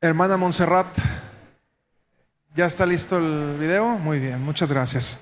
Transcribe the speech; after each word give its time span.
Hermana 0.00 0.36
Montserrat, 0.36 0.86
¿ya 2.54 2.66
está 2.66 2.86
listo 2.86 3.18
el 3.18 3.56
video? 3.58 3.98
Muy 3.98 4.20
bien, 4.20 4.40
muchas 4.40 4.70
gracias. 4.70 5.18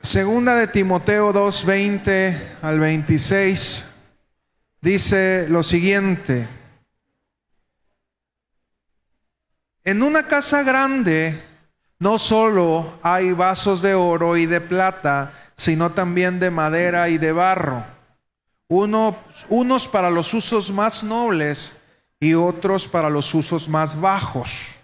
Segunda 0.00 0.54
de 0.54 0.68
Timoteo 0.68 1.34
2, 1.34 1.66
20 1.66 2.56
al 2.62 2.80
26 2.80 3.87
dice 4.88 5.46
lo 5.50 5.62
siguiente. 5.62 6.48
En 9.84 10.02
una 10.02 10.26
casa 10.26 10.62
grande 10.62 11.42
no 11.98 12.18
solo 12.18 12.98
hay 13.02 13.32
vasos 13.32 13.82
de 13.82 13.92
oro 13.92 14.38
y 14.38 14.46
de 14.46 14.62
plata, 14.62 15.50
sino 15.54 15.90
también 15.90 16.40
de 16.40 16.50
madera 16.50 17.10
y 17.10 17.18
de 17.18 17.32
barro, 17.32 17.84
unos 18.68 19.88
para 19.88 20.08
los 20.10 20.32
usos 20.32 20.70
más 20.70 21.04
nobles 21.04 21.78
y 22.18 22.32
otros 22.32 22.88
para 22.88 23.10
los 23.10 23.34
usos 23.34 23.68
más 23.68 24.00
bajos. 24.00 24.80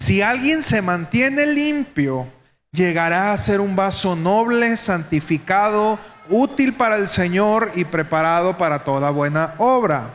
Si 0.00 0.20
alguien 0.20 0.64
se 0.64 0.82
mantiene 0.82 1.46
limpio, 1.46 2.26
llegará 2.72 3.32
a 3.32 3.36
ser 3.36 3.60
un 3.60 3.76
vaso 3.76 4.16
noble, 4.16 4.76
santificado, 4.76 6.00
útil 6.28 6.76
para 6.76 6.96
el 6.96 7.08
Señor 7.08 7.72
y 7.74 7.84
preparado 7.84 8.56
para 8.56 8.84
toda 8.84 9.10
buena 9.10 9.54
obra. 9.58 10.10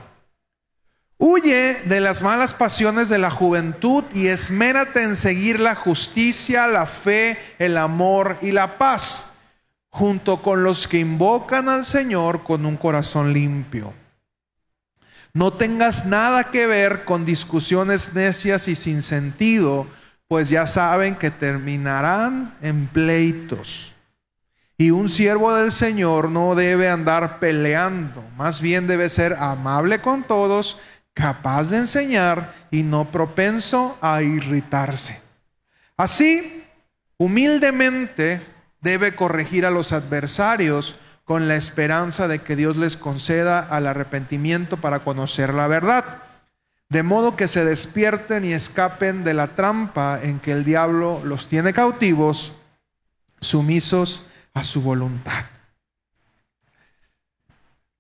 Huye 1.18 1.82
de 1.84 2.00
las 2.00 2.22
malas 2.22 2.54
pasiones 2.54 3.10
de 3.10 3.18
la 3.18 3.30
juventud 3.30 4.06
y 4.14 4.28
esmérate 4.28 5.04
en 5.04 5.18
seguir 5.18 5.60
la 5.60 5.76
justicia, 5.76 6.66
la 6.66 6.86
fe, 6.86 7.38
el 7.60 7.78
amor 7.78 8.38
y 8.42 8.52
la 8.52 8.78
paz, 8.78 9.34
junto 9.90 10.42
con 10.42 10.64
los 10.64 10.88
que 10.88 11.00
invocan 11.00 11.68
al 11.68 11.84
Señor 11.84 12.44
con 12.44 12.66
un 12.66 12.78
corazón 12.78 13.34
limpio. 13.34 13.94
No 15.34 15.54
tengas 15.54 16.06
nada 16.06 16.52
que 16.52 16.66
ver 16.66 17.04
con 17.04 17.26
discusiones 17.26 18.14
necias 18.14 18.70
y 18.70 18.76
sin 18.76 19.02
sentido, 19.02 19.88
pues 20.30 20.48
ya 20.48 20.68
saben 20.68 21.16
que 21.16 21.32
terminarán 21.32 22.56
en 22.62 22.88
pleitos. 22.88 23.94
Y 24.80 24.92
un 24.92 25.10
siervo 25.10 25.54
del 25.54 25.74
Señor 25.74 26.32
no 26.32 26.56
debe 26.56 26.90
andar 26.90 27.40
peleando, 27.40 28.24
más 28.38 28.62
bien 28.62 28.88
debe 28.88 29.10
ser 29.10 29.34
amable 29.34 30.00
con 30.00 30.24
todos, 30.24 30.80
capaz 31.14 31.70
de 31.70 31.80
enseñar 31.80 32.54
y 32.72 32.84
no 32.84 33.12
propenso 33.12 33.98
a 34.00 34.22
irritarse. 34.22 35.20
Así, 35.98 36.64
humildemente 37.18 38.42
debe 38.80 39.16
corregir 39.16 39.66
a 39.66 39.72
los 39.72 39.92
adversarios 39.92 40.96
con 41.26 41.50
la 41.50 41.58
esperanza 41.58 42.30
de 42.30 42.40
que 42.40 42.56
Dios 42.56 42.78
les 42.78 42.96
conceda 42.96 43.60
al 43.60 43.86
arrepentimiento 43.86 44.78
para 44.78 45.04
conocer 45.04 45.54
la 45.54 45.68
verdad 45.68 46.24
de 46.90 47.04
modo 47.04 47.36
que 47.36 47.48
se 47.48 47.64
despierten 47.64 48.44
y 48.44 48.54
escapen 48.54 49.24
de 49.24 49.36
la 49.36 49.50
trampa 49.50 50.20
en 50.24 50.40
que 50.40 50.52
el 50.52 50.66
diablo 50.66 51.22
los 51.24 51.48
tiene 51.48 51.72
cautivos, 51.72 52.54
sumisos 53.42 54.26
a 54.54 54.64
su 54.64 54.82
voluntad. 54.82 55.46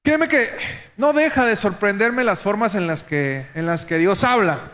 Créeme 0.01 0.27
que 0.27 0.49
no 0.97 1.13
deja 1.13 1.45
de 1.45 1.55
sorprenderme 1.55 2.23
las 2.23 2.41
formas 2.41 2.75
en 2.75 2.87
las 2.87 3.03
que, 3.03 3.47
en 3.53 3.65
las 3.65 3.85
que 3.85 3.97
Dios 3.97 4.23
habla. 4.23 4.71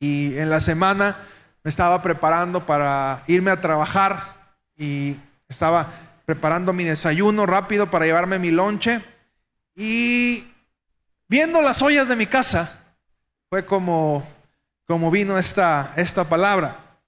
Y 0.00 0.36
en 0.38 0.50
la 0.50 0.60
semana 0.60 1.18
me 1.62 1.68
estaba 1.68 2.02
preparando 2.02 2.66
para 2.66 3.22
irme 3.26 3.50
a 3.50 3.60
trabajar 3.60 4.56
y 4.76 5.16
estaba 5.48 5.92
preparando 6.24 6.72
mi 6.72 6.84
desayuno 6.84 7.46
rápido 7.46 7.90
para 7.90 8.04
llevarme 8.04 8.38
mi 8.38 8.50
lonche. 8.50 9.02
Y 9.74 10.46
viendo 11.28 11.62
las 11.62 11.82
ollas 11.82 12.08
de 12.08 12.16
mi 12.16 12.26
casa, 12.26 12.80
fue 13.48 13.64
como, 13.64 14.26
como 14.86 15.10
vino 15.10 15.38
esta, 15.38 15.92
esta 15.96 16.28
palabra. 16.28 16.98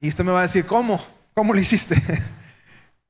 Y 0.00 0.08
usted 0.08 0.24
me 0.24 0.32
va 0.32 0.40
a 0.40 0.42
decir, 0.42 0.66
¿cómo? 0.66 1.04
¿Cómo 1.34 1.52
lo 1.52 1.60
hiciste? 1.60 2.02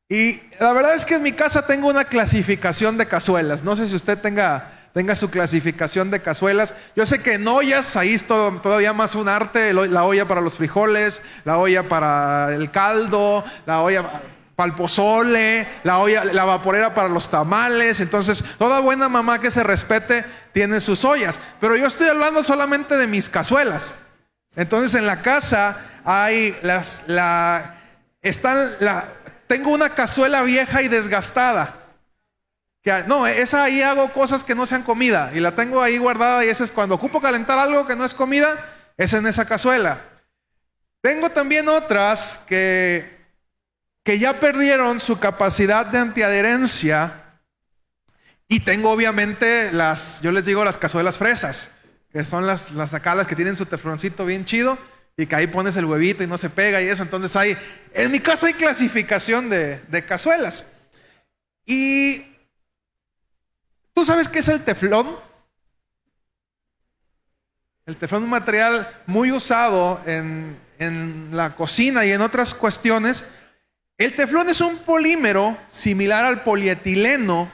y 0.08 0.41
la 0.58 0.72
verdad 0.72 0.94
es 0.94 1.04
que 1.04 1.16
en 1.16 1.22
mi 1.22 1.32
casa 1.32 1.66
tengo 1.66 1.88
una 1.88 2.04
clasificación 2.04 2.96
de 2.96 3.06
cazuelas. 3.06 3.62
No 3.62 3.76
sé 3.76 3.88
si 3.88 3.94
usted 3.94 4.19
tenga, 4.19 4.70
tenga 4.94 5.14
su 5.14 5.30
clasificación 5.30 6.10
de 6.10 6.22
cazuelas. 6.22 6.72
Yo 6.96 7.04
sé 7.04 7.22
que 7.22 7.34
en 7.34 7.46
ollas, 7.46 7.94
ahí 7.94 8.14
es 8.14 8.26
todavía 8.26 8.94
más 8.94 9.14
un 9.14 9.28
arte, 9.28 9.74
la 9.74 10.04
olla 10.04 10.26
para 10.26 10.41
los 10.41 10.54
frijoles, 10.54 11.20
la 11.44 11.58
olla 11.58 11.88
para 11.88 12.54
el 12.54 12.70
caldo, 12.70 13.44
la 13.66 13.82
olla 13.82 14.22
para 14.56 14.70
el 14.70 14.74
pozole, 14.74 15.69
la 15.84 15.98
olla, 15.98 16.25
la 16.25 16.46
vaporera 16.46 16.94
para 16.94 17.10
los 17.10 17.28
tamales. 17.30 18.00
Entonces, 18.00 18.42
toda 18.56 18.80
buena 18.80 19.10
mamá 19.10 19.40
que 19.42 19.50
se 19.50 19.62
respete 19.62 20.25
tiene 20.54 20.80
sus 20.80 21.04
ollas. 21.04 21.38
Pero 21.60 21.76
yo 21.76 21.86
estoy 21.86 22.08
hablando 22.08 22.42
solamente 22.42 22.96
de 22.96 23.06
mis 23.06 23.28
cazuelas. 23.28 23.96
Entonces, 24.56 24.98
en 24.98 25.06
la 25.06 25.20
casa 25.20 25.76
hay 26.02 26.56
las, 26.62 27.04
la, 27.06 27.76
están, 28.22 28.72
la, 28.80 29.04
tengo 29.48 29.72
una 29.72 29.91
cazuela 29.91 30.42
vieja 30.42 30.82
y 30.82 30.88
desgastada. 30.88 31.75
Que, 32.82 33.03
no, 33.06 33.26
esa 33.26 33.64
ahí 33.64 33.82
hago 33.82 34.12
cosas 34.12 34.44
que 34.44 34.54
no 34.54 34.66
sean 34.66 34.84
comida 34.84 35.32
y 35.34 35.41
la 35.41 35.54
tengo 35.54 35.82
ahí 35.82 35.98
guardada 35.98 36.44
y 36.44 36.48
esa 36.48 36.64
es 36.64 36.70
cuando 36.70 36.94
ocupo 36.94 37.20
calentar 37.20 37.58
algo 37.58 37.87
que 37.87 37.97
no 37.97 38.04
es 38.04 38.14
comida, 38.14 38.64
es 38.97 39.12
en 39.12 39.26
esa 39.26 39.44
cazuela. 39.44 40.03
Tengo 41.00 41.31
también 41.31 41.69
otras 41.69 42.41
que 42.47 43.19
que 44.08 44.19
ya 44.19 44.41
perdieron 44.41 45.00
su 45.00 45.19
capacidad 45.19 45.84
de 45.84 45.98
antiadherencia. 45.98 47.25
Y 48.48 48.60
tengo 48.60 48.91
obviamente 48.91 49.70
las, 49.70 50.22
yo 50.22 50.32
les 50.32 50.47
digo 50.47 50.64
las 50.64 50.78
cazuelas 50.78 51.19
fresas, 51.19 51.72
que 52.10 52.25
son 52.25 52.47
las, 52.47 52.72
las 52.72 52.94
acá 52.94 53.26
que 53.26 53.37
tienen 53.37 53.54
su 53.54 53.66
tefloncito 53.66 54.25
bien 54.25 54.47
chido 54.47 54.78
y 55.19 55.27
que 55.27 55.37
ahí 55.37 55.49
pones 55.49 55.77
el 55.77 55.84
huevito 55.84 56.23
y 56.23 56.27
no 56.27 56.39
se 56.39 56.49
pega 56.49 56.81
y 56.81 56.89
eso. 56.89 57.03
Entonces 57.03 57.37
hay, 57.37 57.59
en 57.93 58.11
mi 58.11 58.21
casa 58.21 58.47
hay 58.47 58.55
clasificación 58.55 59.51
de, 59.51 59.81
de 59.89 60.05
cazuelas. 60.06 60.65
Y 61.67 62.25
tú 63.93 64.06
sabes 64.06 64.29
qué 64.29 64.39
es 64.39 64.49
el 64.49 64.65
teflón. 64.65 65.19
El 67.84 67.97
teflón 67.97 68.23
es 68.23 68.25
un 68.25 68.31
material 68.31 69.03
muy 69.06 69.33
usado 69.33 70.01
en, 70.06 70.56
en 70.79 71.31
la 71.33 71.56
cocina 71.56 72.06
y 72.06 72.12
en 72.12 72.23
otras 72.23 72.55
cuestiones 72.55 73.27
el 73.99 74.15
teflón 74.15 74.49
es 74.49 74.61
un 74.61 74.79
polímero 74.79 75.59
similar 75.67 76.25
al 76.25 76.45
polietileno, 76.45 77.50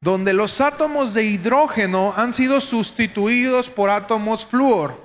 donde 0.00 0.32
los 0.32 0.62
átomos 0.62 1.12
de 1.12 1.24
hidrógeno 1.24 2.14
han 2.16 2.32
sido 2.32 2.62
sustituidos 2.62 3.68
por 3.68 3.90
átomos 3.90 4.46
flúor, 4.46 5.01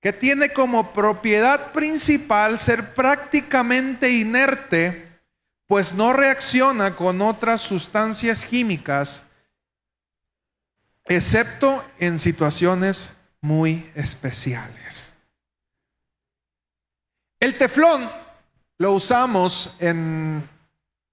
que 0.00 0.12
tiene 0.12 0.52
como 0.52 0.92
propiedad 0.92 1.72
principal 1.72 2.58
ser 2.58 2.94
prácticamente 2.94 4.10
inerte, 4.10 5.20
pues 5.66 5.94
no 5.94 6.12
reacciona 6.12 6.94
con 6.94 7.20
otras 7.22 7.60
sustancias 7.60 8.44
químicas, 8.44 9.24
excepto 11.06 11.84
en 11.98 12.18
situaciones 12.18 13.16
muy 13.40 13.90
especiales. 13.94 15.14
El 17.40 17.58
teflón 17.58 18.10
lo 18.78 18.92
usamos 18.92 19.76
en, 19.78 20.48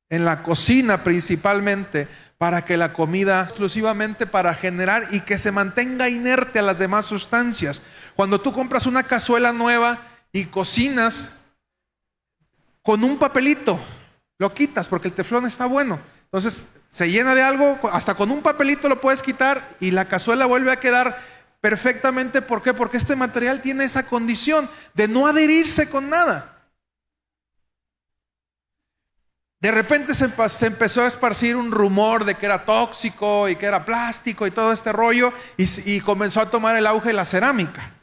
en 0.10 0.26
la 0.26 0.44
cocina 0.44 1.04
principalmente 1.04 2.08
para 2.38 2.66
que 2.66 2.78
la 2.78 2.94
comida 2.94 3.44
exclusivamente 3.44 4.28
para 4.28 4.54
generar 4.54 5.08
y 5.12 5.22
que 5.22 5.38
se 5.38 5.52
mantenga 5.52 6.10
inerte 6.10 6.60
a 6.60 6.64
las 6.64 6.80
demás 6.80 7.06
sustancias. 7.06 7.82
Cuando 8.16 8.40
tú 8.40 8.54
compras 8.54 8.86
una 8.86 9.04
cazuela 9.04 9.52
nueva 9.52 10.02
y 10.32 10.46
cocinas 10.46 11.32
con 12.82 13.04
un 13.04 13.18
papelito, 13.18 13.80
lo 14.38 14.54
quitas 14.54 14.88
porque 14.88 15.08
el 15.08 15.14
teflón 15.14 15.46
está 15.46 15.66
bueno. 15.66 16.00
Entonces 16.26 16.68
se 16.90 17.10
llena 17.10 17.34
de 17.36 17.44
algo, 17.44 17.80
hasta 17.92 18.16
con 18.16 18.30
un 18.32 18.42
papelito 18.42 18.90
lo 18.90 19.02
puedes 19.02 19.24
quitar 19.24 19.76
y 19.80 19.92
la 19.92 20.08
cazuela 20.08 20.46
vuelve 20.46 20.72
a 20.72 20.80
quedar 20.80 21.20
perfectamente. 21.62 22.42
¿Por 22.42 22.62
qué? 22.62 22.74
Porque 22.74 22.98
este 22.98 23.16
material 23.16 23.62
tiene 23.62 23.86
esa 23.86 24.06
condición 24.06 24.70
de 24.94 25.08
no 25.08 25.28
adherirse 25.28 25.90
con 25.90 26.10
nada. 26.10 26.54
De 29.64 29.72
repente 29.72 30.14
se, 30.14 30.26
empezó 30.66 31.04
a 31.04 31.08
esparcir 31.08 31.56
un 31.56 31.72
rumor 31.72 32.26
de 32.26 32.36
que 32.36 32.48
era 32.48 32.66
tóxico 32.66 33.48
y 33.48 33.56
que 33.56 33.66
era 33.66 33.86
plástico 33.86 34.46
y 34.46 34.52
todo 34.52 34.74
este 34.74 34.92
rollo 34.92 35.32
y, 35.56 36.02
comenzó 36.02 36.42
a 36.42 36.52
tomar 36.52 36.76
el 36.76 36.86
auge 36.86 37.14
la 37.14 37.24
cerámica. 37.24 37.94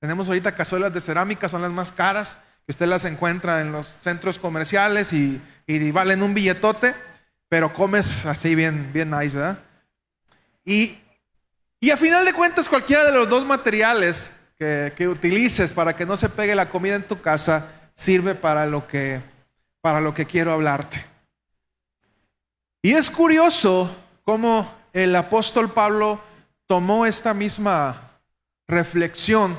Tenemos 0.00 0.28
ahorita 0.28 0.54
cazuelas 0.54 0.92
de 0.92 1.00
cerámica, 1.00 1.48
son 1.48 1.62
las 1.62 1.70
más 1.70 1.92
caras, 1.92 2.38
que 2.64 2.72
usted 2.72 2.86
las 2.86 3.04
encuentra 3.04 3.60
en 3.60 3.72
los 3.72 3.86
centros 3.86 4.38
comerciales 4.38 5.12
y, 5.12 5.40
valen 5.92 6.22
un 6.22 6.34
billetote, 6.34 6.94
pero 7.48 7.72
comes 7.72 8.26
así 8.26 8.54
bien, 8.54 8.92
bien 8.92 9.10
nice, 9.10 9.36
¿verdad? 9.36 9.58
Y 10.64 10.98
Y 11.80 11.90
a 11.90 11.96
final 11.96 12.24
de 12.24 12.32
cuentas, 12.32 12.68
cualquiera 12.68 13.04
de 13.04 13.12
los 13.12 13.28
dos 13.28 13.44
materiales 13.44 14.32
que, 14.58 14.92
que, 14.96 15.06
utilices 15.06 15.72
para 15.72 15.94
que 15.94 16.04
no 16.04 16.16
se 16.16 16.28
pegue 16.28 16.54
la 16.54 16.68
comida 16.68 16.96
en 16.96 17.06
tu 17.06 17.20
casa 17.20 17.68
sirve 17.94 18.34
para 18.34 18.66
lo 18.66 18.86
que, 18.86 19.22
para 19.80 20.00
lo 20.00 20.12
que 20.12 20.26
quiero 20.26 20.52
hablarte. 20.52 21.04
Y 22.82 22.94
es 22.94 23.10
curioso 23.10 23.94
cómo 24.24 24.72
el 24.92 25.14
apóstol 25.14 25.72
Pablo 25.72 26.20
tomó 26.66 27.06
esta 27.06 27.34
misma 27.34 28.20
reflexión. 28.66 29.58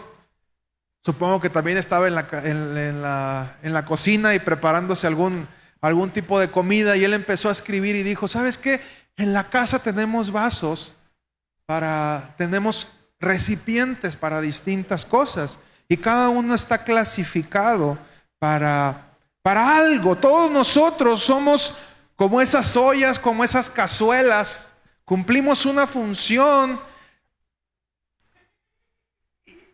Supongo 1.09 1.41
que 1.41 1.50
también 1.50 1.79
estaba 1.79 2.07
en 2.07 3.01
la, 3.01 3.85
cocina 3.88 4.35
y 4.35 4.39
preparándose 4.39 5.07
algún, 5.07 5.47
algún 5.81 6.11
tipo 6.11 6.39
de 6.39 6.51
comida 6.51 6.95
y 6.95 7.03
él 7.03 7.15
empezó 7.15 7.50
a 7.50 7.51
escribir 7.51 7.95
y 7.95 8.03
dijo, 8.03 8.27
¿sabes 8.27 8.59
qué? 8.59 8.79
En 9.17 9.33
la 9.33 9.50
casa 9.50 9.79
tenemos 9.79 10.31
vasos 10.31 10.94
para, 11.65 12.35
tenemos 12.38 12.89
recipientes 13.19 14.15
para 14.15 14.39
distintas 14.39 15.03
cosas 15.03 15.57
y 15.88 15.97
cada 15.97 16.29
uno 16.29 16.53
está 16.53 16.83
clasificado 16.83 17.97
para, 18.38 19.15
para 19.41 19.77
algo. 19.77 20.15
Todos 20.15 20.51
nosotros 20.51 21.23
somos 21.23 21.75
como 22.15 22.39
esas 22.39 22.77
ollas, 22.77 23.17
como 23.17 23.44
esas 23.44 23.67
cazuelas, 23.67 24.69
cumplimos 25.05 25.65
una 25.65 25.88
función 25.88 26.79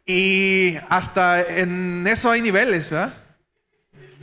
y 0.05 0.77
hasta 0.89 1.41
en 1.41 2.05
eso 2.07 2.29
hay 2.29 2.41
niveles. 2.41 2.93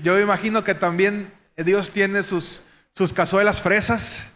Yo 0.03 0.21
imagino 0.21 0.63
que 0.63 0.75
también 0.75 1.33
Dios 1.57 1.91
tiene 1.91 2.23
sus, 2.23 2.63
sus 2.95 3.13
cazuelas 3.13 3.61
fresas 3.61 4.31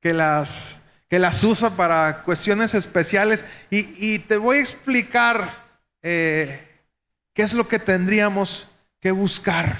que 0.00 0.12
las, 0.12 0.80
que 1.08 1.18
las 1.18 1.42
usa 1.44 1.76
para 1.76 2.22
cuestiones 2.24 2.74
especiales 2.74 3.44
y, 3.70 4.18
te 4.20 4.36
voy 4.36 4.58
a 4.58 4.60
explicar 4.60 5.66
eh, 6.02 6.68
qué 7.32 7.42
es 7.42 7.54
lo 7.54 7.68
que 7.68 7.78
tendríamos 7.78 8.68
que 9.00 9.12
buscar. 9.12 9.78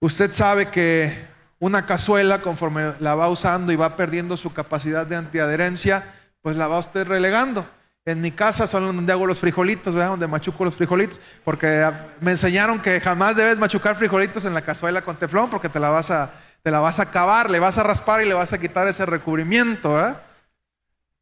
Usted 0.00 0.32
sabe 0.32 0.70
que 0.70 1.26
una 1.58 1.86
cazuela, 1.86 2.40
conforme 2.40 2.94
la 3.00 3.16
va 3.16 3.28
usando 3.28 3.72
y 3.72 3.76
va 3.76 3.96
perdiendo 3.96 4.36
su 4.36 4.52
capacidad 4.52 5.06
de 5.06 5.16
antiadherencia, 5.16 6.14
pues 6.40 6.56
la 6.56 6.68
va 6.68 6.78
usted 6.78 7.06
relegando. 7.06 7.68
En 8.08 8.22
mi 8.22 8.30
casa 8.30 8.66
son 8.66 8.86
donde 8.86 9.12
hago 9.12 9.26
los 9.26 9.38
frijolitos, 9.38 9.92
¿verdad? 9.94 10.08
donde 10.08 10.26
machuco 10.26 10.64
los 10.64 10.74
frijolitos, 10.74 11.20
porque 11.44 11.92
me 12.22 12.30
enseñaron 12.30 12.80
que 12.80 13.02
jamás 13.02 13.36
debes 13.36 13.58
machucar 13.58 13.96
frijolitos 13.96 14.46
en 14.46 14.54
la 14.54 14.62
cazuela 14.62 15.02
con 15.02 15.18
teflón 15.18 15.50
porque 15.50 15.68
te 15.68 15.78
la 15.78 15.90
vas 15.90 16.10
a, 16.10 16.32
te 16.62 16.70
la 16.70 16.80
vas 16.80 17.00
a 17.00 17.02
acabar, 17.02 17.50
le 17.50 17.58
vas 17.58 17.76
a 17.76 17.82
raspar 17.82 18.22
y 18.22 18.24
le 18.24 18.32
vas 18.32 18.54
a 18.54 18.58
quitar 18.58 18.88
ese 18.88 19.04
recubrimiento. 19.04 19.92
¿verdad? 19.92 20.22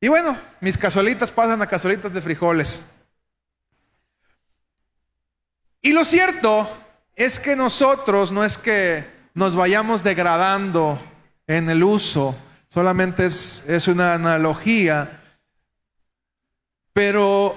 Y 0.00 0.06
bueno, 0.06 0.38
mis 0.60 0.78
cazuelitas 0.78 1.32
pasan 1.32 1.60
a 1.60 1.66
cazuelitas 1.66 2.12
de 2.14 2.22
frijoles. 2.22 2.84
Y 5.82 5.92
lo 5.92 6.04
cierto 6.04 6.70
es 7.16 7.40
que 7.40 7.56
nosotros 7.56 8.30
no 8.30 8.44
es 8.44 8.58
que 8.58 9.10
nos 9.34 9.56
vayamos 9.56 10.04
degradando 10.04 11.00
en 11.48 11.68
el 11.68 11.82
uso. 11.82 12.36
Solamente 12.68 13.26
es, 13.26 13.64
es 13.66 13.88
una 13.88 14.14
analogía. 14.14 15.24
Pero 16.96 17.54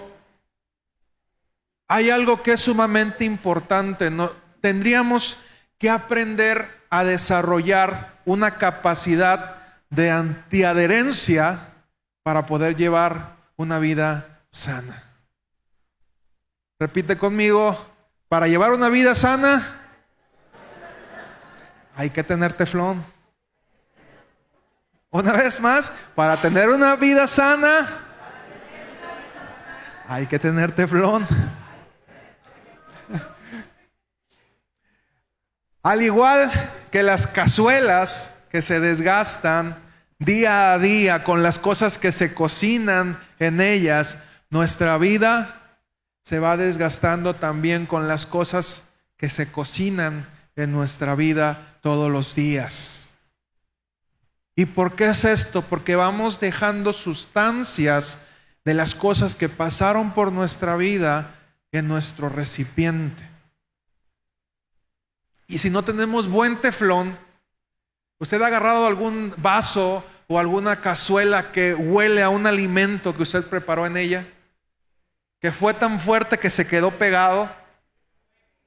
hay 1.87 2.09
algo 2.09 2.43
que 2.43 2.51
es 2.51 2.59
sumamente 2.59 3.23
importante. 3.23 4.11
¿no? 4.11 4.33
Tendríamos 4.59 5.39
que 5.77 5.89
aprender 5.89 6.83
a 6.89 7.05
desarrollar 7.05 8.19
una 8.25 8.57
capacidad 8.57 9.55
de 9.89 10.11
antiadherencia 10.11 11.69
para 12.21 12.47
poder 12.47 12.75
llevar 12.75 13.37
una 13.55 13.79
vida 13.79 14.41
sana. 14.49 15.05
Repite 16.77 17.17
conmigo, 17.17 17.77
para 18.27 18.49
llevar 18.49 18.73
una 18.73 18.89
vida 18.89 19.15
sana 19.15 19.93
hay 21.95 22.09
que 22.09 22.25
tener 22.25 22.51
teflón. 22.51 23.05
Una 25.11 25.31
vez 25.31 25.61
más, 25.61 25.93
para 26.13 26.35
tener 26.35 26.67
una 26.67 26.97
vida 26.97 27.25
sana, 27.25 28.08
hay 30.09 30.25
que 30.25 30.39
tener 30.39 30.71
teflón. 30.71 31.25
Al 35.83 36.01
igual 36.01 36.51
que 36.91 37.03
las 37.03 37.27
cazuelas 37.27 38.35
que 38.49 38.63
se 38.63 38.79
desgastan 38.79 39.77
día 40.17 40.73
a 40.73 40.79
día 40.79 41.23
con 41.23 41.43
las 41.43 41.59
cosas 41.59 41.99
que 41.99 42.11
se 42.11 42.33
cocinan 42.33 43.19
en 43.37 43.61
ellas, 43.61 44.17
nuestra 44.49 44.97
vida 44.97 45.77
se 46.23 46.39
va 46.39 46.57
desgastando 46.57 47.35
también 47.35 47.85
con 47.85 48.07
las 48.07 48.25
cosas 48.25 48.83
que 49.15 49.29
se 49.29 49.51
cocinan 49.51 50.27
en 50.55 50.71
nuestra 50.71 51.13
vida 51.13 51.77
todos 51.81 52.11
los 52.11 52.33
días. 52.33 53.13
¿Y 54.55 54.65
por 54.65 54.95
qué 54.95 55.09
es 55.09 55.23
esto? 55.23 55.61
Porque 55.61 55.95
vamos 55.95 56.39
dejando 56.39 56.93
sustancias 56.93 58.17
de 58.65 58.73
las 58.73 58.95
cosas 58.95 59.35
que 59.35 59.49
pasaron 59.49 60.13
por 60.13 60.31
nuestra 60.31 60.75
vida 60.75 61.35
en 61.71 61.87
nuestro 61.87 62.29
recipiente. 62.29 63.27
Y 65.47 65.57
si 65.57 65.69
no 65.69 65.83
tenemos 65.83 66.27
buen 66.27 66.61
teflón, 66.61 67.17
usted 68.19 68.41
ha 68.41 68.47
agarrado 68.47 68.85
algún 68.85 69.33
vaso 69.37 70.05
o 70.27 70.39
alguna 70.39 70.81
cazuela 70.81 71.51
que 71.51 71.73
huele 71.73 72.21
a 72.21 72.29
un 72.29 72.45
alimento 72.45 73.15
que 73.15 73.23
usted 73.23 73.45
preparó 73.45 73.85
en 73.85 73.97
ella, 73.97 74.27
que 75.39 75.51
fue 75.51 75.73
tan 75.73 75.99
fuerte 75.99 76.37
que 76.37 76.49
se 76.49 76.67
quedó 76.67 76.97
pegado 76.97 77.49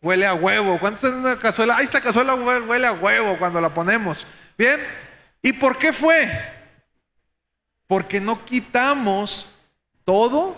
Huele 0.03 0.27
a 0.27 0.35
huevo. 0.35 0.81
¿Cuántos 0.81 1.05
en 1.05 1.19
una 1.19 1.39
cazuela? 1.39 1.77
Ahí 1.77 1.85
esta 1.85 2.01
cazuela 2.01 2.35
huele 2.35 2.87
a 2.87 2.93
huevo 2.93 3.39
cuando 3.39 3.61
la 3.61 3.73
ponemos. 3.73 4.27
Bien. 4.59 4.85
¿Y 5.41 5.53
por 5.53 5.79
qué 5.79 5.93
fue? 5.93 6.29
Porque 7.87 8.21
no 8.21 8.45
quitamos 8.45 9.49
todo 10.05 10.57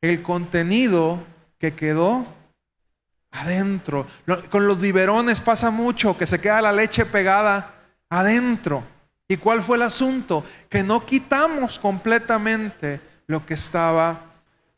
el 0.00 0.22
contenido 0.22 1.22
que 1.58 1.74
quedó 1.74 2.26
adentro. 3.30 4.06
Con 4.50 4.66
los 4.66 4.80
biberones 4.80 5.40
pasa 5.40 5.70
mucho 5.70 6.16
que 6.16 6.26
se 6.26 6.40
queda 6.40 6.62
la 6.62 6.72
leche 6.72 7.04
pegada 7.06 7.74
adentro. 8.10 8.84
¿Y 9.26 9.36
cuál 9.36 9.62
fue 9.62 9.76
el 9.76 9.82
asunto? 9.82 10.44
Que 10.68 10.82
no 10.82 11.04
quitamos 11.06 11.78
completamente 11.78 13.00
lo 13.26 13.44
que 13.44 13.54
estaba 13.54 14.20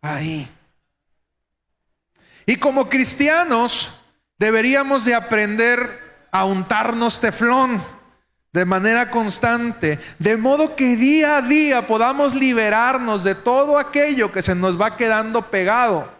ahí. 0.00 0.48
Y 2.46 2.56
como 2.56 2.88
cristianos, 2.88 3.92
Deberíamos 4.38 5.06
de 5.06 5.14
aprender 5.14 6.28
a 6.30 6.44
untarnos 6.44 7.20
teflón 7.20 7.82
de 8.56 8.64
manera 8.64 9.10
constante, 9.10 9.98
de 10.18 10.38
modo 10.38 10.76
que 10.76 10.96
día 10.96 11.36
a 11.36 11.42
día 11.42 11.86
podamos 11.86 12.34
liberarnos 12.34 13.22
de 13.22 13.34
todo 13.34 13.78
aquello 13.78 14.32
que 14.32 14.40
se 14.40 14.54
nos 14.54 14.80
va 14.80 14.96
quedando 14.96 15.50
pegado. 15.50 16.10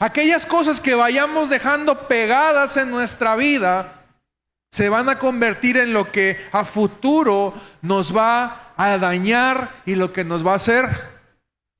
Aquellas 0.00 0.44
cosas 0.46 0.80
que 0.80 0.96
vayamos 0.96 1.48
dejando 1.48 2.08
pegadas 2.08 2.76
en 2.76 2.90
nuestra 2.90 3.36
vida 3.36 4.02
se 4.68 4.88
van 4.88 5.08
a 5.08 5.20
convertir 5.20 5.76
en 5.76 5.92
lo 5.92 6.10
que 6.10 6.44
a 6.50 6.64
futuro 6.64 7.54
nos 7.82 8.16
va 8.16 8.72
a 8.76 8.98
dañar 8.98 9.76
y 9.86 9.94
lo 9.94 10.12
que 10.12 10.24
nos 10.24 10.44
va 10.44 10.54
a 10.54 10.56
hacer 10.56 10.88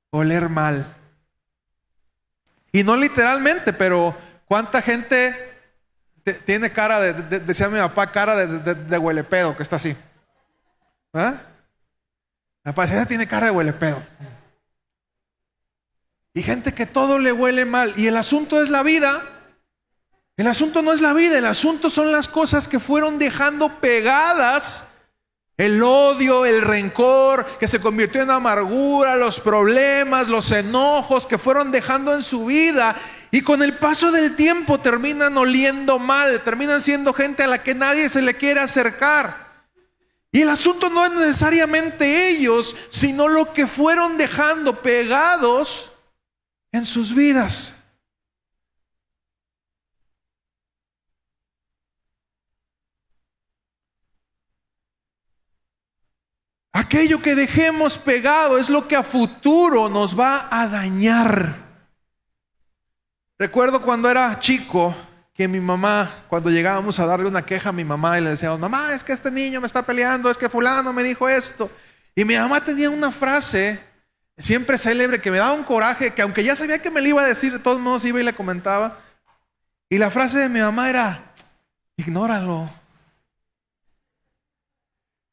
oler 0.09 0.47
mal. 0.47 0.95
Y 2.71 2.85
no 2.85 2.95
literalmente, 2.95 3.73
pero 3.73 4.15
¿cuánta 4.45 4.81
gente 4.81 5.52
tiene 6.45 6.71
cara 6.71 6.99
de, 6.99 7.39
decía 7.39 7.69
mi 7.69 7.79
papá, 7.79 8.11
cara 8.11 8.35
de, 8.35 8.75
de, 8.75 9.55
que 9.57 9.63
está 9.63 9.75
así? 9.75 9.95
¿Ah? 11.13 11.35
La 12.63 12.73
paciencia 12.73 13.05
tiene 13.05 13.27
cara 13.27 13.47
de 13.47 13.51
huelepedo. 13.51 14.01
Y 16.33 16.41
gente 16.41 16.73
que 16.73 16.85
todo 16.85 17.19
le 17.19 17.31
huele 17.31 17.65
mal. 17.65 17.93
Y 17.97 18.07
el 18.07 18.17
asunto 18.17 18.61
es 18.61 18.69
la 18.69 18.83
vida. 18.83 19.21
El 20.35 20.47
asunto 20.47 20.81
no 20.81 20.93
es 20.93 21.01
la 21.01 21.13
vida, 21.13 21.37
el 21.37 21.45
asunto 21.45 21.91
son 21.91 22.11
las 22.11 22.27
cosas 22.27 22.67
que 22.67 22.79
fueron 22.79 23.19
dejando 23.19 23.79
pegadas 23.79 24.87
el 25.57 25.83
odio, 25.83 26.45
el 26.45 26.61
rencor 26.61 27.45
que 27.59 27.67
se 27.67 27.79
convirtió 27.79 28.23
en 28.23 28.31
amargura, 28.31 29.15
los 29.15 29.39
problemas, 29.39 30.27
los 30.27 30.51
enojos 30.51 31.27
que 31.27 31.37
fueron 31.37 31.71
dejando 31.71 32.13
en 32.13 32.23
su 32.23 32.45
vida 32.45 32.95
y 33.33 33.41
con 33.41 33.63
el 33.63 33.73
paso 33.73 34.11
del 34.11 34.35
tiempo 34.35 34.79
terminan 34.79 35.35
oliendo 35.39 35.97
mal, 35.97 36.43
terminan 36.43 36.79
siendo 36.81 37.13
gente 37.13 37.41
a 37.41 37.47
la 37.47 37.63
que 37.63 37.73
nadie 37.73 38.07
se 38.07 38.21
le 38.21 38.37
quiere 38.37 38.59
acercar. 38.59 39.65
Y 40.31 40.41
el 40.41 40.49
asunto 40.49 40.87
no 40.91 41.03
es 41.03 41.11
necesariamente 41.13 42.29
ellos, 42.29 42.75
sino 42.89 43.27
lo 43.27 43.51
que 43.51 43.65
fueron 43.65 44.19
dejando 44.19 44.83
pegados 44.83 45.91
en 46.71 46.85
sus 46.85 47.15
vidas. 47.15 47.75
aquello 56.71 57.19
que 57.23 57.33
dejemos 57.33 57.97
pegado 57.97 58.59
es 58.59 58.69
lo 58.69 58.87
que 58.87 58.95
a 58.95 59.01
futuro 59.01 59.89
nos 59.89 60.19
va 60.19 60.47
a 60.51 60.67
dañar. 60.67 61.62
Recuerdo 63.43 63.81
cuando 63.81 64.09
era 64.09 64.39
chico 64.39 64.95
que 65.33 65.49
mi 65.49 65.59
mamá, 65.59 66.09
cuando 66.29 66.49
llegábamos 66.49 66.97
a 66.97 67.05
darle 67.05 67.27
una 67.27 67.45
queja 67.45 67.71
a 67.71 67.73
mi 67.73 67.83
mamá 67.83 68.17
y 68.17 68.21
le 68.21 68.29
decíamos, 68.29 68.57
mamá, 68.57 68.93
es 68.93 69.03
que 69.03 69.11
este 69.11 69.29
niño 69.29 69.59
me 69.59 69.67
está 69.67 69.85
peleando, 69.85 70.29
es 70.29 70.37
que 70.37 70.47
fulano 70.47 70.93
me 70.93 71.03
dijo 71.03 71.27
esto. 71.27 71.69
Y 72.15 72.23
mi 72.23 72.37
mamá 72.37 72.63
tenía 72.63 72.89
una 72.89 73.11
frase 73.11 73.81
siempre 74.37 74.77
célebre 74.77 75.19
que 75.19 75.29
me 75.29 75.39
daba 75.39 75.51
un 75.51 75.65
coraje, 75.65 76.13
que 76.13 76.21
aunque 76.21 76.41
ya 76.41 76.55
sabía 76.55 76.81
que 76.81 76.89
me 76.89 77.01
le 77.01 77.09
iba 77.09 77.21
a 77.21 77.25
decir, 77.25 77.51
de 77.51 77.59
todos 77.59 77.81
modos 77.81 78.05
iba 78.05 78.17
y 78.21 78.23
le 78.23 78.33
comentaba. 78.33 79.01
Y 79.89 79.97
la 79.97 80.09
frase 80.09 80.39
de 80.39 80.47
mi 80.47 80.61
mamá 80.61 80.89
era, 80.89 81.33
ignóralo. 81.97 82.69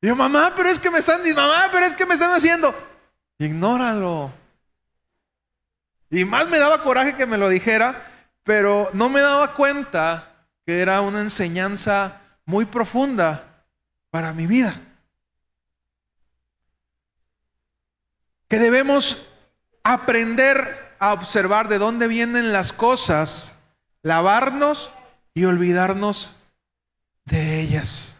Y 0.02 0.08
yo, 0.08 0.16
mamá, 0.16 0.52
pero 0.56 0.68
es 0.68 0.80
que 0.80 0.90
me 0.90 0.98
están, 0.98 1.22
mamá, 1.32 1.68
pero 1.70 1.86
es 1.86 1.92
que 1.94 2.06
me 2.06 2.14
están 2.14 2.32
haciendo. 2.32 2.74
Ignóralo. 3.38 4.39
Y 6.10 6.24
más 6.24 6.48
me 6.48 6.58
daba 6.58 6.82
coraje 6.82 7.14
que 7.14 7.26
me 7.26 7.38
lo 7.38 7.48
dijera, 7.48 8.04
pero 8.42 8.90
no 8.92 9.08
me 9.08 9.20
daba 9.20 9.54
cuenta 9.54 10.44
que 10.66 10.80
era 10.80 11.00
una 11.00 11.20
enseñanza 11.20 12.20
muy 12.44 12.64
profunda 12.64 13.64
para 14.10 14.32
mi 14.32 14.46
vida. 14.48 14.80
Que 18.48 18.58
debemos 18.58 19.28
aprender 19.84 20.96
a 20.98 21.12
observar 21.12 21.68
de 21.68 21.78
dónde 21.78 22.08
vienen 22.08 22.52
las 22.52 22.72
cosas, 22.72 23.56
lavarnos 24.02 24.90
y 25.32 25.44
olvidarnos 25.44 26.34
de 27.24 27.60
ellas. 27.60 28.16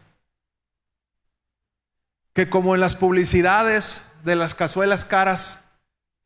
Que 2.32 2.48
como 2.48 2.76
en 2.76 2.80
las 2.80 2.94
publicidades 2.94 4.02
de 4.22 4.36
las 4.36 4.54
cazuelas 4.54 5.04
caras 5.04 5.60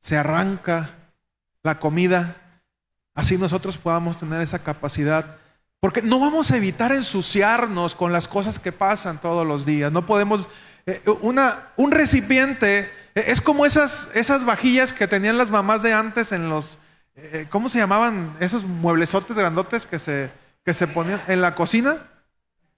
se 0.01 0.19
arranca 0.19 0.91
la 1.65 1.79
comida, 1.79 2.37
así 3.15 3.37
nosotros 3.37 3.79
podamos 3.79 4.19
tener 4.19 4.41
esa 4.41 4.61
capacidad. 4.61 5.39
Porque 5.81 6.03
no 6.03 6.21
vamos 6.21 6.51
a 6.51 6.57
evitar 6.57 6.93
ensuciarnos 6.93 7.95
con 7.95 8.13
las 8.13 8.29
cosas 8.29 8.59
que 8.59 8.71
pasan 8.71 9.21
todos 9.21 9.47
los 9.47 9.67
días. 9.67 9.91
No 9.91 10.07
podemos... 10.07 10.49
Eh, 10.87 11.03
una, 11.23 11.71
un 11.77 11.91
recipiente 11.91 12.93
eh, 13.15 13.25
es 13.29 13.41
como 13.41 13.65
esas, 13.65 14.11
esas 14.15 14.45
vajillas 14.45 14.93
que 14.93 15.09
tenían 15.09 15.39
las 15.39 15.51
mamás 15.51 15.83
de 15.83 15.95
antes 15.95 16.33
en 16.33 16.49
los... 16.49 16.79
Eh, 17.17 17.47
¿Cómo 17.51 17.69
se 17.69 17.79
llamaban? 17.79 18.37
Esos 18.41 18.65
mueblesotes 18.65 19.37
grandotes 19.37 19.87
que 19.87 19.99
se, 19.99 20.31
que 20.65 20.75
se 20.75 20.87
ponían 20.87 21.23
en 21.27 21.41
la 21.41 21.55
cocina. 21.55 21.99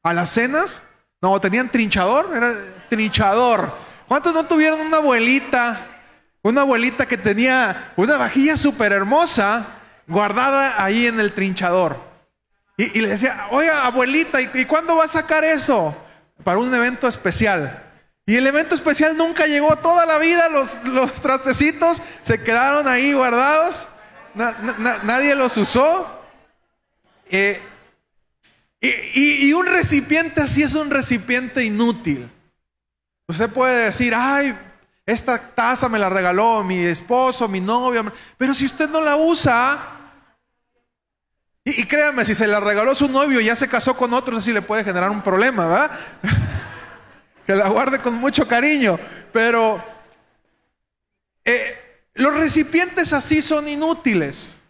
A 0.02 0.14
las 0.14 0.31
cenas. 0.31 0.85
No, 1.21 1.40
tenían 1.40 1.71
trinchador. 1.71 2.37
Era 2.37 2.55
trinchador. 2.88 3.73
¿Cuántos 4.07 4.33
no 4.33 4.47
tuvieron 4.47 4.81
una 4.81 4.99
abuelita 4.99 5.95
una 6.46 6.60
abuelita 6.60 7.06
que 7.06 7.18
tenía 7.18 7.92
una 7.96 8.16
vajilla 8.16 8.56
súper 8.56 8.92
hermosa 8.92 9.66
guardada 10.06 10.82
ahí 10.82 11.06
en 11.06 11.18
el 11.18 11.32
trinchador. 11.32 12.00
Y, 12.76 13.00
le 13.00 13.08
decía, 13.08 13.48
oiga, 13.50 13.84
abuelita, 13.84 14.40
¿y, 14.40 14.64
cuándo 14.66 14.96
va 14.96 15.06
a 15.06 15.08
sacar 15.08 15.44
eso? 15.44 15.96
Para 16.44 16.58
un 16.58 16.72
evento 16.72 17.08
especial. 17.08 17.82
Y 18.26 18.36
el 18.36 18.46
evento 18.46 18.76
especial 18.76 19.16
nunca 19.16 19.46
llegó 19.46 19.74
toda 19.76 20.06
la 20.06 20.18
vida, 20.18 20.48
los, 20.48 20.84
los 20.84 21.14
trastecitos 21.14 22.00
se 22.20 22.40
quedaron 22.42 22.86
ahí 22.86 23.12
guardados, 23.12 23.88
nadie 24.34 25.34
los 25.34 25.56
usó. 25.56 26.06
Eh, 27.28 27.60
y, 28.80 29.48
y, 29.48 29.52
un 29.52 29.66
recipiente 29.66 30.42
así 30.42 30.62
es 30.62 30.74
un 30.74 30.90
recipiente 30.90 31.64
inútil. 31.64 32.30
Usted 33.26 33.50
puede 33.50 33.86
decir, 33.86 34.14
ay, 34.14 34.56
esta 35.06 35.38
taza 35.38 35.88
me 35.88 36.00
la 36.00 36.10
regaló 36.10 36.64
mi 36.64 36.80
esposo, 36.80 37.46
mi 37.46 37.60
novio. 37.60 38.12
Pero 38.36 38.52
si 38.52 38.66
usted 38.66 38.88
no 38.88 39.00
la 39.00 39.14
usa, 39.14 39.96
y, 41.64 41.84
créame, 41.84 42.25
si 42.25 42.34
se 42.34 42.46
la 42.46 42.60
regaló 42.60 42.94
su 42.94 43.08
novio 43.08 43.40
y 43.40 43.46
ya 43.46 43.56
se 43.56 43.68
casó 43.68 43.96
con 43.96 44.12
otro, 44.12 44.36
así 44.36 44.52
le 44.52 44.62
puede 44.62 44.84
generar 44.84 45.10
un 45.10 45.22
problema, 45.22 45.66
¿verdad? 45.66 45.90
que 47.46 47.54
la 47.54 47.68
guarde 47.68 48.00
con 48.00 48.14
mucho 48.14 48.48
cariño. 48.48 48.98
Pero 49.32 49.82
eh, 51.44 51.76
los 52.14 52.34
recipientes 52.34 53.12
así 53.12 53.42
son 53.42 53.68
inútiles. 53.68 54.60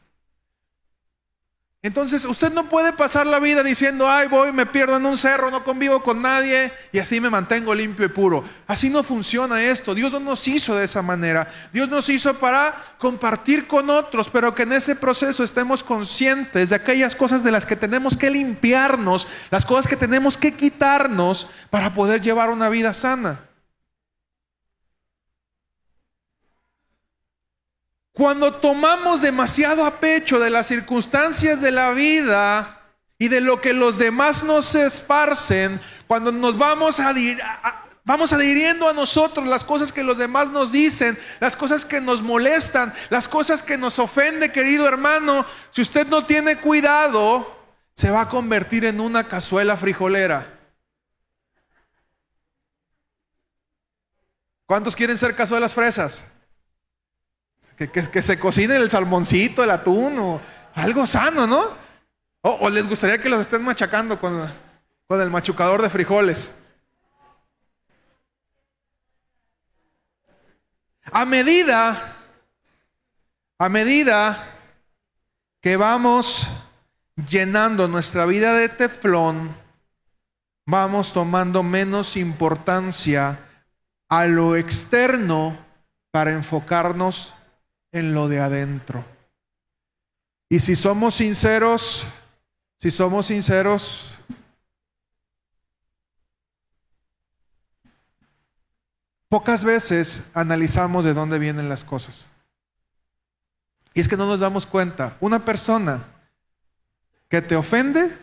Entonces 1.83 2.25
usted 2.25 2.53
no 2.53 2.69
puede 2.69 2.93
pasar 2.93 3.29
la 3.29 3.39
vida 3.39 3.63
diciendo, 3.63 4.11
ay, 4.11 4.27
voy, 4.27 4.51
me 4.51 4.67
pierdo 4.67 4.97
en 4.97 5.07
un 5.07 5.17
cerro, 5.17 5.53
no 5.53 5.63
convivo 5.63 6.03
con 6.03 6.21
nadie 6.21 6.73
y 6.91 6.99
así 6.99 7.21
me 7.21 7.31
mantengo 7.31 7.73
limpio 7.77 8.07
y 8.07 8.09
puro. 8.09 8.43
Así 8.67 8.91
no 8.91 9.05
funciona 9.05 9.63
esto. 9.63 9.95
Dios 9.95 10.13
no 10.13 10.19
nos 10.19 10.49
hizo 10.49 10.75
de 10.75 10.85
esa 10.85 11.01
manera. 11.01 11.49
Dios 11.73 11.89
nos 11.89 12.09
hizo 12.09 12.41
para 12.41 12.75
compartir 12.99 13.69
con 13.69 13.89
otros, 13.89 14.29
pero 14.29 14.53
que 14.53 14.65
en 14.65 14.73
ese 14.73 14.97
proceso 14.97 15.45
estemos 15.45 15.85
conscientes 15.85 16.71
de 16.71 16.77
aquellas 16.77 17.15
cosas 17.15 17.45
de 17.45 17.53
las 17.53 17.67
que 17.67 17.77
tenemos 17.77 18.17
que 18.17 18.31
limpiarnos, 18.31 19.29
las 19.51 19.65
cosas 19.65 19.87
que 19.87 19.97
tenemos 19.97 20.37
que 20.37 20.57
quitarnos 20.57 21.47
para 21.71 21.95
poder 21.95 22.21
llevar 22.21 22.51
una 22.51 22.69
vida 22.69 22.93
sana. 22.95 23.46
Cuando 28.17 28.55
tomamos 28.55 29.21
demasiado 29.21 29.85
a 29.85 30.01
pecho 30.01 30.41
de 30.41 30.49
las 30.49 30.67
circunstancias 30.69 31.61
de 31.61 31.71
la 31.71 31.91
vida 31.91 32.81
y 33.19 33.29
de 33.29 33.43
lo 33.43 33.61
que 33.61 33.75
los 33.75 33.99
demás 33.99 34.43
nos 34.43 34.75
esparcen, 34.75 35.79
cuando 36.07 36.33
nos 36.33 36.57
vamos 36.57 36.99
a, 36.99 37.13
vamos 38.05 38.33
adhiriendo 38.33 38.89
a 38.89 38.95
nosotros 38.95 39.47
las 39.47 39.65
cosas 39.65 39.93
que 39.93 40.03
los 40.03 40.17
demás 40.17 40.51
nos 40.51 40.73
dicen, 40.73 41.19
las 41.41 41.57
cosas 41.57 41.85
que 41.85 42.01
nos 42.01 42.23
molestan, 42.23 42.95
las 43.11 43.29
cosas 43.29 43.63
que 43.63 43.77
nos 43.77 43.99
ofende, 43.99 44.51
querido 44.51 44.89
hermano, 44.89 45.45
si 45.71 45.83
usted 45.83 46.07
no 46.07 46.25
tiene 46.25 46.57
cuidado, 46.57 47.55
se 47.93 48.11
va 48.11 48.23
a 48.23 48.29
convertir 48.31 48.87
en 48.87 48.99
una 48.99 49.29
cazuela 49.29 49.77
frijolera. 49.77 50.59
¿Cuántos 54.65 54.97
quieren 54.97 55.19
ser 55.19 55.37
cazuelas 55.37 55.75
fresas? 55.75 56.25
Que, 57.77 58.23
se 58.23 58.39
cocine 58.39 58.77
el 58.77 58.89
salmoncito, 58.89 59.63
el 59.63 59.71
atún 59.71 60.19
o 60.19 60.41
algo 60.75 61.07
sano, 61.07 61.47
¿no? 61.47 61.75
O, 62.41 62.71
les 62.71 62.89
gustaría 62.89 63.21
que 63.21 63.29
los 63.29 63.41
estén 63.41 63.63
machacando 63.63 64.19
con, 64.19 64.51
con 65.07 65.21
el 65.21 65.31
machucador 65.31 65.83
de 65.83 65.91
frijoles. 65.91 66.55
A 71.13 71.25
medida, 71.25 72.17
a 73.59 73.69
medida 73.69 74.57
que 75.61 75.77
vamos 75.77 76.49
llenando 77.29 77.89
nuestra 77.89 78.27
vida 78.27 78.55
de 78.55 78.69
teflón, 78.69 79.55
vamos 80.67 81.13
tomando 81.13 81.63
menos 81.63 82.17
importancia 82.17 83.39
a 84.09 84.27
lo 84.27 84.57
externo 84.57 85.59
para 86.11 86.33
enfocarnos 86.33 87.36
en 87.97 88.13
lo 88.13 88.29
de 88.29 88.41
adentro. 88.41 89.05
Y 90.51 90.61
si 90.61 90.77
somos 90.77 91.15
sinceros, 91.15 92.07
si 92.79 92.91
somos 92.91 93.27
sinceros, 93.27 94.13
pocas 99.29 99.65
veces 99.65 100.25
analizamos 100.35 101.05
de 101.05 101.15
dónde 101.15 101.39
vienen 101.39 101.71
las 101.71 101.85
cosas. 101.85 102.29
Y 103.95 104.01
es 104.01 104.09
que 104.09 104.17
no 104.19 104.27
nos 104.27 104.41
damos 104.41 104.67
cuenta. 104.67 105.17
Una 105.21 105.43
persona 105.43 106.05
que 107.31 107.41
te 107.41 107.57
ofende, 107.57 108.17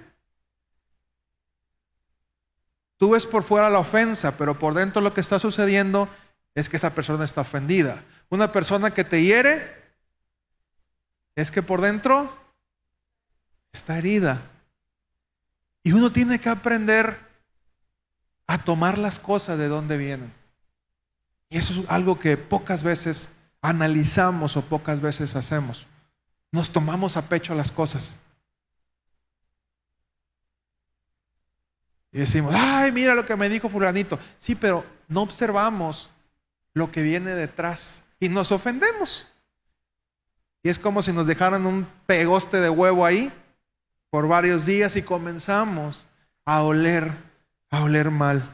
tú 2.97 3.09
ves 3.09 3.25
por 3.25 3.41
fuera 3.41 3.71
la 3.71 3.79
ofensa, 3.79 4.37
pero 4.37 4.59
por 4.59 4.75
dentro 4.75 5.01
lo 5.01 5.15
que 5.15 5.21
está 5.21 5.39
sucediendo 5.39 6.07
es 6.53 6.69
que 6.69 6.77
esa 6.77 6.93
persona 6.93 7.25
está 7.25 7.41
ofendida. 7.41 8.03
Una 8.33 8.51
persona 8.51 8.89
que 8.89 9.03
te 9.03 9.21
hiere 9.21 9.93
es 11.35 11.51
que 11.51 11.61
por 11.61 11.81
dentro 11.81 12.35
está 13.71 13.99
herida. 13.99 14.49
Y 15.83 15.91
uno 15.91 16.11
tiene 16.11 16.39
que 16.39 16.49
aprender 16.49 17.19
a 18.47 18.57
tomar 18.57 18.97
las 18.97 19.19
cosas 19.19 19.59
de 19.59 19.67
donde 19.67 19.99
vienen. 19.99 20.33
Y 21.51 21.57
eso 21.59 21.79
es 21.79 21.87
algo 21.87 22.19
que 22.19 22.35
pocas 22.35 22.81
veces 22.81 23.29
analizamos 23.61 24.57
o 24.57 24.63
pocas 24.63 24.99
veces 24.99 25.35
hacemos. 25.35 25.85
Nos 26.51 26.71
tomamos 26.71 27.17
a 27.17 27.29
pecho 27.29 27.53
las 27.53 27.71
cosas. 27.71 28.17
Y 32.11 32.17
decimos, 32.17 32.55
ay, 32.57 32.91
mira 32.91 33.13
lo 33.13 33.27
que 33.27 33.35
me 33.35 33.47
dijo 33.47 33.69
fulanito. 33.69 34.17
Sí, 34.39 34.55
pero 34.55 34.83
no 35.07 35.21
observamos 35.21 36.09
lo 36.73 36.89
que 36.89 37.03
viene 37.03 37.35
detrás 37.35 38.02
y 38.23 38.29
nos 38.29 38.53
ofendemos. 38.53 39.27
Y 40.63 40.69
es 40.69 40.79
como 40.79 41.03
si 41.03 41.11
nos 41.11 41.27
dejaran 41.27 41.65
un 41.65 41.85
pegoste 42.05 42.61
de 42.61 42.69
huevo 42.69 43.05
ahí 43.05 43.29
por 44.09 44.29
varios 44.29 44.65
días 44.65 44.95
y 44.95 45.01
comenzamos 45.01 46.05
a 46.45 46.63
oler, 46.63 47.11
a 47.69 47.83
oler 47.83 48.11
mal. 48.11 48.49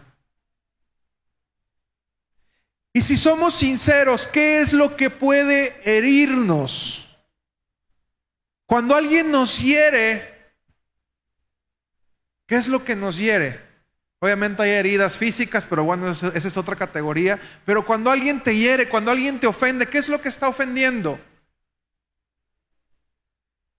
Y 2.93 3.01
si 3.03 3.15
somos 3.15 3.53
sinceros, 3.53 4.25
¿qué 4.25 4.59
es 4.59 4.73
lo 4.73 4.97
que 4.97 5.11
puede 5.11 5.79
herirnos? 5.85 7.15
Cuando 8.65 8.95
alguien 8.95 9.31
nos 9.31 9.59
hiere, 9.59 10.51
¿qué 12.47 12.55
es 12.55 12.67
lo 12.67 12.83
que 12.83 12.95
nos 12.95 13.17
hiere? 13.17 13.68
Obviamente 14.21 14.61
hay 14.63 14.71
heridas 14.71 15.17
físicas, 15.17 15.65
pero 15.65 15.85
bueno, 15.85 16.11
esa 16.11 16.33
es 16.35 16.57
otra 16.57 16.75
categoría. 16.75 17.39
Pero 17.65 17.85
cuando 17.85 18.11
alguien 18.11 18.43
te 18.43 18.55
hiere, 18.55 18.89
cuando 18.89 19.11
alguien 19.11 19.39
te 19.39 19.47
ofende, 19.47 19.87
¿qué 19.87 19.97
es 19.97 20.09
lo 20.09 20.21
que 20.21 20.29
está 20.29 20.49
ofendiendo? 20.49 21.19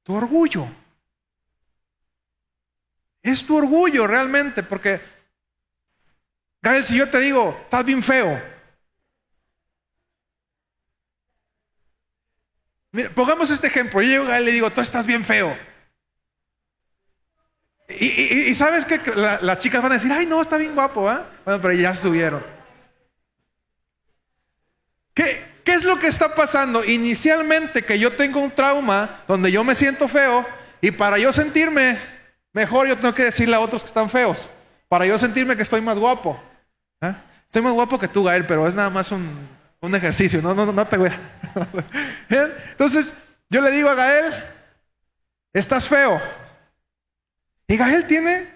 Tu 0.02 0.14
orgullo. 0.14 0.66
Es 3.22 3.44
tu 3.44 3.56
orgullo 3.56 4.06
realmente, 4.06 4.62
porque, 4.62 5.00
Gael, 6.62 6.84
si 6.84 6.96
yo 6.96 7.10
te 7.10 7.18
digo, 7.18 7.58
estás 7.66 7.84
bien 7.84 8.02
feo, 8.02 8.40
Mira, 12.92 13.10
pongamos 13.14 13.50
este 13.50 13.68
ejemplo. 13.68 14.02
Yo 14.02 14.08
llego 14.08 14.26
a 14.26 14.40
y 14.40 14.44
le 14.44 14.52
digo, 14.52 14.70
tú 14.70 14.80
estás 14.80 15.06
bien 15.06 15.24
feo. 15.24 15.56
Y, 17.98 18.54
sabes 18.54 18.84
que 18.84 19.00
las 19.14 19.58
chicas 19.58 19.82
van 19.82 19.92
a 19.92 19.94
decir, 19.96 20.12
ay, 20.12 20.26
no, 20.26 20.40
está 20.40 20.56
bien 20.56 20.74
guapo, 20.74 21.08
¿ah? 21.08 21.26
Bueno, 21.44 21.60
pero 21.60 21.74
ya 21.74 21.94
subieron. 21.94 22.44
¿Qué, 25.14 25.50
¿Qué 25.64 25.74
es 25.74 25.84
lo 25.84 25.98
que 25.98 26.06
está 26.06 26.34
pasando? 26.34 26.84
Inicialmente 26.84 27.82
que 27.82 27.98
yo 27.98 28.14
tengo 28.16 28.40
un 28.40 28.50
trauma 28.50 29.22
donde 29.26 29.50
yo 29.50 29.64
me 29.64 29.74
siento 29.74 30.08
feo 30.08 30.46
y 30.80 30.90
para 30.90 31.18
yo 31.18 31.32
sentirme 31.32 31.98
mejor 32.52 32.88
yo 32.88 32.98
tengo 32.98 33.14
que 33.14 33.24
decirle 33.24 33.56
a 33.56 33.60
otros 33.60 33.82
que 33.82 33.88
están 33.88 34.08
feos. 34.08 34.50
Para 34.88 35.06
yo 35.06 35.18
sentirme 35.18 35.56
que 35.56 35.62
estoy 35.62 35.80
más 35.80 35.98
guapo. 35.98 36.40
¿ah? 37.00 37.16
Estoy 37.46 37.62
más 37.62 37.72
guapo 37.72 37.98
que 37.98 38.08
tú, 38.08 38.24
Gael, 38.24 38.46
pero 38.46 38.66
es 38.66 38.74
nada 38.74 38.90
más 38.90 39.12
un, 39.12 39.48
un 39.80 39.94
ejercicio. 39.94 40.42
No, 40.42 40.54
no, 40.54 40.72
no 40.72 40.86
te 40.86 40.96
voy 40.96 41.10
a... 41.10 41.18
Entonces, 42.70 43.14
yo 43.48 43.60
le 43.60 43.70
digo 43.70 43.88
a 43.88 43.94
Gael, 43.94 44.32
estás 45.52 45.88
feo. 45.88 46.20
Y 47.70 47.76
Gael 47.76 48.04
tiene 48.08 48.52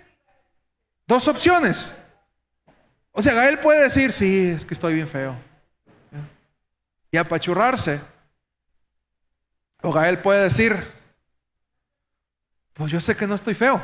dos 1.06 1.28
opciones. 1.28 1.94
O 3.12 3.22
sea, 3.22 3.32
Gael 3.32 3.60
puede 3.60 3.84
decir, 3.84 4.12
sí, 4.12 4.48
es 4.48 4.66
que 4.66 4.74
estoy 4.74 4.94
bien 4.94 5.06
feo. 5.06 5.38
Y 7.12 7.16
apachurrarse. 7.16 8.00
O 9.82 9.92
Gael 9.92 10.20
puede 10.20 10.42
decir, 10.42 10.74
pues 12.72 12.90
yo 12.90 12.98
sé 12.98 13.16
que 13.16 13.28
no 13.28 13.36
estoy 13.36 13.54
feo. 13.54 13.80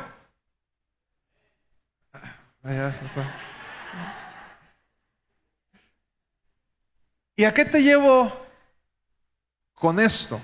¿Y 7.37 7.45
a 7.45 7.53
qué 7.53 7.63
te 7.63 7.81
llevo 7.81 8.45
con 9.75 9.97
esto? 10.01 10.41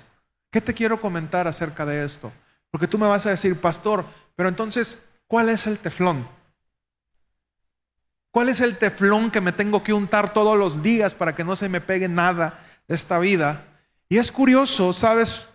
¿Qué 0.50 0.62
te 0.62 0.74
quiero 0.74 1.02
comentar 1.02 1.46
acerca 1.46 1.86
de 1.86 2.06
esto? 2.06 2.32
Porque 2.72 2.88
tú 2.88 2.98
me 2.98 3.10
vas 3.10 3.26
a 3.26 3.32
decir, 3.32 3.60
pastor, 3.60 4.06
pero 4.38 4.50
entonces, 4.50 5.00
¿cuál 5.28 5.50
es 5.50 5.66
el 5.66 5.80
teflón? 5.80 6.30
¿Cuál 8.30 8.50
es 8.50 8.62
el 8.62 8.78
teflón 8.78 9.32
que 9.32 9.42
me 9.42 9.52
tengo 9.52 9.84
que 9.84 9.94
untar 9.94 10.32
todos 10.32 10.56
los 10.56 10.84
días 10.84 11.16
para 11.16 11.36
que 11.36 11.44
no 11.44 11.56
se 11.56 11.70
me 11.70 11.82
pegue 11.82 12.08
nada 12.08 12.64
de 12.88 12.94
esta 12.94 13.18
vida? 13.18 13.66
Y 14.08 14.20
es 14.20 14.32
curioso, 14.32 14.94
¿sabes? 14.94 15.50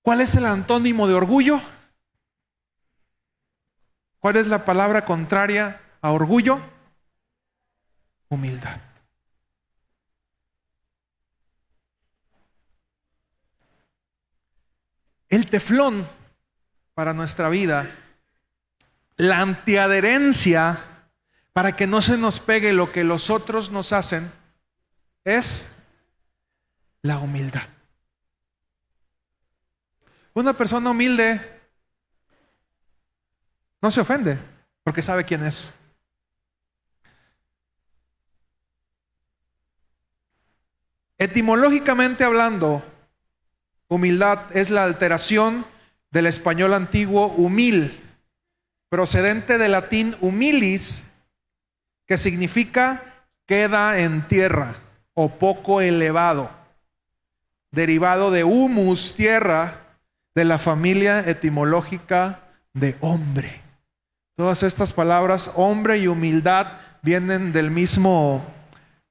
¿Cuál 0.00 0.22
es 0.22 0.34
el 0.36 0.46
antónimo 0.46 1.06
de 1.06 1.12
orgullo? 1.12 1.60
¿Cuál 4.20 4.36
es 4.36 4.46
la 4.46 4.64
palabra 4.64 5.04
contraria 5.04 5.82
a 6.00 6.12
orgullo? 6.12 6.62
Humildad. 8.30 8.80
El 15.28 15.50
teflón 15.50 16.08
para 16.94 17.12
nuestra 17.12 17.48
vida, 17.48 17.90
la 19.16 19.40
antiadherencia 19.40 20.78
para 21.52 21.76
que 21.76 21.86
no 21.86 22.02
se 22.02 22.16
nos 22.16 22.40
pegue 22.40 22.72
lo 22.72 22.90
que 22.90 23.04
los 23.04 23.30
otros 23.30 23.70
nos 23.70 23.92
hacen, 23.92 24.30
es 25.24 25.70
la 27.02 27.18
humildad. 27.18 27.68
Una 30.32 30.52
persona 30.52 30.90
humilde 30.90 31.60
no 33.80 33.90
se 33.90 34.00
ofende 34.00 34.38
porque 34.82 35.02
sabe 35.02 35.24
quién 35.24 35.44
es. 35.44 35.74
Etimológicamente 41.18 42.24
hablando, 42.24 42.82
Humildad 43.88 44.56
es 44.56 44.70
la 44.70 44.82
alteración 44.82 45.66
del 46.14 46.26
español 46.26 46.74
antiguo 46.74 47.26
humil, 47.26 48.00
procedente 48.88 49.58
del 49.58 49.72
latín 49.72 50.16
humilis, 50.20 51.04
que 52.06 52.16
significa 52.18 53.26
queda 53.46 53.98
en 53.98 54.28
tierra 54.28 54.76
o 55.14 55.28
poco 55.28 55.80
elevado, 55.80 56.50
derivado 57.72 58.30
de 58.30 58.44
humus, 58.44 59.16
tierra, 59.16 59.98
de 60.36 60.44
la 60.44 60.60
familia 60.60 61.18
etimológica 61.28 62.42
de 62.72 62.96
hombre. 63.00 63.60
Todas 64.36 64.62
estas 64.62 64.92
palabras, 64.92 65.50
hombre 65.56 65.98
y 65.98 66.06
humildad, 66.06 66.78
vienen 67.02 67.52
del 67.52 67.72
mismo, 67.72 68.44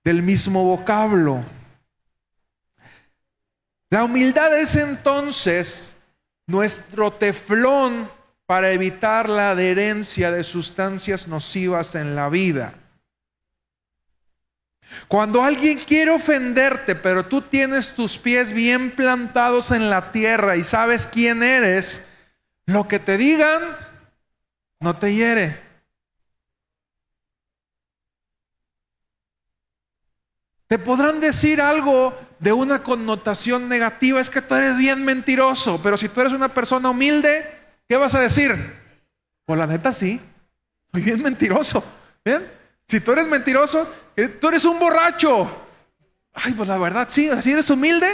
del 0.06 0.24
mismo 0.24 0.64
vocablo. 0.64 1.44
La 3.90 4.06
humildad 4.06 4.58
es 4.58 4.78
entonces 4.78 5.98
nuestro 6.48 7.12
teflón 7.12 8.10
para 8.46 8.72
evitar 8.72 9.30
la 9.30 9.52
adherencia 9.52 10.32
de 10.32 10.44
sustancias 10.44 11.28
nocivas 11.28 11.96
en 11.96 12.16
la 12.16 12.30
vida. 12.30 12.76
Cuando 15.08 15.42
alguien 15.42 15.80
quiere 15.80 16.12
ofenderte, 16.12 16.96
pero 16.96 17.26
tú 17.26 17.42
tienes 17.42 17.96
tus 17.96 18.18
pies 18.18 18.52
bien 18.52 18.96
plantados 18.96 19.72
en 19.72 19.90
la 19.90 20.12
tierra 20.12 20.56
y 20.56 20.64
sabes 20.64 21.08
quién 21.08 21.42
eres, 21.42 22.04
lo 22.66 22.88
que 22.88 23.00
te 23.00 23.18
digan 23.18 23.62
no 24.80 24.98
te 24.98 25.14
hiere. 25.14 25.62
Te 30.68 30.80
podrán 30.80 31.20
decir 31.20 31.62
algo 31.62 32.18
de 32.44 32.52
una 32.52 32.84
connotación 32.84 33.70
negativa, 33.70 34.20
es 34.20 34.30
que 34.30 34.42
tú 34.42 34.54
eres 34.54 34.76
bien 34.76 35.06
mentiroso, 35.06 35.80
pero 35.82 35.96
si 35.96 36.10
tú 36.10 36.20
eres 36.20 36.34
una 36.34 36.54
persona 36.54 36.90
humilde, 36.90 37.50
¿qué 37.88 37.96
vas 37.96 38.16
a 38.16 38.20
decir? 38.20 38.54
Pues 39.46 39.58
la 39.58 39.66
neta 39.66 39.94
sí, 39.94 40.20
soy 40.92 41.02
bien 41.04 41.22
mentiroso. 41.22 41.82
Si 42.86 43.00
tú 43.00 43.14
eres 43.14 43.30
mentiroso, 43.30 43.90
eh, 44.18 44.28
tú 44.28 44.50
eres 44.50 44.66
un 44.66 44.78
borracho. 44.78 45.68
Ay, 46.34 46.52
pues 46.54 46.68
la 46.68 46.78
verdad 46.78 47.08
sí, 47.10 47.30
si 47.42 47.52
eres 47.52 47.70
humilde, 47.70 48.08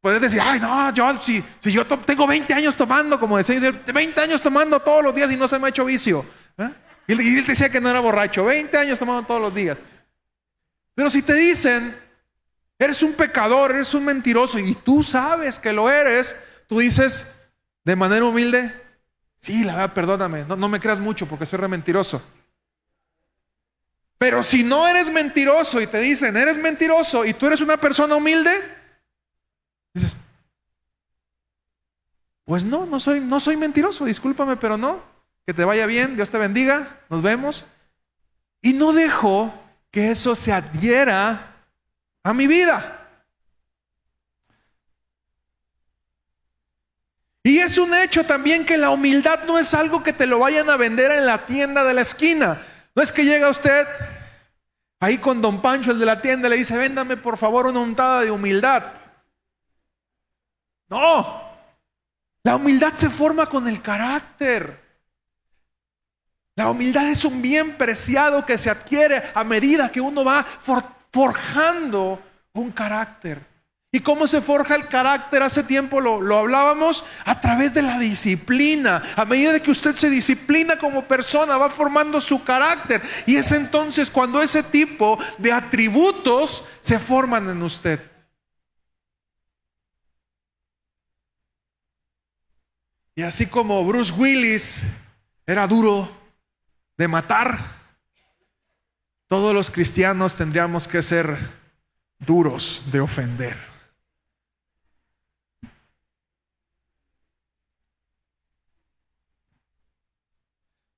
puedes 0.00 0.22
decir, 0.22 0.40
ay, 0.40 0.58
no, 0.58 0.94
yo, 0.94 1.20
si, 1.20 1.44
si 1.58 1.70
yo 1.70 1.86
tengo 1.86 2.26
20 2.26 2.54
años 2.54 2.78
tomando, 2.78 3.20
como 3.20 3.36
decía, 3.36 3.60
20 3.60 4.20
años 4.22 4.40
tomando 4.40 4.80
todos 4.80 5.04
los 5.04 5.14
días 5.14 5.30
y 5.30 5.36
no 5.36 5.46
se 5.46 5.58
me 5.58 5.66
ha 5.66 5.68
hecho 5.68 5.84
vicio. 5.84 6.24
¿eh? 6.56 6.70
Y 7.06 7.12
él 7.12 7.44
decía 7.44 7.68
que 7.68 7.78
no 7.78 7.90
era 7.90 8.00
borracho, 8.00 8.46
20 8.46 8.74
años 8.78 8.98
tomando 8.98 9.26
todos 9.26 9.42
los 9.42 9.54
días. 9.54 9.76
Pero 10.94 11.10
si 11.10 11.20
te 11.20 11.34
dicen, 11.34 12.07
Eres 12.78 13.02
un 13.02 13.14
pecador, 13.14 13.72
eres 13.72 13.92
un 13.94 14.04
mentiroso 14.04 14.58
y 14.58 14.74
tú 14.74 15.02
sabes 15.02 15.58
que 15.58 15.72
lo 15.72 15.90
eres. 15.90 16.36
Tú 16.68 16.78
dices 16.78 17.26
de 17.84 17.96
manera 17.96 18.24
humilde, 18.24 18.74
sí, 19.40 19.64
la 19.64 19.74
verdad, 19.74 19.94
perdóname, 19.94 20.44
no, 20.44 20.56
no 20.56 20.68
me 20.68 20.78
creas 20.78 21.00
mucho 21.00 21.26
porque 21.26 21.46
soy 21.46 21.58
re 21.58 21.68
mentiroso. 21.68 22.22
Pero 24.18 24.42
si 24.42 24.64
no 24.64 24.86
eres 24.86 25.10
mentiroso 25.10 25.80
y 25.80 25.86
te 25.86 26.00
dicen, 26.00 26.36
eres 26.36 26.56
mentiroso 26.56 27.24
y 27.24 27.32
tú 27.34 27.46
eres 27.46 27.60
una 27.60 27.76
persona 27.76 28.16
humilde, 28.16 28.50
dices, 29.94 30.16
pues 32.44 32.64
no, 32.64 32.86
no 32.86 32.98
soy, 32.98 33.20
no 33.20 33.40
soy 33.40 33.56
mentiroso, 33.56 34.04
discúlpame, 34.04 34.56
pero 34.56 34.76
no. 34.76 35.02
Que 35.46 35.54
te 35.54 35.64
vaya 35.64 35.86
bien, 35.86 36.16
Dios 36.16 36.30
te 36.30 36.38
bendiga, 36.38 37.00
nos 37.08 37.22
vemos. 37.22 37.66
Y 38.60 38.72
no 38.72 38.92
dejo 38.92 39.54
que 39.90 40.10
eso 40.10 40.34
se 40.34 40.52
adhiera 40.52 41.57
a 42.28 42.34
mi 42.34 42.46
vida. 42.46 42.94
Y 47.42 47.58
es 47.58 47.78
un 47.78 47.94
hecho 47.94 48.26
también 48.26 48.66
que 48.66 48.76
la 48.76 48.90
humildad 48.90 49.44
no 49.44 49.58
es 49.58 49.72
algo 49.72 50.02
que 50.02 50.12
te 50.12 50.26
lo 50.26 50.38
vayan 50.38 50.68
a 50.68 50.76
vender 50.76 51.10
en 51.10 51.24
la 51.24 51.46
tienda 51.46 51.84
de 51.84 51.94
la 51.94 52.02
esquina. 52.02 52.60
No 52.94 53.02
es 53.02 53.12
que 53.12 53.24
llega 53.24 53.48
usted 53.48 53.86
ahí 55.00 55.16
con 55.16 55.40
don 55.40 55.62
Pancho, 55.62 55.92
el 55.92 55.98
de 55.98 56.04
la 56.04 56.20
tienda, 56.20 56.48
y 56.48 56.50
le 56.50 56.56
dice, 56.58 56.76
véndame 56.76 57.16
por 57.16 57.38
favor 57.38 57.66
una 57.66 57.80
untada 57.80 58.20
de 58.20 58.30
humildad. 58.30 58.92
No, 60.90 61.42
la 62.42 62.56
humildad 62.56 62.92
se 62.94 63.08
forma 63.08 63.46
con 63.46 63.66
el 63.68 63.80
carácter. 63.80 64.86
La 66.56 66.70
humildad 66.70 67.08
es 67.08 67.24
un 67.24 67.40
bien 67.40 67.78
preciado 67.78 68.44
que 68.44 68.58
se 68.58 68.68
adquiere 68.68 69.22
a 69.34 69.44
medida 69.44 69.90
que 69.90 70.02
uno 70.02 70.24
va 70.26 70.44
forjando 71.12 72.22
un 72.52 72.70
carácter. 72.70 73.46
¿Y 73.90 74.00
cómo 74.00 74.26
se 74.26 74.42
forja 74.42 74.74
el 74.74 74.86
carácter? 74.88 75.42
Hace 75.42 75.62
tiempo 75.62 76.00
lo, 76.00 76.20
lo, 76.20 76.36
hablábamos 76.36 77.04
a 77.24 77.40
través 77.40 77.72
de 77.72 77.80
la 77.80 77.98
disciplina. 77.98 79.02
A 79.16 79.24
medida 79.24 79.52
de 79.52 79.62
que 79.62 79.70
usted 79.70 79.94
se 79.94 80.10
disciplina 80.10 80.76
como 80.76 81.08
persona, 81.08 81.56
va 81.56 81.70
formando 81.70 82.20
su 82.20 82.44
carácter. 82.44 83.00
Y 83.24 83.36
es 83.36 83.50
entonces 83.52 84.10
cuando 84.10 84.42
ese 84.42 84.62
tipo 84.62 85.18
de 85.38 85.52
atributos 85.52 86.64
se 86.80 86.98
forman 86.98 87.48
en 87.48 87.62
usted. 87.62 88.00
Y 93.18 93.22
así 93.22 93.46
como 93.46 93.84
Bruce 93.84 94.12
Willis 94.12 94.82
era 95.46 95.66
duro 95.66 96.08
de 96.98 97.08
matar, 97.08 97.77
todos 99.28 99.54
los 99.54 99.70
cristianos 99.70 100.36
tendríamos 100.36 100.88
que 100.88 101.02
ser 101.02 101.38
duros 102.18 102.82
de 102.90 103.00
ofender. 103.00 103.58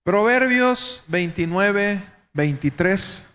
Proverbios 0.05 1.05
29, 1.09 2.03
23. 2.33 3.27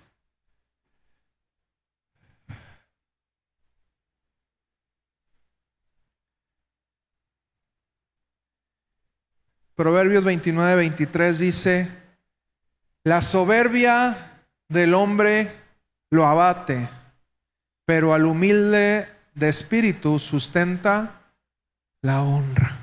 Proverbios 9.76 10.24
29, 10.24 10.76
23 10.76 11.40
dice, 11.40 11.90
la 13.04 13.22
soberbia 13.22 14.35
del 14.68 14.94
hombre 14.94 15.52
lo 16.10 16.26
abate, 16.26 16.90
pero 17.86 18.14
al 18.14 18.26
humilde 18.26 19.10
de 19.34 19.50
espíritu 19.50 20.20
sustenta 20.20 21.22
la 22.02 22.22
honra. 22.24 22.78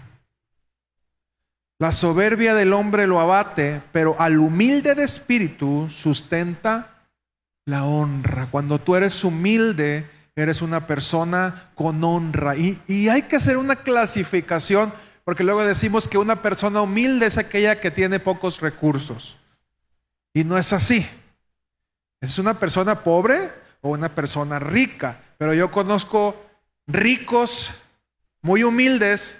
La 1.79 1.91
soberbia 1.91 2.55
del 2.55 2.73
hombre 2.73 3.07
lo 3.07 3.21
abate, 3.21 3.83
pero 3.91 4.15
al 4.21 4.39
humilde 4.39 4.95
de 4.95 5.03
espíritu 5.03 5.89
sustenta 5.91 7.09
la 7.65 7.85
honra. 7.85 8.49
Cuando 8.51 8.79
tú 8.79 8.95
eres 8.95 9.25
humilde, 9.25 10.09
eres 10.37 10.63
una 10.63 10.87
persona 10.87 11.71
con 11.75 12.03
honra. 12.05 12.57
Y, 12.57 12.81
y 12.87 13.09
hay 13.09 13.23
que 13.23 13.37
hacer 13.37 13.57
una 13.57 13.77
clasificación 13.77 14.93
porque 15.25 15.45
luego 15.45 15.65
decimos 15.65 16.09
que 16.09 16.19
una 16.19 16.43
persona 16.43 16.83
humilde 16.83 17.27
es 17.27 17.39
aquella 17.39 17.81
que 17.81 17.91
tiene 17.91 18.19
pocos 18.19 18.61
recursos. 18.61 19.39
Y 20.35 20.45
no 20.45 20.59
es 20.59 20.73
así. 20.73 21.07
Es 22.23 22.39
una 22.39 22.59
persona 22.59 23.03
pobre 23.03 23.53
o 23.81 23.91
una 23.91 24.15
persona 24.15 24.61
rica. 24.61 25.21
Pero 25.39 25.55
yo 25.55 25.73
conozco 25.73 26.41
ricos 26.87 27.73
muy 28.43 28.63
humildes 28.63 29.37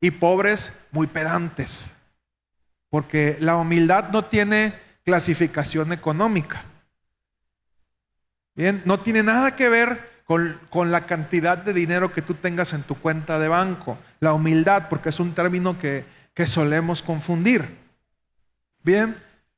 y 0.00 0.12
pobres 0.12 0.72
muy 0.92 1.08
pedantes. 1.08 1.92
Porque 2.88 3.36
la 3.40 3.56
humildad 3.56 4.10
no 4.10 4.24
tiene 4.24 4.78
clasificación 5.04 5.92
económica. 5.92 6.64
Bien, 8.54 8.80
no 8.84 9.00
tiene 9.00 9.24
nada 9.24 9.56
que 9.56 9.68
ver 9.68 10.22
con, 10.24 10.92
la 10.92 11.06
cantidad 11.06 11.58
de 11.58 11.72
dinero 11.72 12.12
que 12.12 12.22
tú 12.22 12.34
tengas 12.34 12.72
en 12.74 12.84
tu 12.84 12.94
cuenta 12.94 13.40
de 13.40 13.48
banco. 13.48 13.98
La 14.20 14.34
humildad, 14.34 14.88
porque 14.88 15.08
es 15.08 15.18
un 15.18 15.34
término 15.34 15.76
que, 15.80 16.04
que 16.32 16.46
solemos 16.46 17.02
confundir. 17.02 17.76
Bien, 18.84 19.16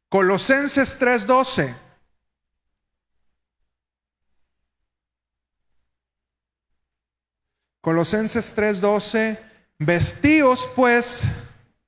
Colosenses 0.08 0.98
3:12. 0.98 1.81
Colosenses 7.82 8.54
3:12, 8.54 9.38
vestíos 9.78 10.70
pues 10.76 11.32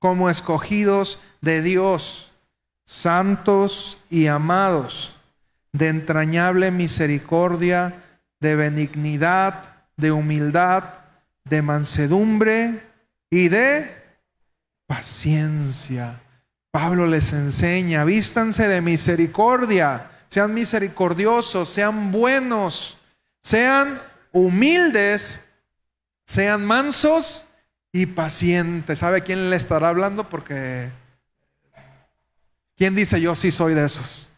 como 0.01 0.29
escogidos 0.29 1.21
de 1.41 1.63
Dios, 1.63 2.33
santos 2.85 3.99
y 4.11 4.27
amados, 4.27 5.15
de 5.73 5.89
entrañable 5.89 6.73
misericordia, 6.73 8.03
de 8.41 8.57
benignidad, 8.57 9.87
de 9.97 10.11
humildad, 10.11 10.85
de 11.45 11.63
mansedumbre 11.63 12.83
y 13.31 13.49
de 13.49 13.95
paciencia. 14.89 16.21
Pablo 16.73 17.07
les 17.07 17.33
enseña, 17.33 18.05
vístanse 18.05 18.67
de 18.67 18.81
misericordia, 18.81 20.11
sean 20.27 20.53
misericordiosos, 20.55 21.69
sean 21.69 22.11
buenos, 22.11 22.99
sean 23.41 24.03
humildes, 24.33 25.41
sean 26.27 26.65
mansos 26.65 27.47
y 27.93 28.07
pacientes. 28.07 28.99
¿Sabe 28.99 29.23
quién 29.23 29.51
le 29.51 29.57
estará 29.57 29.89
hablando? 29.89 30.29
Porque 30.29 30.91
¿quién 32.77 32.95
dice 32.95 33.21
yo 33.21 33.35
sí 33.35 33.51
soy 33.51 33.75
de 33.75 33.85
esos? 33.85 34.31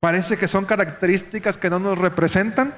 Parece 0.00 0.36
que 0.36 0.48
son 0.48 0.66
características 0.66 1.56
que 1.56 1.70
no 1.70 1.78
nos 1.78 1.96
representan, 1.96 2.74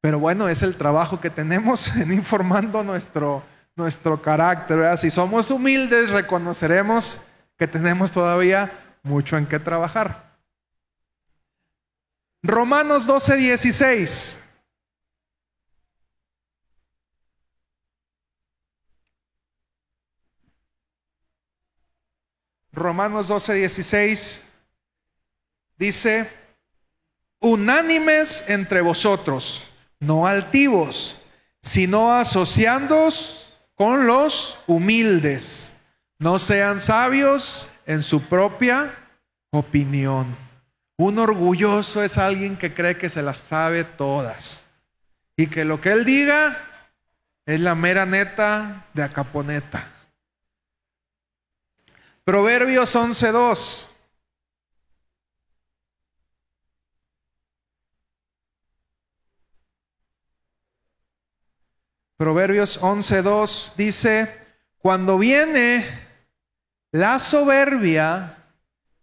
pero 0.00 0.18
bueno, 0.18 0.48
es 0.48 0.62
el 0.62 0.76
trabajo 0.76 1.20
que 1.20 1.30
tenemos 1.30 1.88
en 1.96 2.10
informando 2.10 2.82
nuestro, 2.82 3.44
nuestro 3.76 4.20
carácter. 4.20 4.98
Si 4.98 5.10
somos 5.10 5.50
humildes, 5.50 6.10
reconoceremos 6.10 7.22
que 7.56 7.68
tenemos 7.68 8.10
todavía 8.10 8.72
mucho 9.02 9.36
en 9.36 9.46
qué 9.46 9.58
trabajar. 9.58 10.30
Romanos 12.42 13.06
12, 13.06 13.36
16. 13.36 14.40
Romanos 22.72 23.28
12, 23.28 23.54
16 23.54 24.42
dice, 25.76 26.30
unánimes 27.40 28.44
entre 28.46 28.80
vosotros, 28.80 29.66
no 29.98 30.26
altivos, 30.26 31.16
sino 31.62 32.12
asociándoos 32.12 33.52
con 33.74 34.06
los 34.06 34.58
humildes. 34.66 35.74
No 36.18 36.38
sean 36.38 36.80
sabios 36.80 37.70
en 37.86 38.02
su 38.02 38.22
propia 38.22 38.94
opinión. 39.50 40.36
Un 40.96 41.18
orgulloso 41.18 42.04
es 42.04 42.18
alguien 42.18 42.58
que 42.58 42.74
cree 42.74 42.98
que 42.98 43.08
se 43.08 43.22
las 43.22 43.38
sabe 43.38 43.84
todas 43.84 44.62
y 45.34 45.46
que 45.46 45.64
lo 45.64 45.80
que 45.80 45.92
él 45.92 46.04
diga 46.04 46.58
es 47.46 47.58
la 47.58 47.74
mera 47.74 48.04
neta 48.04 48.86
de 48.92 49.02
acaponeta. 49.02 49.88
Proverbios 52.24 52.94
11.2 52.94 53.90
Proverbios 62.20 62.78
11.2 62.82 63.76
dice, 63.76 64.30
cuando 64.76 65.16
viene 65.16 65.86
la 66.92 67.18
soberbia, 67.18 68.36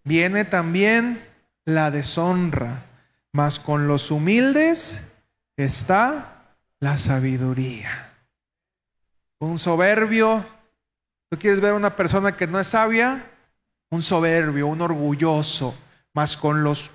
viene 0.03 0.45
también 0.45 1.25
la 1.65 1.89
deshonra, 1.89 2.85
mas 3.31 3.59
con 3.59 3.87
los 3.87 4.11
humildes 4.11 5.01
está 5.55 6.55
la 6.79 6.99
sabiduría. 6.99 8.13
Un 9.39 9.57
soberbio, 9.57 10.45
¿tú 11.29 11.37
quieres 11.37 11.59
ver 11.59 11.73
una 11.73 11.95
persona 11.95 12.35
que 12.35 12.47
no 12.47 12.59
es 12.59 12.67
sabia? 12.67 13.31
Un 13.89 14.01
soberbio, 14.01 14.67
un 14.67 14.81
orgulloso, 14.81 15.77
mas 16.13 16.35
con 16.35 16.63
los 16.63 16.91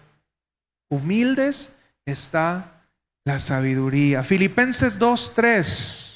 humildes 0.89 1.73
está 2.05 2.85
la 3.25 3.39
sabiduría. 3.39 4.25
Filipenses 4.25 4.99
2.3 4.99 6.13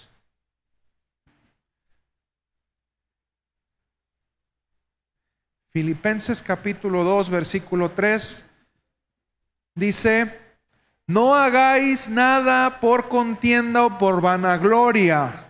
Filipenses 5.77 6.41
capítulo 6.41 7.05
2, 7.05 7.29
versículo 7.29 7.91
3, 7.91 8.47
dice, 9.75 10.41
no 11.07 11.35
hagáis 11.35 12.09
nada 12.09 12.81
por 12.81 13.11
contienda 13.11 13.85
o 13.85 13.99
por 13.99 14.23
vanagloria, 14.23 15.46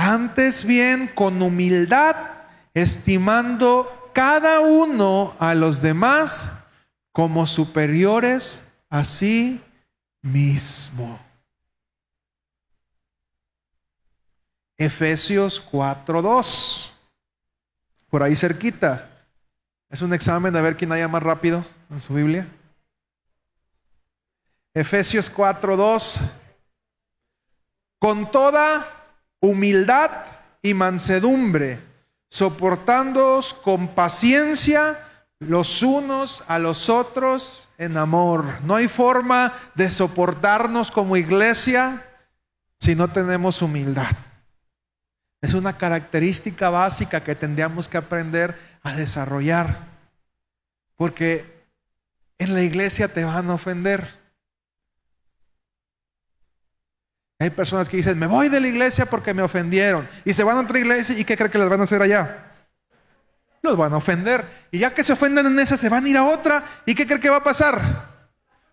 antes 0.00 0.64
bien 0.64 1.08
con 1.14 1.42
humildad, 1.42 2.16
estimando 2.72 4.10
cada 4.14 4.60
uno 4.60 5.34
a 5.38 5.54
los 5.54 5.82
demás 5.82 6.50
como 7.12 7.46
superiores 7.46 8.64
a 8.88 9.04
sí 9.04 9.62
mismo. 10.22 11.20
Efesios 14.78 15.60
4:2 15.60 16.92
por 18.08 18.22
ahí 18.22 18.34
cerquita. 18.34 19.26
Es 19.90 20.00
un 20.00 20.14
examen 20.14 20.54
de 20.54 20.62
ver 20.62 20.78
quién 20.78 20.92
haya 20.92 21.08
más 21.08 21.22
rápido 21.22 21.62
en 21.90 22.00
su 22.00 22.14
Biblia. 22.14 22.48
Efesios 24.72 25.28
4:2. 25.28 26.20
Con 27.98 28.30
toda 28.30 28.99
humildad 29.40 30.10
y 30.62 30.74
mansedumbre, 30.74 31.80
soportándoos 32.28 33.54
con 33.54 33.88
paciencia 33.94 35.06
los 35.38 35.82
unos 35.82 36.44
a 36.46 36.58
los 36.58 36.88
otros 36.88 37.68
en 37.78 37.96
amor. 37.96 38.60
No 38.62 38.76
hay 38.76 38.88
forma 38.88 39.54
de 39.74 39.88
soportarnos 39.88 40.90
como 40.90 41.16
iglesia 41.16 42.06
si 42.78 42.94
no 42.94 43.08
tenemos 43.08 43.62
humildad. 43.62 44.16
Es 45.40 45.54
una 45.54 45.78
característica 45.78 46.68
básica 46.68 47.24
que 47.24 47.34
tendríamos 47.34 47.88
que 47.88 47.96
aprender 47.96 48.58
a 48.82 48.92
desarrollar. 48.92 49.88
Porque 50.96 51.64
en 52.38 52.52
la 52.52 52.62
iglesia 52.62 53.08
te 53.08 53.24
van 53.24 53.48
a 53.48 53.54
ofender. 53.54 54.19
Hay 57.40 57.48
personas 57.48 57.88
que 57.88 57.96
dicen, 57.96 58.18
me 58.18 58.26
voy 58.26 58.50
de 58.50 58.60
la 58.60 58.68
iglesia 58.68 59.06
porque 59.06 59.32
me 59.32 59.40
ofendieron. 59.40 60.06
Y 60.26 60.34
se 60.34 60.44
van 60.44 60.58
a 60.58 60.60
otra 60.60 60.78
iglesia 60.78 61.18
y 61.18 61.24
¿qué 61.24 61.38
creen 61.38 61.50
que 61.50 61.58
les 61.58 61.70
van 61.70 61.80
a 61.80 61.84
hacer 61.84 62.02
allá? 62.02 62.52
Los 63.62 63.78
van 63.78 63.94
a 63.94 63.96
ofender. 63.96 64.44
Y 64.70 64.78
ya 64.78 64.92
que 64.92 65.02
se 65.02 65.14
ofenden 65.14 65.46
en 65.46 65.58
esa, 65.58 65.78
se 65.78 65.88
van 65.88 66.04
a 66.04 66.08
ir 66.10 66.18
a 66.18 66.24
otra. 66.24 66.62
¿Y 66.84 66.94
qué 66.94 67.06
creen 67.06 67.20
que 67.20 67.30
va 67.30 67.38
a 67.38 67.42
pasar? 67.42 68.08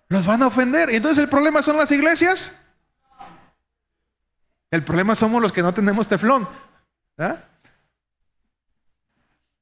Los 0.10 0.26
van 0.26 0.44
a 0.44 0.48
ofender. 0.48 0.90
¿Y 0.92 0.98
entonces 0.98 1.24
el 1.24 1.30
problema 1.30 1.62
son 1.62 1.78
las 1.78 1.90
iglesias? 1.92 2.52
El 4.70 4.84
problema 4.84 5.16
somos 5.16 5.42
los 5.42 5.54
que 5.54 5.64
no 5.64 5.74
tenemos 5.74 6.10
teflón. 6.10 6.46
¿Ah? 7.18 7.38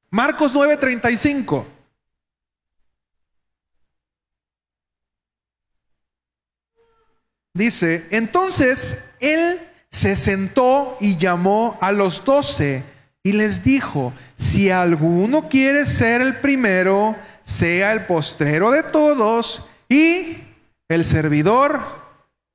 Marcos 0.10 0.56
9:35. 0.56 1.75
Dice, 7.56 8.06
entonces 8.12 9.02
él 9.22 9.62
se 9.90 10.18
sentó 10.18 10.98
y 11.00 11.16
llamó 11.16 11.78
a 11.80 11.94
los 11.94 12.26
doce 12.26 12.84
y 13.24 13.32
les 13.32 13.64
dijo, 13.64 14.14
si 14.36 14.70
alguno 14.70 15.48
quiere 15.48 15.86
ser 15.86 16.20
el 16.20 16.42
primero, 16.42 17.16
sea 17.46 17.94
el 17.94 18.06
postrero 18.08 18.72
de 18.72 18.84
todos 18.84 19.66
y 19.88 20.38
el 20.90 21.06
servidor 21.06 21.82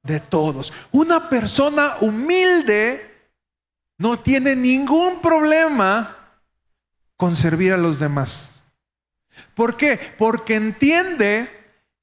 de 0.03 0.21
todos. 0.21 0.71
Una 0.93 1.31
persona 1.31 1.97
humilde 2.03 3.31
no 3.97 4.21
tiene 4.21 4.55
ningún 4.55 5.23
problema 5.23 6.15
con 7.17 7.35
servir 7.35 7.73
a 7.73 7.79
los 7.79 7.99
demás. 7.99 8.53
¿Por 9.55 9.79
qué? 9.79 9.99
Porque 10.19 10.57
entiende 10.57 11.49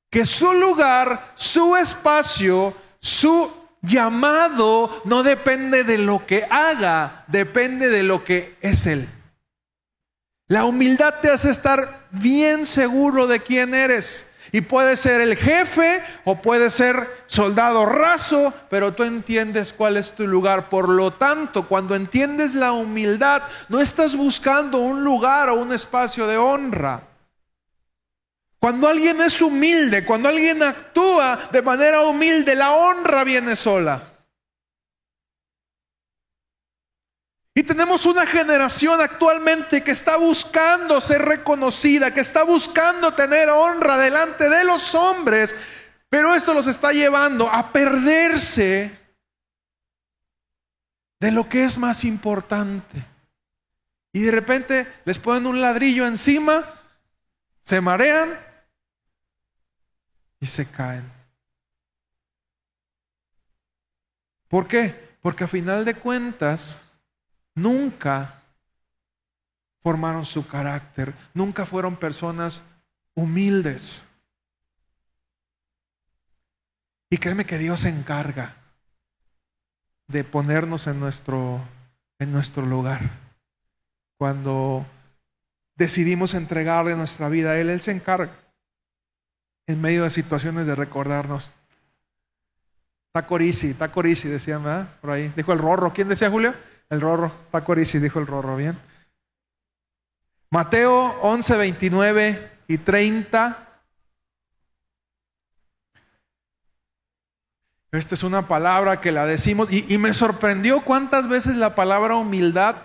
que 0.09 0.25
su 0.25 0.51
lugar, 0.53 1.33
su 1.35 1.75
espacio, 1.75 2.75
su 3.07 3.49
llamado 3.81 5.01
no 5.05 5.23
depende 5.23 5.85
de 5.85 5.97
lo 5.97 6.25
que 6.25 6.45
haga, 6.49 7.23
depende 7.27 7.87
de 7.87 8.03
lo 8.03 8.25
que 8.25 8.57
es 8.59 8.85
Él. 8.85 9.07
La 10.49 10.65
humildad 10.65 11.15
te 11.21 11.29
hace 11.31 11.49
estar 11.49 12.07
bien 12.11 12.65
seguro 12.65 13.25
de 13.27 13.41
quién 13.41 13.73
eres. 13.73 14.29
Y 14.51 14.61
puede 14.61 14.95
ser 14.95 15.19
el 15.19 15.35
jefe 15.35 16.01
o 16.23 16.41
puede 16.41 16.69
ser 16.69 17.23
soldado 17.27 17.85
raso, 17.85 18.53
pero 18.69 18.93
tú 18.93 19.03
entiendes 19.03 19.73
cuál 19.73 19.97
es 19.97 20.13
tu 20.13 20.25
lugar. 20.25 20.69
Por 20.69 20.87
lo 20.87 21.11
tanto, 21.11 21.67
cuando 21.67 21.95
entiendes 21.95 22.55
la 22.55 22.71
humildad, 22.71 23.43
no 23.67 23.81
estás 23.81 24.15
buscando 24.15 24.79
un 24.79 25.03
lugar 25.03 25.49
o 25.49 25.55
un 25.55 25.73
espacio 25.73 26.27
de 26.27 26.37
honra. 26.37 27.03
Cuando 28.59 28.87
alguien 28.87 29.21
es 29.21 29.41
humilde, 29.41 30.03
cuando 30.03 30.29
alguien 30.29 30.63
actúa 30.63 31.49
de 31.51 31.61
manera 31.61 32.01
humilde, 32.01 32.55
la 32.55 32.71
honra 32.71 33.23
viene 33.23 33.55
sola. 33.55 34.01
Y 37.53 37.63
tenemos 37.63 38.05
una 38.05 38.25
generación 38.27 39.01
actualmente 39.01 39.83
que 39.83 39.89
está 39.89 40.17
buscando 40.17 41.01
ser 41.01 41.23
reconocida, 41.23 42.13
que 42.13 42.19
está 42.19 42.43
buscando 42.43 43.15
tener 43.15 43.49
honra 43.49 43.97
delante 43.97 44.47
de 44.47 44.63
los 44.63 44.93
hombres, 44.93 45.55
pero 46.09 46.35
esto 46.35 46.53
los 46.53 46.67
está 46.67 46.93
llevando 46.93 47.49
a 47.49 47.71
perderse 47.71 48.91
de 51.19 51.31
lo 51.31 51.49
que 51.49 51.63
es 51.63 51.77
más 51.77 52.03
importante. 52.03 53.05
Y 54.13 54.21
de 54.21 54.31
repente 54.31 54.87
les 55.05 55.17
ponen 55.17 55.47
un 55.47 55.59
ladrillo 55.59 56.05
encima, 56.05 56.81
se 57.63 57.81
marean 57.81 58.46
y 60.39 60.45
se 60.45 60.69
caen. 60.69 61.11
¿Por 64.47 64.67
qué? 64.67 65.17
Porque 65.21 65.43
a 65.43 65.47
final 65.47 65.83
de 65.83 65.95
cuentas, 65.95 66.81
nunca 67.55 68.41
formaron 69.81 70.25
su 70.25 70.47
carácter, 70.47 71.13
nunca 71.33 71.65
fueron 71.65 71.97
personas 71.97 72.61
humildes. 73.13 74.05
Y 77.09 77.17
créeme 77.17 77.45
que 77.45 77.57
Dios 77.57 77.81
se 77.81 77.89
encarga 77.89 78.55
de 80.07 80.23
ponernos 80.23 80.87
en 80.87 80.99
nuestro, 80.99 81.61
en 82.19 82.31
nuestro 82.31 82.65
lugar. 82.65 83.01
Cuando 84.17 84.85
decidimos 85.75 86.33
entregarle 86.33 86.95
nuestra 86.95 87.29
vida 87.29 87.51
a 87.51 87.59
Él, 87.59 87.69
Él 87.69 87.81
se 87.81 87.91
encarga 87.91 88.46
en 89.67 89.81
medio 89.81 90.03
de 90.03 90.09
situaciones 90.09 90.65
de 90.65 90.75
recordarnos. 90.75 91.53
Tacorisi, 93.11 93.73
Tacorisi 93.73 94.27
decían, 94.27 94.63
¿verdad? 94.63 94.87
Por 95.01 95.11
ahí. 95.11 95.31
Dijo 95.35 95.53
el 95.53 95.59
Rorro. 95.59 95.93
¿Quién 95.93 96.07
decía 96.07 96.29
Julio? 96.29 96.53
El 96.89 97.01
Rorro, 97.01 97.31
Paco 97.51 97.73
Arisi 97.73 97.99
dijo 97.99 98.19
el 98.19 98.27
Rorro, 98.27 98.55
bien. 98.55 98.79
Mateo 100.49 101.19
11, 101.21 101.57
29 101.57 102.51
y 102.67 102.77
30. 102.77 103.63
Esta 107.91 108.15
es 108.15 108.23
una 108.23 108.47
palabra 108.47 109.01
que 109.01 109.11
la 109.11 109.25
decimos 109.25 109.69
y 109.71 109.97
me 109.97 110.13
sorprendió 110.13 110.81
cuántas 110.81 111.27
veces 111.27 111.55
la 111.55 111.75
palabra 111.75 112.15
humildad 112.15 112.75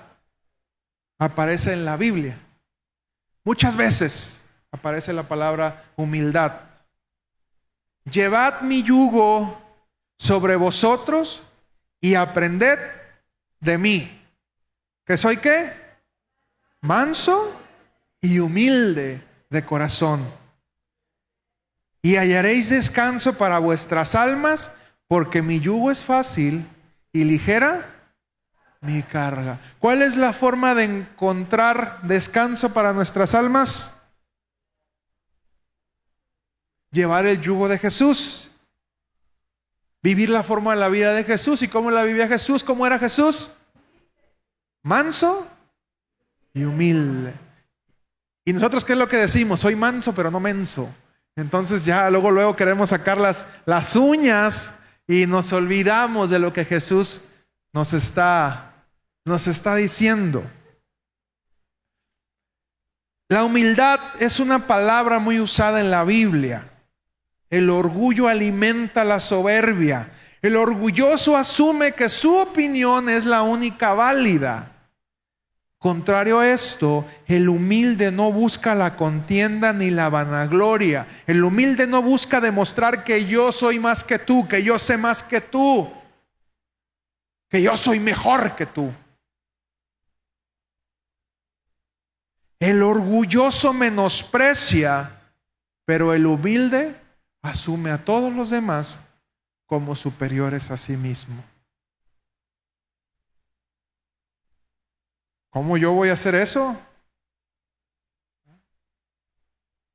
aparece 1.18 1.72
en 1.72 1.84
la 1.84 1.96
Biblia. 1.96 2.38
Muchas 3.44 3.76
veces 3.76 4.44
aparece 4.70 5.12
la 5.12 5.24
palabra 5.24 5.84
humildad. 5.96 6.71
Llevad 8.04 8.62
mi 8.62 8.82
yugo 8.82 9.60
sobre 10.18 10.56
vosotros 10.56 11.42
y 12.00 12.14
aprended 12.14 12.78
de 13.60 13.78
mí. 13.78 14.22
¿Que 15.04 15.16
soy 15.16 15.36
qué? 15.36 15.72
Manso 16.80 17.60
y 18.20 18.38
humilde 18.38 19.22
de 19.50 19.64
corazón. 19.64 20.28
Y 22.02 22.16
hallaréis 22.16 22.70
descanso 22.70 23.38
para 23.38 23.58
vuestras 23.58 24.14
almas, 24.16 24.72
porque 25.06 25.42
mi 25.42 25.60
yugo 25.60 25.90
es 25.90 26.02
fácil 26.02 26.68
y 27.12 27.22
ligera 27.24 27.88
mi 28.80 29.02
carga. 29.02 29.60
¿Cuál 29.78 30.02
es 30.02 30.16
la 30.16 30.32
forma 30.32 30.74
de 30.74 30.84
encontrar 30.84 32.00
descanso 32.02 32.72
para 32.72 32.92
nuestras 32.92 33.34
almas? 33.34 33.94
Llevar 36.92 37.26
el 37.26 37.40
yugo 37.40 37.68
de 37.68 37.78
Jesús. 37.78 38.50
Vivir 40.02 40.30
la 40.30 40.44
forma 40.44 40.72
de 40.74 40.80
la 40.80 40.88
vida 40.88 41.12
de 41.14 41.24
Jesús. 41.24 41.62
¿Y 41.62 41.68
cómo 41.68 41.90
la 41.90 42.04
vivía 42.04 42.28
Jesús? 42.28 42.62
¿Cómo 42.62 42.86
era 42.86 42.98
Jesús? 42.98 43.50
Manso 44.84 45.48
y 46.54 46.64
humilde. 46.64 47.34
¿Y 48.44 48.52
nosotros 48.52 48.84
qué 48.84 48.92
es 48.92 48.98
lo 48.98 49.08
que 49.08 49.16
decimos? 49.16 49.60
Soy 49.60 49.74
manso, 49.74 50.14
pero 50.14 50.30
no 50.30 50.38
menso. 50.38 50.94
Entonces 51.34 51.84
ya 51.84 52.10
luego, 52.10 52.30
luego 52.30 52.56
queremos 52.56 52.90
sacar 52.90 53.18
las, 53.18 53.46
las 53.64 53.96
uñas 53.96 54.74
y 55.06 55.26
nos 55.26 55.52
olvidamos 55.52 56.30
de 56.30 56.38
lo 56.38 56.52
que 56.52 56.64
Jesús 56.64 57.24
nos 57.72 57.92
está, 57.94 58.84
nos 59.24 59.46
está 59.46 59.76
diciendo. 59.76 60.44
La 63.28 63.44
humildad 63.44 63.98
es 64.20 64.40
una 64.40 64.66
palabra 64.66 65.18
muy 65.18 65.40
usada 65.40 65.80
en 65.80 65.90
la 65.90 66.04
Biblia. 66.04 66.71
El 67.52 67.68
orgullo 67.68 68.28
alimenta 68.28 69.04
la 69.04 69.20
soberbia. 69.20 70.10
El 70.40 70.56
orgulloso 70.56 71.36
asume 71.36 71.92
que 71.92 72.08
su 72.08 72.34
opinión 72.34 73.10
es 73.10 73.26
la 73.26 73.42
única 73.42 73.92
válida. 73.92 74.72
Contrario 75.76 76.38
a 76.38 76.48
esto, 76.48 77.06
el 77.26 77.50
humilde 77.50 78.10
no 78.10 78.32
busca 78.32 78.74
la 78.74 78.96
contienda 78.96 79.74
ni 79.74 79.90
la 79.90 80.08
vanagloria. 80.08 81.06
El 81.26 81.44
humilde 81.44 81.86
no 81.86 82.00
busca 82.00 82.40
demostrar 82.40 83.04
que 83.04 83.26
yo 83.26 83.52
soy 83.52 83.78
más 83.78 84.02
que 84.02 84.18
tú, 84.18 84.48
que 84.48 84.62
yo 84.62 84.78
sé 84.78 84.96
más 84.96 85.22
que 85.22 85.42
tú, 85.42 85.92
que 87.50 87.60
yo 87.60 87.76
soy 87.76 88.00
mejor 88.00 88.56
que 88.56 88.64
tú. 88.64 88.90
El 92.58 92.82
orgulloso 92.82 93.74
menosprecia, 93.74 95.20
pero 95.84 96.14
el 96.14 96.24
humilde 96.24 97.01
asume 97.42 97.90
a 97.90 98.04
todos 98.04 98.32
los 98.32 98.50
demás 98.50 99.00
como 99.66 99.94
superiores 99.94 100.70
a 100.70 100.76
sí 100.76 100.96
mismo. 100.96 101.42
¿Cómo 105.50 105.76
yo 105.76 105.92
voy 105.92 106.08
a 106.08 106.14
hacer 106.14 106.34
eso? 106.34 106.80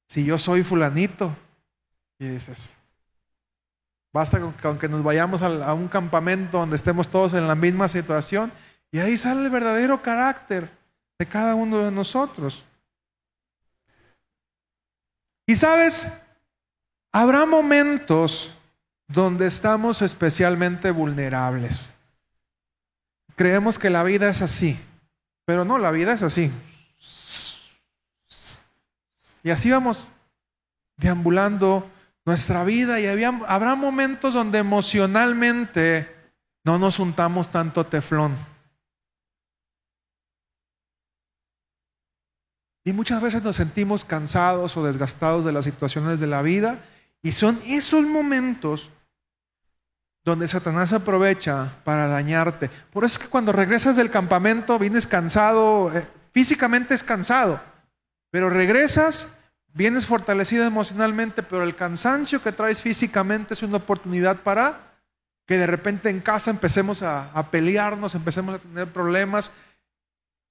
Si 0.08 0.24
yo 0.24 0.38
soy 0.38 0.64
fulanito. 0.64 1.36
Y 2.20 2.28
dices, 2.28 2.78
basta 4.14 4.40
con, 4.40 4.80
que 4.80 4.90
nos 4.90 5.04
vayamos 5.04 5.42
a, 5.42 5.74
un 5.74 5.88
campamento 5.88 6.60
donde 6.60 6.76
estemos 6.76 7.08
todos 7.08 7.36
en 7.36 7.48
la 7.48 7.54
misma 7.56 7.88
situación 7.88 8.52
y 8.92 9.00
ahí 9.00 9.18
sale 9.18 9.44
el 9.44 9.52
verdadero 9.52 10.02
carácter 10.02 10.72
de 11.20 11.28
cada 11.28 11.54
uno 11.54 11.84
de 11.84 11.92
nosotros. 11.92 12.64
Y 15.46 15.56
sabes, 15.56 16.12
habrá 17.22 17.48
momentos 17.48 18.54
donde 19.08 19.48
estamos 19.48 20.04
especialmente 20.04 20.92
vulnerables. 20.92 21.96
Creemos 23.36 23.80
que 23.80 23.90
la 23.90 24.04
vida 24.04 24.30
es 24.30 24.44
así, 24.44 24.80
pero 25.44 25.66
no, 25.66 25.80
la 25.80 25.90
vida 25.90 26.14
es 26.14 26.22
así. 26.22 26.52
Y 29.42 29.50
así 29.50 29.72
vamos 29.72 30.12
deambulando 30.98 31.90
nuestra 32.24 32.64
vida 32.64 33.00
y 33.00 33.08
habrá 33.08 33.74
momentos 33.74 34.36
donde 34.36 34.60
emocionalmente 34.60 36.16
no 36.64 36.78
nos 36.78 36.98
juntamos 36.98 37.50
tanto 37.50 37.84
teflón. 37.86 38.36
Y 42.84 42.94
muchas 42.94 43.22
veces 43.22 43.42
nos 43.42 43.56
sentimos 43.56 44.06
cansados 44.06 44.78
o 44.78 44.84
desgastados 44.86 45.46
de 45.46 45.52
las 45.52 45.66
situaciones 45.66 46.20
de 46.20 46.28
la 46.28 46.44
vida 46.44 46.80
y 47.22 47.32
son 47.32 47.60
esos 47.66 48.04
momentos 48.04 48.92
donde 50.24 50.48
Satanás 50.48 50.92
aprovecha 50.94 51.80
para 51.84 52.08
dañarte. 52.08 52.70
Por 52.92 53.06
eso 53.06 53.14
es 53.18 53.26
que 53.26 53.30
cuando 53.30 53.52
regresas 53.52 53.96
del 53.96 54.12
campamento 54.12 54.78
vienes 54.78 55.08
cansado, 55.08 55.96
eh, 55.96 56.06
físicamente 56.34 56.94
es 56.94 57.04
cansado, 57.04 57.62
pero 58.30 58.50
regresas 58.50 59.32
Vienes 59.78 60.08
fortalecido 60.08 60.66
emocionalmente, 60.66 61.44
pero 61.44 61.62
el 61.62 61.76
cansancio 61.76 62.42
que 62.42 62.52
traes 62.52 62.82
físicamente 62.82 63.54
es 63.54 63.62
una 63.62 63.78
oportunidad 63.78 64.38
para 64.38 64.96
que 65.46 65.56
de 65.56 65.68
repente 65.68 66.10
en 66.10 66.20
casa 66.20 66.50
empecemos 66.50 67.04
a, 67.04 67.52
pelearnos, 67.52 68.16
empecemos 68.16 68.56
a 68.56 68.58
tener 68.58 68.92
problemas. 68.92 69.52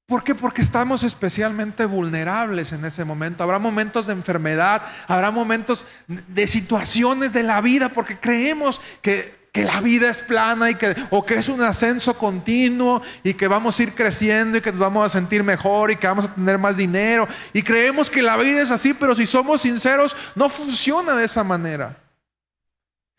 ¿Por 0.07 0.23
qué? 0.23 0.37
Porque 0.37 0.63
estamos 0.63 1.03
especialmente 1.03 1.85
vulnerables 1.85 2.71
en 2.71 2.85
ese 2.85 3.05
momento. 3.05 3.43
Habrá 3.43 3.59
momentos 3.59 4.07
de 4.07 4.13
enfermedad, 4.13 4.83
habrá 5.09 5.33
momentos 5.33 5.85
de 6.07 6.47
situaciones 6.47 7.33
de 7.33 7.43
la 7.43 7.61
vida, 7.61 7.89
porque 7.89 8.19
creemos 8.19 8.81
que 9.03 9.37
que 9.57 9.65
la 9.65 9.81
vida 9.81 10.11
es 10.11 10.19
plana 10.19 10.69
y 10.69 10.75
que, 10.75 10.95
o 11.09 11.25
que 11.25 11.37
es 11.37 11.49
un 11.49 11.63
ascenso 11.63 12.19
continuo 12.19 13.01
y 13.23 13.33
que 13.33 13.49
vamos 13.49 13.81
a 13.81 13.85
ir 13.85 13.95
creciendo 13.95 14.59
y 14.59 14.61
que 14.61 14.71
nos 14.71 14.81
vamos 14.81 15.07
a 15.07 15.09
sentir 15.09 15.43
mejor 15.43 15.91
y 15.91 15.97
que 15.97 16.07
vamos 16.07 16.27
a 16.27 16.35
tener 16.35 16.59
más 16.59 16.77
dinero. 16.77 17.27
Y 17.55 17.63
creemos 17.63 18.11
que 18.11 18.21
la 18.21 18.37
vida 18.37 18.61
es 18.61 18.71
así, 18.71 18.93
pero 18.93 19.17
si 19.17 19.25
somos 19.25 19.63
sinceros, 19.63 20.15
no 20.35 20.51
funciona 20.51 21.15
de 21.15 21.25
esa 21.25 21.43
manera. 21.43 21.97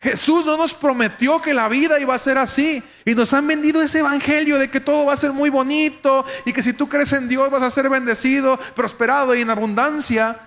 Jesús 0.00 0.46
no 0.46 0.56
nos 0.56 0.74
prometió 0.74 1.42
que 1.42 1.52
la 1.52 1.68
vida 1.68 1.98
iba 1.98 2.14
a 2.14 2.18
ser 2.18 2.38
así. 2.38 2.82
Y 3.04 3.14
nos 3.14 3.32
han 3.32 3.46
vendido 3.46 3.82
ese 3.82 3.98
evangelio 3.98 4.58
de 4.58 4.70
que 4.70 4.80
todo 4.80 5.06
va 5.06 5.12
a 5.12 5.16
ser 5.16 5.32
muy 5.32 5.50
bonito 5.50 6.24
y 6.44 6.52
que 6.52 6.62
si 6.62 6.72
tú 6.72 6.88
crees 6.88 7.12
en 7.12 7.28
Dios 7.28 7.50
vas 7.50 7.62
a 7.62 7.70
ser 7.70 7.88
bendecido, 7.88 8.58
prosperado 8.76 9.34
y 9.34 9.40
en 9.40 9.50
abundancia. 9.50 10.40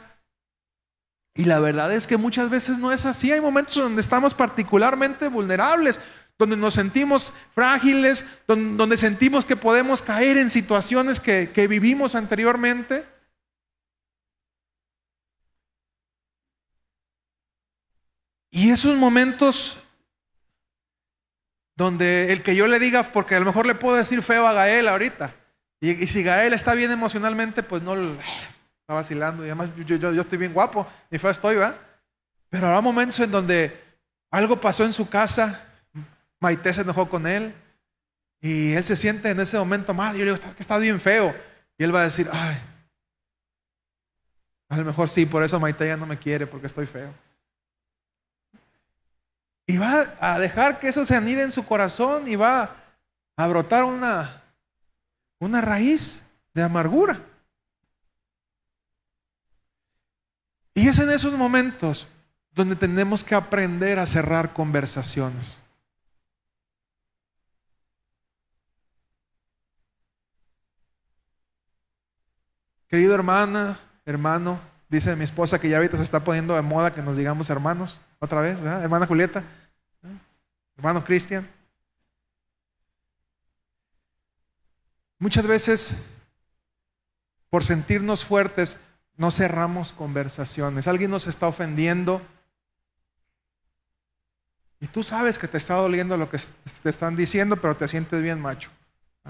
Y 1.35 1.45
la 1.45 1.59
verdad 1.59 1.91
es 1.93 2.07
que 2.07 2.17
muchas 2.17 2.49
veces 2.49 2.77
no 2.77 2.91
es 2.91 3.05
así. 3.05 3.31
Hay 3.31 3.41
momentos 3.41 3.75
donde 3.75 4.01
estamos 4.01 4.33
particularmente 4.33 5.27
vulnerables, 5.27 5.99
donde 6.37 6.55
nos 6.55 6.73
sentimos 6.73 7.33
frágiles, 7.53 8.25
donde, 8.47 8.97
sentimos 8.97 9.45
que 9.45 9.55
podemos 9.55 10.01
caer 10.01 10.37
en 10.37 10.49
situaciones 10.49 11.19
que, 11.19 11.51
que 11.53 11.67
vivimos 11.67 12.15
anteriormente. 12.15 13.05
Y 18.51 18.69
esos 18.69 18.97
momentos 18.97 19.79
donde 21.75 22.31
el 22.31 22.43
que 22.43 22.55
yo 22.55 22.67
le 22.67 22.77
diga, 22.77 23.11
porque 23.11 23.35
a 23.35 23.39
lo 23.39 23.45
mejor 23.45 23.65
le 23.65 23.73
puedo 23.73 23.97
decir 23.97 24.21
feo 24.21 24.45
a 24.45 24.53
Gael 24.53 24.87
ahorita, 24.87 25.33
y, 25.79 26.03
y 26.03 26.07
si 26.07 26.21
Gael 26.21 26.53
está 26.53 26.75
bien 26.75 26.91
emocionalmente, 26.91 27.63
pues 27.63 27.81
no, 27.81 27.95
vacilando 28.87 29.43
y 29.43 29.47
además 29.47 29.69
yo, 29.85 30.11
estoy 30.21 30.37
bien 30.37 30.53
guapo, 30.53 30.85
y 31.09 31.17
fue 31.17 31.31
estoy, 31.31 31.55
¿va? 31.55 31.75
Pero 32.49 32.67
habrá 32.67 32.81
momentos 32.81 33.19
en 33.19 33.31
donde 33.31 33.81
algo 34.29 34.59
pasó 34.59 34.83
en 34.83 34.93
su 34.93 35.09
casa, 35.09 35.65
Maite 36.39 36.73
se 36.73 36.81
enojó 36.81 37.07
con 37.07 37.25
él 37.25 37.53
y 38.41 38.73
él 38.73 38.83
se 38.83 38.95
siente 38.95 39.29
en 39.29 39.39
ese 39.39 39.57
momento 39.57 39.93
mal. 39.93 40.13
Yo 40.13 40.19
le 40.19 40.31
digo, 40.31 40.35
está, 40.35 40.53
está 40.57 40.77
bien 40.79 40.99
feo. 40.99 41.35
Y 41.77 41.83
él 41.83 41.93
va 41.93 42.01
a 42.01 42.05
decir, 42.05 42.27
ay, 42.31 42.59
a 44.69 44.77
lo 44.77 44.85
mejor 44.85 45.07
sí, 45.07 45.25
por 45.25 45.43
eso 45.43 45.59
Maite 45.59 45.87
ya 45.87 45.97
no 45.97 46.05
me 46.05 46.17
quiere 46.17 46.47
porque 46.47 46.67
estoy 46.67 46.87
feo. 46.87 47.13
Y 49.71 49.77
va 49.77 50.13
a 50.19 50.38
dejar 50.38 50.81
que 50.81 50.89
eso 50.89 51.05
se 51.05 51.15
anide 51.15 51.43
en 51.43 51.51
su 51.53 51.65
corazón 51.65 52.27
y 52.27 52.36
va 52.36 52.75
a 53.38 53.47
brotar 53.47 53.86
una, 53.86 54.43
una 55.39 55.62
raíz 55.62 56.21
de 56.53 56.62
amargura. 56.62 57.21
Y 60.73 60.89
es 60.89 60.99
en 60.99 61.10
esos 61.10 61.31
momentos 61.36 62.05
donde 62.51 62.75
tenemos 62.75 63.23
que 63.23 63.34
aprender 63.34 63.97
a 63.97 64.05
cerrar 64.05 64.51
conversaciones. 64.51 65.62
Querido 72.89 73.15
hermana, 73.15 73.79
hermano, 74.03 74.60
dice 74.89 75.15
mi 75.15 75.23
esposa 75.23 75.62
que 75.62 75.69
ya 75.69 75.77
ahorita 75.77 75.95
se 75.95 76.03
está 76.03 76.21
poniendo 76.21 76.55
de 76.55 76.62
moda 76.62 76.93
que 76.93 77.01
nos 77.01 77.15
digamos 77.15 77.49
hermanos, 77.49 78.01
otra 78.19 78.41
vez, 78.41 78.60
hermana 78.60 79.07
Julieta, 79.07 79.45
hermano 80.81 81.03
Cristian. 81.03 81.47
Muchas 85.19 85.45
veces, 85.45 85.93
por 87.51 87.63
sentirnos 87.63 88.25
fuertes, 88.25 88.79
no 89.15 89.29
cerramos 89.29 89.93
conversaciones. 89.93 90.87
Alguien 90.87 91.11
nos 91.11 91.27
está 91.27 91.45
ofendiendo. 91.45 92.19
Y 94.79 94.87
tú 94.87 95.03
sabes 95.03 95.37
que 95.37 95.47
te 95.47 95.59
está 95.59 95.75
doliendo 95.75 96.17
lo 96.17 96.31
que 96.31 96.39
te 96.81 96.89
están 96.89 97.15
diciendo, 97.15 97.57
pero 97.57 97.77
te 97.77 97.87
sientes 97.87 98.23
bien 98.23 98.41
macho 98.41 98.71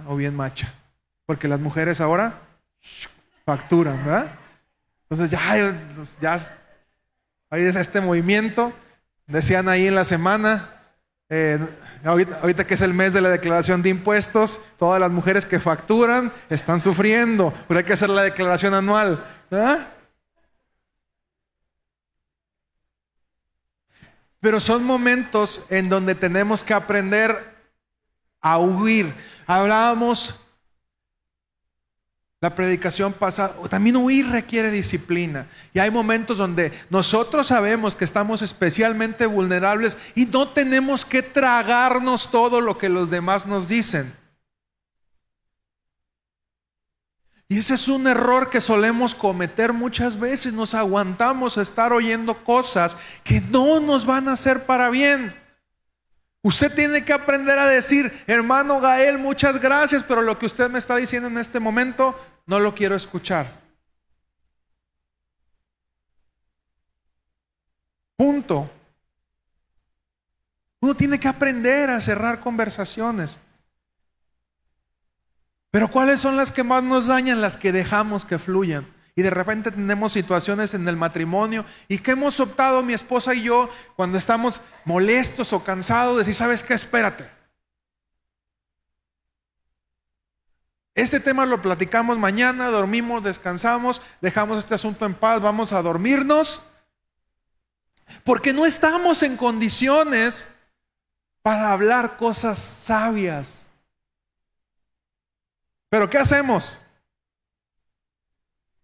o 0.07 0.15
bien 0.15 0.33
macha. 0.33 0.73
Porque 1.25 1.49
las 1.49 1.59
mujeres 1.59 1.99
ahora 1.99 2.43
facturan, 3.45 4.05
¿verdad? 4.05 4.39
Entonces 5.03 5.29
ya, 5.29 5.75
ya 6.21 6.39
hay 7.49 7.63
este 7.63 7.99
movimiento. 7.99 8.71
Decían 9.27 9.67
ahí 9.67 9.87
en 9.87 9.95
la 9.95 10.05
semana, 10.05 10.80
eh, 11.33 11.57
ahorita, 12.03 12.67
que 12.67 12.73
es 12.73 12.81
el 12.81 12.93
mes 12.93 13.13
de 13.13 13.21
la 13.21 13.29
declaración 13.29 13.81
de 13.81 13.87
impuestos, 13.87 14.59
todas 14.77 14.99
las 14.99 15.09
mujeres 15.09 15.45
que 15.45 15.61
facturan 15.61 16.33
están 16.49 16.81
sufriendo, 16.81 17.53
pero 17.69 17.77
hay 17.77 17.85
que 17.85 17.93
hacer 17.93 18.09
la 18.09 18.23
declaración 18.23 18.73
anual. 18.73 19.23
Pero 24.41 24.59
son 24.59 24.83
momentos 24.83 25.63
en 25.69 25.87
donde 25.87 26.15
tenemos 26.15 26.65
que 26.65 26.73
aprender 26.73 27.55
a 28.41 28.57
huir. 28.57 29.15
Hablábamos 29.47 30.37
la 32.41 32.55
predicación 32.55 33.13
pasada, 33.13 33.53
también 33.69 33.95
huir 33.97 34.27
requiere 34.27 34.71
disciplina. 34.71 35.47
Y 35.73 35.79
hay 35.79 35.91
momentos 35.91 36.39
donde 36.39 36.71
nosotros 36.89 37.45
sabemos 37.45 37.95
que 37.95 38.03
estamos 38.03 38.41
especialmente 38.41 39.27
vulnerables 39.27 39.95
y 40.15 40.25
no 40.25 40.49
tenemos 40.49 41.05
que 41.05 41.21
tragarnos 41.21 42.31
todo 42.31 42.59
lo 42.59 42.79
que 42.79 42.89
los 42.89 43.11
demás 43.11 43.45
nos 43.45 43.67
dicen. 43.67 44.11
Y 47.47 47.59
ese 47.59 47.75
es 47.75 47.87
un 47.87 48.07
error 48.07 48.49
que 48.49 48.59
solemos 48.59 49.13
cometer 49.13 49.71
muchas 49.71 50.19
veces. 50.19 50.51
Nos 50.51 50.73
aguantamos 50.73 51.59
a 51.59 51.61
estar 51.61 51.93
oyendo 51.93 52.43
cosas 52.43 52.97
que 53.23 53.39
no 53.39 53.79
nos 53.79 54.05
van 54.05 54.27
a 54.27 54.33
hacer 54.33 54.65
para 54.65 54.89
bien. 54.89 55.35
Usted 56.43 56.73
tiene 56.73 57.05
que 57.05 57.13
aprender 57.13 57.59
a 57.59 57.67
decir, 57.67 58.11
hermano 58.25 58.79
Gael, 58.79 59.19
muchas 59.19 59.59
gracias, 59.59 60.01
pero 60.01 60.23
lo 60.23 60.39
que 60.39 60.47
usted 60.47 60.71
me 60.71 60.79
está 60.79 60.95
diciendo 60.95 61.27
en 61.27 61.37
este 61.37 61.59
momento 61.59 62.17
no 62.51 62.59
lo 62.59 62.75
quiero 62.75 62.97
escuchar. 62.97 63.61
Punto. 68.17 68.69
Uno 70.81 70.93
tiene 70.93 71.17
que 71.17 71.29
aprender 71.29 71.89
a 71.89 72.01
cerrar 72.01 72.41
conversaciones. 72.41 73.39
Pero 75.69 75.89
¿cuáles 75.89 76.19
son 76.19 76.35
las 76.35 76.51
que 76.51 76.65
más 76.65 76.83
nos 76.83 77.07
dañan? 77.07 77.39
Las 77.39 77.55
que 77.55 77.71
dejamos 77.71 78.25
que 78.25 78.37
fluyan. 78.37 78.85
Y 79.15 79.21
de 79.21 79.29
repente 79.29 79.71
tenemos 79.71 80.11
situaciones 80.11 80.73
en 80.73 80.85
el 80.89 80.97
matrimonio 80.97 81.63
y 81.87 81.99
que 81.99 82.11
hemos 82.11 82.41
optado 82.41 82.83
mi 82.83 82.91
esposa 82.91 83.33
y 83.33 83.43
yo 83.43 83.69
cuando 83.95 84.17
estamos 84.17 84.61
molestos 84.83 85.53
o 85.53 85.63
cansados 85.63 86.15
de 86.15 86.19
decir, 86.19 86.35
¿sabes 86.35 86.63
qué? 86.63 86.73
Espérate. 86.73 87.40
Este 90.93 91.19
tema 91.19 91.45
lo 91.45 91.61
platicamos 91.61 92.17
mañana, 92.17 92.69
dormimos, 92.69 93.23
descansamos, 93.23 94.01
dejamos 94.19 94.59
este 94.59 94.75
asunto 94.75 95.05
en 95.05 95.13
paz, 95.13 95.41
vamos 95.41 95.71
a 95.71 95.81
dormirnos, 95.81 96.61
porque 98.25 98.51
no 98.51 98.65
estamos 98.65 99.23
en 99.23 99.37
condiciones 99.37 100.47
para 101.41 101.71
hablar 101.71 102.17
cosas 102.17 102.59
sabias. 102.59 103.67
Pero 105.89 106.09
¿qué 106.09 106.17
hacemos? 106.17 106.77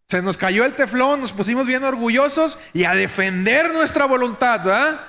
Se 0.08 0.22
nos 0.22 0.38
cayó 0.38 0.64
el 0.64 0.76
teflón, 0.76 1.20
nos 1.20 1.34
pusimos 1.34 1.68
bien 1.68 1.84
orgullosos 1.84 2.58
y 2.74 2.86
a 2.86 2.94
defender 2.94 3.74
nuestra 3.74 4.06
voluntad, 4.06 4.64
¿verdad? 4.64 5.06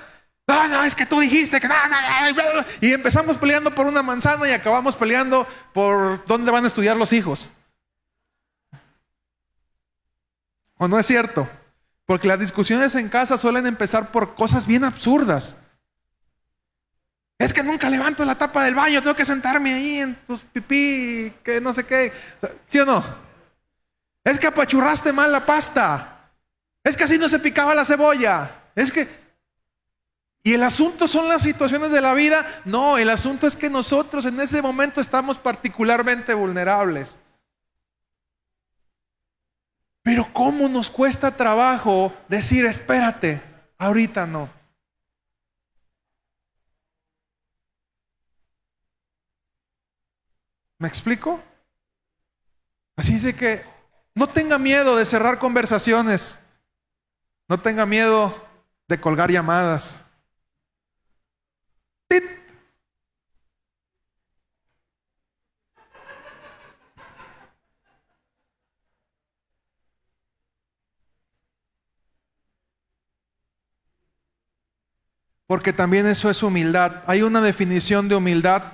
No, 0.49 0.67
no, 0.67 0.83
es 0.83 0.95
que 0.95 1.05
tú 1.05 1.19
dijiste 1.19 1.61
que 1.61 1.67
no, 1.67 1.75
no, 1.87 2.65
Y 2.81 2.91
empezamos 2.91 3.37
peleando 3.37 3.69
por 3.75 3.85
una 3.85 4.01
manzana 4.01 4.49
y 4.49 4.51
acabamos 4.51 4.95
peleando 4.95 5.47
por 5.75 6.25
dónde 6.25 6.49
van 6.49 6.63
a 6.63 6.67
estudiar 6.67 6.97
los 6.97 7.13
hijos. 7.13 7.51
¿O 10.77 10.87
no 10.87 10.97
es 10.97 11.05
cierto? 11.05 11.47
Porque 12.07 12.27
las 12.27 12.39
discusiones 12.39 12.95
en 12.95 13.09
casa 13.09 13.37
suelen 13.37 13.67
empezar 13.67 14.11
por 14.11 14.33
cosas 14.33 14.65
bien 14.65 14.83
absurdas. 14.83 15.55
Es 17.37 17.53
que 17.53 17.61
nunca 17.61 17.87
levanto 17.87 18.25
la 18.25 18.33
tapa 18.33 18.63
del 18.63 18.73
baño, 18.73 19.03
tengo 19.03 19.15
que 19.15 19.25
sentarme 19.25 19.75
ahí 19.75 19.99
en 19.99 20.15
tus 20.25 20.41
pipí, 20.45 21.31
que 21.43 21.61
no 21.61 21.73
sé 21.73 21.85
qué. 21.85 22.11
¿Sí 22.65 22.79
o 22.79 22.87
no? 22.87 23.05
Es 24.23 24.39
que 24.39 24.47
apachurraste 24.47 25.13
mal 25.13 25.31
la 25.31 25.45
pasta. 25.45 26.31
Es 26.83 26.97
que 26.97 27.03
así 27.03 27.19
no 27.19 27.29
se 27.29 27.37
picaba 27.37 27.75
la 27.75 27.85
cebolla. 27.85 28.63
Es 28.73 28.91
que... 28.91 29.28
¿Y 30.41 30.53
el 30.53 30.63
asunto 30.63 31.07
son 31.07 31.27
las 31.27 31.41
situaciones 31.41 31.91
de 31.91 32.01
la 32.01 32.13
vida? 32.13 32.45
No, 32.65 32.97
el 32.97 33.09
asunto 33.09 33.45
es 33.45 33.55
que 33.55 33.69
nosotros 33.69 34.25
en 34.25 34.39
ese 34.39 34.61
momento 34.61 35.01
estamos 35.01 35.37
particularmente 35.37 36.33
vulnerables. 36.33 37.19
Pero 40.01 40.27
¿cómo 40.33 40.69
nos 40.69 40.89
cuesta 40.89 41.35
trabajo 41.35 42.13
decir, 42.27 42.65
espérate, 42.65 43.41
ahorita 43.77 44.25
no? 44.25 44.49
¿Me 50.77 50.87
explico? 50.87 51.43
Así 52.95 53.15
es 53.15 53.23
de 53.23 53.35
que 53.35 53.65
no 54.15 54.27
tenga 54.27 54.57
miedo 54.57 54.95
de 54.95 55.05
cerrar 55.05 55.37
conversaciones. 55.37 56.39
No 57.49 57.59
tenga 57.59 57.85
miedo 57.85 58.47
de 58.87 58.99
colgar 58.99 59.29
llamadas. 59.29 60.03
Porque 75.49 75.73
también 75.73 76.05
eso 76.05 76.29
es 76.29 76.43
humildad. 76.43 77.03
Hay 77.07 77.23
una 77.23 77.41
definición 77.41 78.07
de 78.07 78.15
humildad 78.15 78.73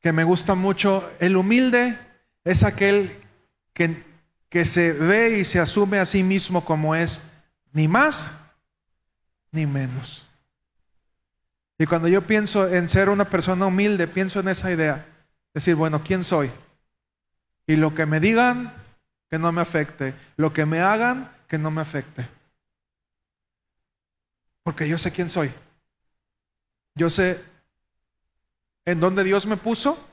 que 0.00 0.12
me 0.12 0.22
gusta 0.22 0.54
mucho. 0.54 1.10
El 1.18 1.36
humilde 1.36 1.98
es 2.44 2.62
aquel 2.62 3.20
que, 3.72 4.04
que 4.48 4.64
se 4.64 4.92
ve 4.92 5.40
y 5.40 5.44
se 5.44 5.58
asume 5.58 5.98
a 5.98 6.06
sí 6.06 6.22
mismo 6.22 6.64
como 6.64 6.94
es, 6.94 7.20
ni 7.72 7.88
más 7.88 8.32
ni 9.50 9.66
menos. 9.66 10.25
Y 11.78 11.86
cuando 11.86 12.08
yo 12.08 12.26
pienso 12.26 12.68
en 12.68 12.88
ser 12.88 13.08
una 13.08 13.28
persona 13.28 13.66
humilde, 13.66 14.08
pienso 14.08 14.40
en 14.40 14.48
esa 14.48 14.72
idea. 14.72 15.06
Decir, 15.52 15.74
bueno, 15.74 16.02
¿quién 16.02 16.24
soy? 16.24 16.50
Y 17.66 17.76
lo 17.76 17.94
que 17.94 18.06
me 18.06 18.20
digan, 18.20 18.72
que 19.28 19.38
no 19.38 19.52
me 19.52 19.60
afecte. 19.60 20.14
Lo 20.36 20.52
que 20.52 20.64
me 20.64 20.80
hagan, 20.80 21.30
que 21.48 21.58
no 21.58 21.70
me 21.70 21.82
afecte. 21.82 22.28
Porque 24.62 24.88
yo 24.88 24.96
sé 24.98 25.12
quién 25.12 25.28
soy. 25.28 25.52
Yo 26.94 27.10
sé 27.10 27.44
en 28.86 29.00
donde 29.00 29.24
Dios 29.24 29.46
me 29.46 29.56
puso 29.56 30.08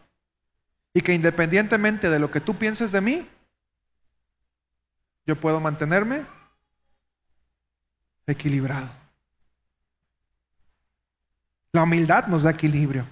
y 0.93 1.01
que 1.01 1.14
independientemente 1.14 2.09
de 2.09 2.20
lo 2.20 2.30
que 2.30 2.41
tú 2.41 2.57
pienses 2.57 2.91
de 2.91 3.01
mí, 3.01 3.30
yo 5.26 5.39
puedo 5.39 5.59
mantenerme 5.59 6.26
equilibrado. 8.28 9.03
La 11.74 11.84
humildad 11.84 12.28
nos 12.28 12.43
da 12.43 12.51
equilibrio. 12.51 13.05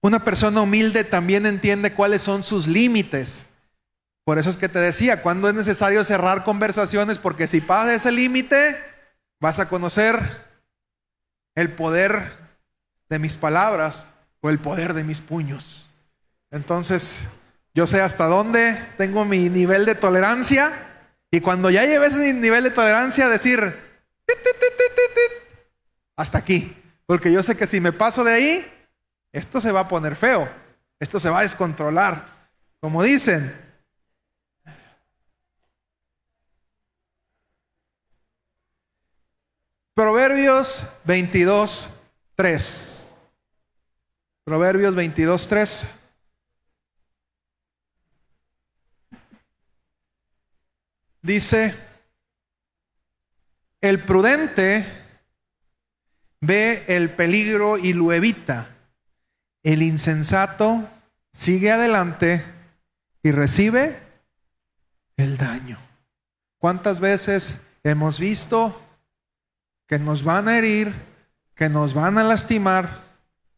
Una 0.00 0.24
persona 0.24 0.62
humilde 0.62 1.04
también 1.04 1.44
entiende 1.44 1.92
cuáles 1.92 2.22
son 2.22 2.42
sus 2.42 2.66
límites. 2.66 3.48
Por 4.24 4.38
eso 4.38 4.48
es 4.48 4.56
que 4.56 4.70
te 4.70 4.78
decía, 4.78 5.22
cuando 5.22 5.48
es 5.48 5.54
necesario 5.54 6.02
cerrar 6.02 6.44
conversaciones, 6.44 7.18
porque 7.18 7.46
si 7.46 7.60
pasa 7.60 7.94
ese 7.94 8.10
límite, 8.10 8.78
vas 9.38 9.58
a 9.58 9.68
conocer 9.68 10.46
el 11.54 11.74
poder 11.74 12.32
de 13.10 13.18
mis 13.18 13.36
palabras 13.36 14.08
o 14.40 14.48
el 14.48 14.58
poder 14.58 14.94
de 14.94 15.04
mis 15.04 15.20
puños. 15.20 15.90
Entonces, 16.50 17.28
yo 17.74 17.86
sé 17.86 18.00
hasta 18.00 18.26
dónde 18.26 18.82
tengo 18.96 19.26
mi 19.26 19.50
nivel 19.50 19.84
de 19.84 19.94
tolerancia 19.94 20.72
y 21.30 21.40
cuando 21.40 21.68
ya 21.68 21.84
lleve 21.84 22.06
ese 22.06 22.32
nivel 22.32 22.64
de 22.64 22.70
tolerancia, 22.70 23.28
decir, 23.28 23.89
hasta 26.16 26.38
aquí. 26.38 26.76
Porque 27.06 27.32
yo 27.32 27.42
sé 27.42 27.56
que 27.56 27.66
si 27.66 27.80
me 27.80 27.92
paso 27.92 28.22
de 28.24 28.32
ahí, 28.32 28.72
esto 29.32 29.60
se 29.60 29.72
va 29.72 29.80
a 29.80 29.88
poner 29.88 30.16
feo, 30.16 30.48
esto 30.98 31.18
se 31.18 31.30
va 31.30 31.40
a 31.40 31.42
descontrolar. 31.42 32.50
Como 32.80 33.02
dicen, 33.02 33.54
Proverbios 39.94 40.86
22, 41.04 41.90
3. 42.34 43.08
Proverbios 44.44 44.94
22, 44.94 45.48
3. 45.48 45.90
Dice, 51.20 51.74
el 53.80 54.04
prudente 54.04 54.86
ve 56.40 56.84
el 56.88 57.10
peligro 57.10 57.78
y 57.78 57.92
lo 57.92 58.12
evita. 58.12 58.76
El 59.62 59.82
insensato 59.82 60.88
sigue 61.32 61.70
adelante 61.70 62.44
y 63.22 63.30
recibe 63.30 63.98
el 65.16 65.36
daño. 65.36 65.78
¿Cuántas 66.58 67.00
veces 67.00 67.60
hemos 67.82 68.18
visto 68.18 68.80
que 69.90 69.98
nos 69.98 70.22
van 70.22 70.46
a 70.48 70.56
herir, 70.56 70.94
que 71.56 71.68
nos 71.68 71.94
van 71.94 72.16
a 72.16 72.22
lastimar. 72.22 73.02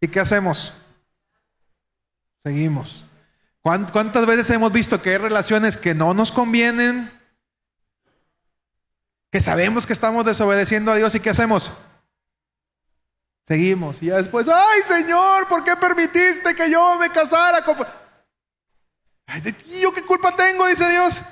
¿Y 0.00 0.08
qué 0.08 0.18
hacemos? 0.18 0.72
Seguimos. 2.42 3.06
¿Cuántas 3.60 4.24
veces 4.26 4.48
hemos 4.50 4.72
visto 4.72 5.00
que 5.02 5.10
hay 5.10 5.18
relaciones 5.18 5.76
que 5.76 5.94
no 5.94 6.14
nos 6.14 6.32
convienen? 6.32 7.10
Que 9.32 9.40
sabemos 9.40 9.86
que 9.86 9.94
estamos 9.94 10.26
desobedeciendo 10.26 10.92
a 10.92 10.96
Dios 10.96 11.14
y 11.14 11.20
¿qué 11.20 11.30
hacemos? 11.30 11.72
Seguimos. 13.48 14.02
Y 14.02 14.06
ya 14.06 14.16
después, 14.16 14.46
ay 14.46 14.82
Señor, 14.86 15.48
¿por 15.48 15.64
qué 15.64 15.74
permitiste 15.74 16.54
que 16.54 16.70
yo 16.70 16.98
me 16.98 17.08
casara. 17.08 17.64
Ay, 19.26 19.42
¿yo 19.80 19.90
qué 19.94 20.04
culpa 20.04 20.36
tengo? 20.36 20.66
Dice 20.66 20.86
Dios. 20.90 21.22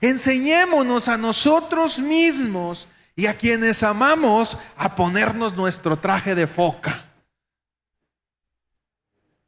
Enseñémonos 0.00 1.06
a 1.06 1.16
nosotros 1.16 2.00
mismos 2.00 2.88
y 3.14 3.26
a 3.26 3.38
quienes 3.38 3.84
amamos 3.84 4.58
a 4.76 4.96
ponernos 4.96 5.54
nuestro 5.54 5.96
traje 5.96 6.34
de 6.34 6.48
foca. 6.48 7.11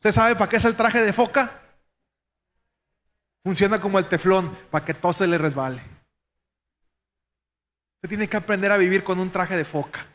¿Usted 0.04 0.20
sabe 0.20 0.36
para 0.36 0.50
qué 0.50 0.56
es 0.56 0.64
el 0.66 0.76
traje 0.76 1.00
de 1.00 1.14
foca? 1.14 1.62
Funciona 3.42 3.80
como 3.80 3.98
el 3.98 4.06
teflón, 4.06 4.54
para 4.70 4.84
que 4.84 4.92
todo 4.92 5.14
se 5.14 5.26
le 5.26 5.38
resbale. 5.38 5.80
Usted 7.94 8.10
tiene 8.10 8.28
que 8.28 8.36
aprender 8.36 8.70
a 8.70 8.76
vivir 8.76 9.02
con 9.02 9.18
un 9.18 9.30
traje 9.30 9.56
de 9.56 9.64
foca. 9.64 10.06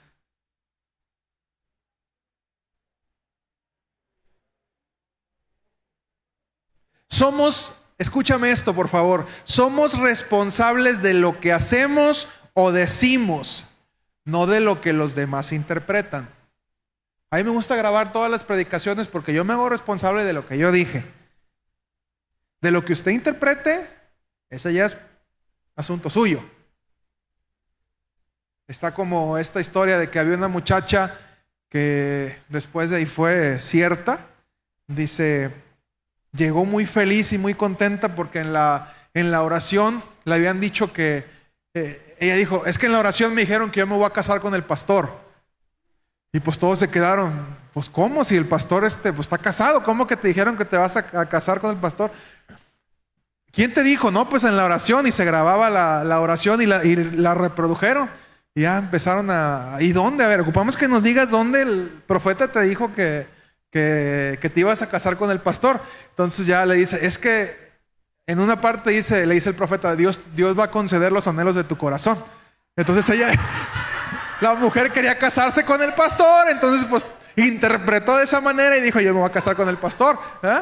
Somos 7.08 7.76
Escúchame 7.98 8.52
esto, 8.52 8.76
por 8.76 8.90
favor. 8.90 9.26
Somos 9.44 9.98
responsables 9.98 11.02
de 11.02 11.16
lo 11.16 11.40
que 11.40 11.52
hacemos 11.52 12.28
o 12.54 12.72
decimos, 12.72 13.68
no 14.24 14.46
de 14.46 14.60
lo 14.60 14.82
que 14.82 14.94
los 14.94 15.16
demás 15.16 15.52
interpretan. 15.52 16.39
A 17.32 17.38
mí 17.38 17.44
me 17.44 17.52
gusta 17.52 17.76
grabar 17.76 18.12
todas 18.12 18.32
las 18.32 18.44
predicaciones 18.44 19.08
porque 19.08 19.34
yo 19.34 19.46
me 19.46 19.54
hago 19.54 19.70
responsable 19.70 20.24
de 20.24 20.34
lo 20.34 20.48
que 20.48 20.58
yo 20.58 20.72
dije. 20.72 21.06
De 22.62 22.72
lo 22.72 22.84
que 22.84 22.94
usted 22.94 23.12
interprete, 23.12 23.88
ese 24.50 24.74
ya 24.74 24.86
es 24.86 24.98
asunto 25.76 26.10
suyo. 26.10 26.44
Está 28.68 28.94
como 28.94 29.38
esta 29.38 29.62
historia 29.62 29.98
de 29.98 30.10
que 30.10 30.20
había 30.20 30.38
una 30.38 30.48
muchacha 30.48 31.18
que 31.70 32.38
después 32.50 32.90
de 32.90 32.98
ahí 32.98 33.06
fue 33.06 33.60
cierta. 33.60 34.28
Dice, 34.88 35.54
llegó 36.34 36.66
muy 36.66 36.88
feliz 36.88 37.32
y 37.32 37.38
muy 37.38 37.54
contenta 37.54 38.16
porque 38.16 38.40
en 38.40 38.54
la, 38.54 38.94
en 39.14 39.30
la 39.30 39.44
oración 39.44 40.04
le 40.26 40.36
habían 40.36 40.60
dicho 40.60 40.92
que, 40.92 41.26
eh, 41.76 42.16
ella 42.20 42.36
dijo, 42.36 42.66
es 42.66 42.80
que 42.80 42.88
en 42.88 42.92
la 42.92 43.00
oración 43.00 43.36
me 43.36 43.42
dijeron 43.42 43.72
que 43.72 43.80
yo 43.80 43.88
me 43.88 43.96
voy 43.96 44.06
a 44.06 44.10
casar 44.10 44.42
con 44.42 44.56
el 44.56 44.64
pastor. 44.64 45.29
Y 46.32 46.40
pues 46.40 46.60
todos 46.60 46.80
se 46.80 46.90
quedaron, 46.90 47.34
pues 47.74 47.90
¿cómo? 47.90 48.24
Si 48.24 48.36
el 48.36 48.46
pastor 48.46 48.86
este, 48.86 49.12
pues, 49.12 49.26
está 49.26 49.38
casado, 49.38 49.84
¿cómo 49.84 50.06
que 50.06 50.16
te 50.16 50.28
dijeron 50.28 50.58
que 50.58 50.66
te 50.66 50.78
vas 50.78 50.96
a, 50.96 51.26
casar 51.28 51.60
con 51.60 51.72
el 51.72 51.78
pastor? 51.78 52.12
¿Quién 53.52 53.74
te 53.74 53.82
dijo? 53.82 54.12
No, 54.12 54.30
pues 54.30 54.44
en 54.44 54.56
la 54.56 54.66
oración 54.66 55.08
y 55.08 55.12
se 55.12 55.26
grababa 55.26 55.70
la, 55.70 56.20
oración 56.20 56.62
y 56.62 56.68
la, 56.68 56.86
y 56.86 56.96
reprodujeron. 56.96 58.10
Y 58.54 58.62
ya 58.62 58.78
empezaron 58.78 59.30
a... 59.32 59.78
¿Y 59.80 59.92
dónde? 59.92 60.24
A 60.24 60.28
ver, 60.28 60.42
ocupamos 60.42 60.78
que 60.78 60.88
nos 60.88 61.04
digas 61.04 61.32
dónde 61.32 61.62
el 61.62 62.04
profeta 62.06 62.52
te 62.52 62.62
dijo 62.62 62.94
que, 62.94 63.28
que, 63.72 64.38
que 64.40 64.50
te 64.50 64.60
ibas 64.60 64.82
a 64.82 64.90
casar 64.90 65.18
con 65.18 65.32
el 65.32 65.40
pastor. 65.40 65.82
Entonces 66.10 66.46
ya 66.46 66.66
le 66.66 66.76
dice, 66.76 67.06
es 67.06 67.18
que 67.18 67.70
en 68.28 68.40
una 68.40 68.62
parte 68.62 68.92
dice, 68.92 69.26
le 69.26 69.34
dice 69.34 69.50
el 69.50 69.56
profeta, 69.56 69.96
Dios, 69.96 70.22
Dios 70.36 70.58
va 70.58 70.66
a 70.66 70.72
conceder 70.72 71.12
los 71.12 71.26
anhelos 71.26 71.56
de 71.56 71.64
tu 71.64 71.76
corazón. 71.76 72.20
Entonces 72.76 73.10
ella, 73.10 73.32
la 74.42 74.54
mujer 74.56 74.92
quería 74.92 75.18
casarse 75.18 75.64
con 75.64 75.82
el 75.82 75.94
pastor, 75.94 76.50
entonces 76.50 76.86
pues 76.90 77.06
interpretó 77.36 78.18
de 78.18 78.24
esa 78.24 78.42
manera 78.42 78.78
y 78.78 78.82
dijo, 78.82 79.00
yo 79.00 79.14
me 79.14 79.20
voy 79.20 79.30
a 79.30 79.32
casar 79.32 79.56
con 79.56 79.70
el 79.70 79.78
pastor. 79.78 80.20
¿eh? 80.44 80.62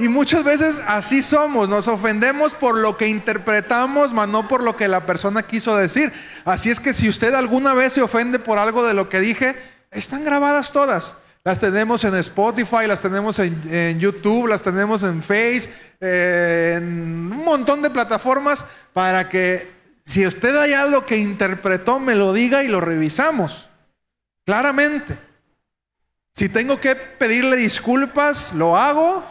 Y 0.00 0.06
muchas 0.06 0.44
veces 0.44 0.80
así 0.86 1.22
somos, 1.22 1.68
nos 1.68 1.88
ofendemos 1.88 2.54
por 2.54 2.76
lo 2.76 2.96
que 2.96 3.08
interpretamos, 3.08 4.12
mas 4.12 4.28
no 4.28 4.46
por 4.46 4.62
lo 4.62 4.76
que 4.76 4.86
la 4.86 5.06
persona 5.06 5.42
quiso 5.42 5.76
decir. 5.76 6.12
Así 6.44 6.70
es 6.70 6.78
que 6.78 6.92
si 6.92 7.08
usted 7.08 7.34
alguna 7.34 7.74
vez 7.74 7.94
se 7.94 8.02
ofende 8.02 8.38
por 8.38 8.58
algo 8.58 8.86
de 8.86 8.94
lo 8.94 9.08
que 9.08 9.18
dije, 9.18 9.56
están 9.90 10.24
grabadas 10.24 10.70
todas. 10.70 11.16
Las 11.44 11.58
tenemos 11.58 12.04
en 12.04 12.14
Spotify, 12.16 12.86
las 12.86 13.00
tenemos 13.00 13.38
en, 13.38 13.98
YouTube, 13.98 14.48
las 14.48 14.62
tenemos 14.62 15.02
en 15.02 15.22
Face, 15.22 15.70
eh, 16.00 16.74
en 16.76 17.32
un 17.32 17.44
montón 17.44 17.80
de 17.80 17.90
plataformas 17.90 18.64
para 18.92 19.28
que 19.28 19.78
si 20.04 20.26
usted 20.26 20.56
hay 20.56 20.72
algo 20.72 21.04
que 21.04 21.16
interpretó, 21.16 22.00
me 22.00 22.14
lo 22.14 22.32
diga 22.32 22.64
y 22.64 22.68
lo 22.68 22.80
revisamos. 22.80 23.68
Claramente. 24.44 25.18
Si 26.34 26.48
tengo 26.48 26.80
que 26.80 26.96
pedirle 26.96 27.56
disculpas, 27.56 28.54
lo 28.54 28.76
hago. 28.76 29.22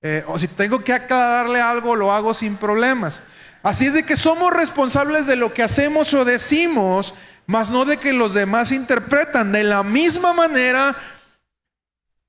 Eh, 0.00 0.24
o 0.26 0.38
si 0.38 0.48
tengo 0.48 0.82
que 0.82 0.94
aclararle 0.94 1.60
algo, 1.60 1.96
lo 1.96 2.12
hago 2.12 2.32
sin 2.32 2.56
problemas. 2.56 3.22
Así 3.62 3.86
es 3.86 3.92
de 3.92 4.04
que 4.04 4.16
somos 4.16 4.52
responsables 4.52 5.26
de 5.26 5.36
lo 5.36 5.52
que 5.52 5.62
hacemos 5.62 6.14
o 6.14 6.24
decimos, 6.24 7.12
mas 7.44 7.68
no 7.68 7.84
de 7.84 7.98
que 7.98 8.14
los 8.14 8.32
demás 8.32 8.72
interpretan. 8.72 9.52
De 9.52 9.64
la 9.64 9.82
misma 9.82 10.32
manera, 10.32 10.96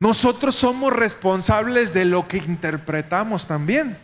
nosotros 0.02 0.56
somos 0.56 0.92
responsables 0.92 1.94
de 1.94 2.06
lo 2.06 2.28
que 2.28 2.38
interpretamos 2.38 3.46
también. 3.46 3.96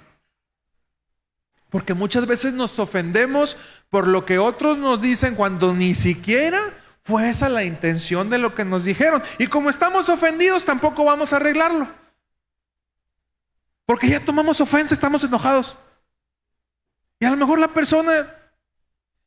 Porque 1.72 1.96
muchas 1.96 2.28
veces 2.28 2.54
nos 2.54 2.78
ofendemos 2.78 3.58
por 3.90 4.08
lo 4.08 4.24
que 4.24 4.38
otros 4.38 4.78
nos 4.78 5.02
dicen 5.02 5.34
cuando 5.34 5.74
ni 5.74 5.96
siquiera 5.96 6.62
fue 7.02 7.28
esa 7.28 7.50
la 7.50 7.64
intención 7.64 8.30
de 8.30 8.38
lo 8.38 8.54
que 8.54 8.64
nos 8.64 8.84
dijeron. 8.84 9.24
Y 9.40 9.48
como 9.48 9.72
estamos 9.72 10.08
ofendidos, 10.08 10.66
tampoco 10.66 11.04
vamos 11.04 11.34
a 11.34 11.38
arreglarlo. 11.38 11.90
Porque 13.88 14.08
ya 14.08 14.24
tomamos 14.24 14.62
ofensa, 14.62 14.94
estamos 14.94 15.24
enojados. 15.24 15.80
Y 17.20 17.26
a 17.26 17.32
lo 17.32 17.38
mejor 17.38 17.58
la 17.58 17.70
persona, 17.70 18.36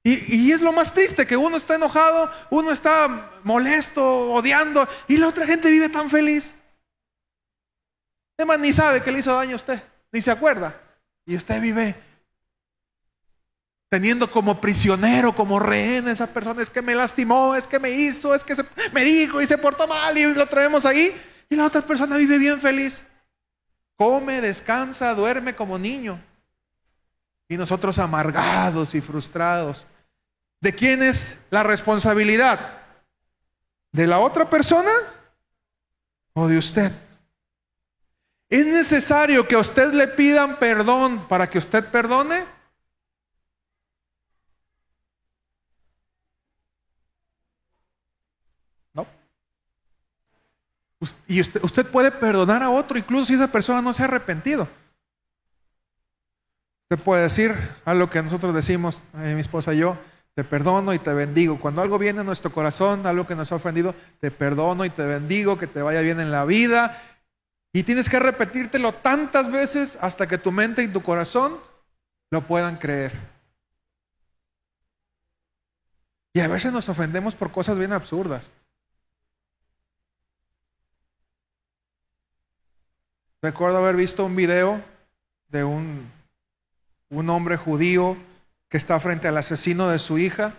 y, 0.04 0.36
y, 0.36 0.52
es 0.52 0.60
lo 0.60 0.70
más 0.70 0.94
triste, 0.94 1.26
que 1.26 1.36
uno 1.36 1.56
está 1.56 1.74
enojado, 1.74 2.30
uno 2.48 2.70
está 2.70 3.40
molesto, 3.42 4.30
odiando, 4.32 4.88
y 5.08 5.16
la 5.16 5.26
otra 5.26 5.48
gente 5.48 5.68
vive 5.68 5.88
tan 5.88 6.08
feliz. 6.08 6.54
Además, 8.40 8.58
ni 8.58 8.72
sabe 8.72 9.02
que 9.02 9.12
le 9.12 9.18
hizo 9.18 9.34
daño 9.34 9.52
a 9.52 9.56
usted, 9.56 9.82
ni 10.10 10.22
se 10.22 10.30
acuerda. 10.30 10.74
Y 11.26 11.36
usted 11.36 11.60
vive 11.60 11.94
teniendo 13.90 14.30
como 14.30 14.62
prisionero, 14.62 15.34
como 15.34 15.58
rehén 15.58 16.08
a 16.08 16.12
esa 16.12 16.26
persona. 16.26 16.62
Es 16.62 16.70
que 16.70 16.80
me 16.80 16.94
lastimó, 16.94 17.54
es 17.54 17.66
que 17.66 17.78
me 17.78 17.90
hizo, 17.90 18.34
es 18.34 18.42
que 18.42 18.56
me 18.94 19.04
dijo 19.04 19.42
y 19.42 19.46
se 19.46 19.58
portó 19.58 19.86
mal 19.86 20.16
y 20.16 20.24
lo 20.32 20.46
traemos 20.46 20.86
ahí. 20.86 21.14
Y 21.50 21.54
la 21.54 21.66
otra 21.66 21.82
persona 21.82 22.16
vive 22.16 22.38
bien 22.38 22.62
feliz. 22.62 23.04
Come, 23.96 24.40
descansa, 24.40 25.14
duerme 25.14 25.54
como 25.54 25.78
niño. 25.78 26.18
Y 27.46 27.58
nosotros 27.58 27.98
amargados 27.98 28.94
y 28.94 29.02
frustrados. 29.02 29.86
¿De 30.62 30.74
quién 30.74 31.02
es 31.02 31.36
la 31.50 31.62
responsabilidad? 31.62 32.78
¿De 33.92 34.06
la 34.06 34.18
otra 34.18 34.48
persona 34.48 34.90
o 36.32 36.48
de 36.48 36.56
usted? 36.56 37.09
¿Es 38.50 38.66
necesario 38.66 39.46
que 39.46 39.54
a 39.54 39.60
usted 39.60 39.92
le 39.92 40.08
pidan 40.08 40.58
perdón 40.58 41.28
para 41.28 41.48
que 41.48 41.58
usted 41.58 41.84
perdone? 41.88 42.44
No. 48.92 49.06
Y 51.28 51.40
usted, 51.40 51.86
puede 51.86 52.10
perdonar 52.10 52.64
a 52.64 52.70
otro 52.70 52.98
incluso 52.98 53.26
si 53.26 53.34
esa 53.34 53.52
persona 53.52 53.80
no 53.80 53.94
se 53.94 54.02
ha 54.02 54.06
arrepentido. 54.06 54.66
Usted 56.90 57.04
puede 57.04 57.22
decir 57.22 57.54
a 57.84 57.94
lo 57.94 58.10
que 58.10 58.20
nosotros 58.20 58.52
decimos, 58.52 59.00
eh, 59.18 59.34
mi 59.34 59.42
esposa 59.42 59.72
y 59.74 59.78
yo, 59.78 59.96
te 60.34 60.42
perdono 60.42 60.92
y 60.92 60.98
te 60.98 61.14
bendigo. 61.14 61.60
Cuando 61.60 61.82
algo 61.82 61.98
viene 61.98 62.18
a 62.20 62.24
nuestro 62.24 62.50
corazón, 62.50 63.06
algo 63.06 63.28
que 63.28 63.36
nos 63.36 63.52
ha 63.52 63.54
ofendido, 63.54 63.94
te 64.18 64.32
perdono 64.32 64.84
y 64.84 64.90
te 64.90 65.06
bendigo, 65.06 65.56
que 65.56 65.68
te 65.68 65.82
vaya 65.82 66.00
bien 66.00 66.18
en 66.18 66.32
la 66.32 66.44
vida 66.44 67.00
y 67.72 67.82
tienes 67.84 68.08
que 68.08 68.18
repetírtelo 68.18 68.92
tantas 68.92 69.50
veces 69.50 69.98
hasta 70.00 70.26
que 70.26 70.38
tu 70.38 70.50
mente 70.50 70.82
y 70.82 70.88
tu 70.88 71.02
corazón 71.02 71.58
lo 72.30 72.46
puedan 72.46 72.76
creer. 72.76 73.12
Y 76.32 76.40
a 76.40 76.48
veces 76.48 76.72
nos 76.72 76.88
ofendemos 76.88 77.34
por 77.34 77.50
cosas 77.50 77.78
bien 77.78 77.92
absurdas. 77.92 78.52
Recuerdo 83.42 83.78
haber 83.78 83.96
visto 83.96 84.24
un 84.24 84.36
video 84.36 84.84
de 85.48 85.64
un, 85.64 86.10
un 87.08 87.30
hombre 87.30 87.56
judío 87.56 88.16
que 88.68 88.76
está 88.76 89.00
frente 89.00 89.28
al 89.28 89.38
asesino 89.38 89.88
de 89.88 89.98
su 89.98 90.18
hija 90.18 90.54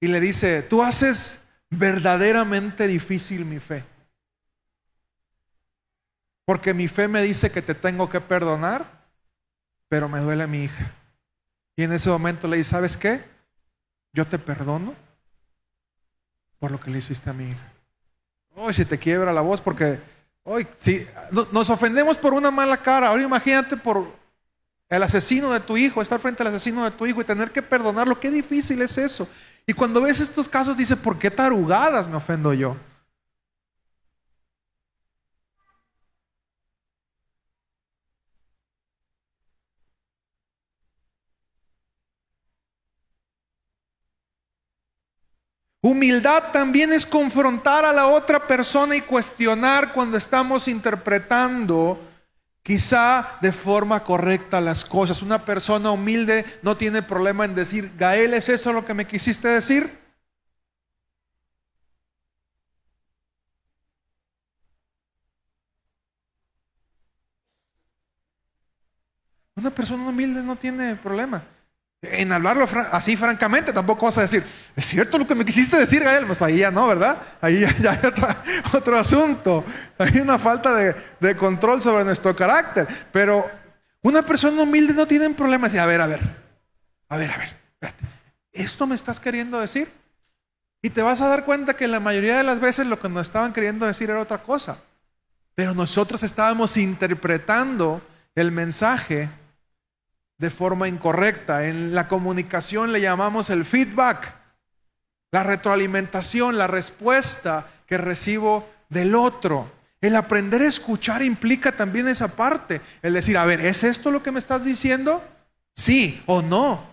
y 0.00 0.08
le 0.08 0.20
dice, 0.20 0.62
tú 0.62 0.82
haces 0.82 1.40
verdaderamente 1.70 2.86
difícil 2.86 3.44
mi 3.44 3.60
fe. 3.60 3.84
Porque 6.44 6.74
mi 6.74 6.88
fe 6.88 7.08
me 7.08 7.22
dice 7.22 7.50
que 7.50 7.62
te 7.62 7.74
tengo 7.74 8.08
que 8.08 8.20
perdonar, 8.20 9.04
pero 9.88 10.08
me 10.08 10.20
duele 10.20 10.46
mi 10.46 10.64
hija. 10.64 10.92
Y 11.76 11.84
en 11.84 11.92
ese 11.92 12.10
momento 12.10 12.46
le 12.46 12.58
dice, 12.58 12.70
¿sabes 12.70 12.96
qué? 12.96 13.24
Yo 14.12 14.26
te 14.26 14.38
perdono 14.38 14.94
por 16.58 16.70
lo 16.70 16.80
que 16.80 16.90
le 16.90 16.98
hiciste 16.98 17.30
a 17.30 17.32
mi 17.32 17.50
hija. 17.50 17.72
Hoy 18.56 18.72
si 18.72 18.84
te 18.84 18.98
quiebra 18.98 19.32
la 19.32 19.40
voz 19.40 19.60
porque 19.60 20.00
hoy 20.44 20.66
si 20.76 21.06
nos 21.50 21.68
ofendemos 21.68 22.16
por 22.16 22.32
una 22.32 22.50
mala 22.50 22.76
cara, 22.76 23.08
ahora 23.08 23.22
imagínate 23.22 23.76
por 23.76 24.06
el 24.88 25.02
asesino 25.02 25.50
de 25.52 25.60
tu 25.60 25.76
hijo, 25.76 26.00
estar 26.00 26.20
frente 26.20 26.42
al 26.42 26.48
asesino 26.48 26.84
de 26.84 26.92
tu 26.92 27.06
hijo 27.06 27.20
y 27.20 27.24
tener 27.24 27.50
que 27.50 27.62
perdonarlo, 27.62 28.20
qué 28.20 28.30
difícil 28.30 28.80
es 28.82 28.96
eso. 28.96 29.28
Y 29.66 29.72
cuando 29.72 30.00
ves 30.00 30.20
estos 30.20 30.48
casos 30.48 30.76
dice, 30.76 30.96
¿por 30.96 31.18
qué 31.18 31.30
tarugadas 31.30 32.06
me 32.06 32.16
ofendo 32.16 32.52
yo? 32.54 32.76
Humildad 45.86 46.50
también 46.50 46.94
es 46.94 47.04
confrontar 47.04 47.84
a 47.84 47.92
la 47.92 48.06
otra 48.06 48.46
persona 48.46 48.96
y 48.96 49.02
cuestionar 49.02 49.92
cuando 49.92 50.16
estamos 50.16 50.66
interpretando 50.66 52.00
quizá 52.62 53.36
de 53.42 53.52
forma 53.52 54.02
correcta 54.02 54.62
las 54.62 54.82
cosas. 54.82 55.20
Una 55.20 55.44
persona 55.44 55.90
humilde 55.90 56.46
no 56.62 56.74
tiene 56.78 57.02
problema 57.02 57.44
en 57.44 57.54
decir, 57.54 57.92
Gael, 57.98 58.32
¿es 58.32 58.48
eso 58.48 58.72
lo 58.72 58.86
que 58.86 58.94
me 58.94 59.06
quisiste 59.06 59.46
decir? 59.46 59.98
Una 69.54 69.70
persona 69.70 70.08
humilde 70.08 70.42
no 70.42 70.56
tiene 70.56 70.96
problema. 70.96 71.44
En 72.12 72.32
hablarlo 72.32 72.68
así 72.92 73.16
francamente, 73.16 73.72
tampoco 73.72 74.06
vas 74.06 74.18
a 74.18 74.22
decir, 74.22 74.44
¿es 74.76 74.84
cierto 74.86 75.18
lo 75.18 75.26
que 75.26 75.34
me 75.34 75.44
quisiste 75.44 75.76
decir, 75.76 76.02
Gael? 76.02 76.26
Pues 76.26 76.42
ahí 76.42 76.58
ya 76.58 76.70
no, 76.70 76.86
¿verdad? 76.86 77.18
Ahí 77.40 77.60
ya, 77.60 77.90
hay 77.90 77.98
otro 78.72 78.98
asunto. 78.98 79.64
Hay 79.98 80.18
una 80.18 80.38
falta 80.38 80.74
de, 80.74 80.94
de, 81.20 81.36
control 81.36 81.82
sobre 81.82 82.04
nuestro 82.04 82.34
carácter. 82.34 82.86
Pero 83.12 83.50
una 84.02 84.22
persona 84.22 84.62
humilde 84.62 84.94
no 84.94 85.06
tiene 85.06 85.30
problema. 85.30 85.66
Decir, 85.66 85.80
a 85.80 85.86
ver, 85.86 86.00
a 86.00 86.06
ver, 86.06 86.20
a 87.08 87.16
ver, 87.16 87.30
a 87.30 87.38
ver, 87.38 87.56
espérate. 87.72 88.04
¿Esto 88.52 88.86
me 88.86 88.94
estás 88.94 89.18
queriendo 89.18 89.60
decir? 89.60 89.92
Y 90.82 90.90
te 90.90 91.02
vas 91.02 91.20
a 91.22 91.28
dar 91.28 91.44
cuenta 91.44 91.74
que 91.74 91.88
la 91.88 91.98
mayoría 91.98 92.36
de 92.36 92.44
las 92.44 92.60
veces 92.60 92.86
lo 92.86 93.00
que 93.00 93.08
nos 93.08 93.26
estaban 93.26 93.52
queriendo 93.52 93.86
decir 93.86 94.10
era 94.10 94.20
otra 94.20 94.42
cosa. 94.42 94.78
Pero 95.54 95.74
nosotros 95.74 96.22
estábamos 96.22 96.76
interpretando 96.76 98.02
el 98.34 98.52
mensaje 98.52 99.30
de 100.38 100.50
forma 100.50 100.88
incorrecta. 100.88 101.66
En 101.66 101.94
la 101.94 102.08
comunicación 102.08 102.92
le 102.92 103.00
llamamos 103.00 103.50
el 103.50 103.64
feedback, 103.64 104.34
la 105.30 105.42
retroalimentación, 105.42 106.58
la 106.58 106.66
respuesta 106.66 107.68
que 107.86 107.98
recibo 107.98 108.68
del 108.88 109.14
otro. 109.14 109.70
El 110.00 110.16
aprender 110.16 110.62
a 110.62 110.68
escuchar 110.68 111.22
implica 111.22 111.72
también 111.72 112.08
esa 112.08 112.28
parte, 112.36 112.80
el 113.02 113.14
decir, 113.14 113.38
a 113.38 113.44
ver, 113.46 113.64
¿es 113.64 113.84
esto 113.84 114.10
lo 114.10 114.22
que 114.22 114.32
me 114.32 114.38
estás 114.38 114.64
diciendo? 114.64 115.22
Sí 115.74 116.22
o 116.26 116.42
no. 116.42 116.86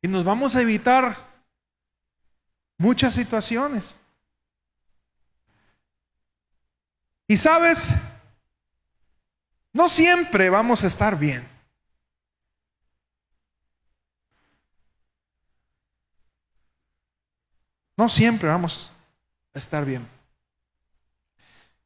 Y 0.00 0.08
nos 0.08 0.24
vamos 0.24 0.54
a 0.56 0.60
evitar 0.60 1.16
muchas 2.78 3.14
situaciones. 3.14 3.98
Y 7.26 7.36
sabes, 7.36 7.92
no 9.72 9.88
siempre 9.88 10.50
vamos 10.50 10.82
a 10.82 10.86
estar 10.86 11.18
bien. 11.18 11.46
No 18.00 18.08
siempre 18.08 18.48
vamos 18.48 18.90
a 19.52 19.58
estar 19.58 19.84
bien. 19.84 20.08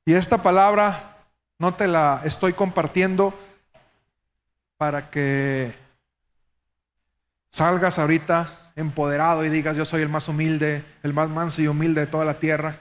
Y 0.06 0.14
esta 0.14 0.40
palabra 0.44 1.26
no 1.58 1.74
te 1.74 1.88
la 1.88 2.20
estoy 2.24 2.52
compartiendo 2.52 3.36
para 4.76 5.10
que 5.10 5.74
salgas 7.50 7.98
ahorita 7.98 8.70
empoderado 8.76 9.44
y 9.44 9.48
digas 9.48 9.76
yo 9.76 9.84
soy 9.84 10.02
el 10.02 10.08
más 10.08 10.28
humilde, 10.28 10.84
el 11.02 11.12
más 11.12 11.28
manso 11.30 11.62
y 11.62 11.66
humilde 11.66 12.02
de 12.02 12.06
toda 12.06 12.24
la 12.24 12.38
tierra. 12.38 12.78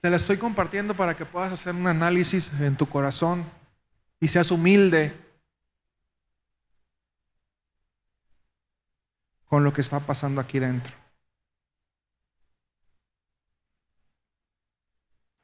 Te 0.00 0.08
la 0.08 0.16
estoy 0.16 0.38
compartiendo 0.38 0.96
para 0.96 1.14
que 1.14 1.26
puedas 1.26 1.52
hacer 1.52 1.74
un 1.74 1.86
análisis 1.86 2.50
en 2.58 2.74
tu 2.74 2.88
corazón 2.88 3.44
y 4.18 4.28
seas 4.28 4.50
humilde 4.50 5.14
con 9.44 9.62
lo 9.62 9.74
que 9.74 9.82
está 9.82 10.00
pasando 10.00 10.40
aquí 10.40 10.58
dentro. 10.58 11.03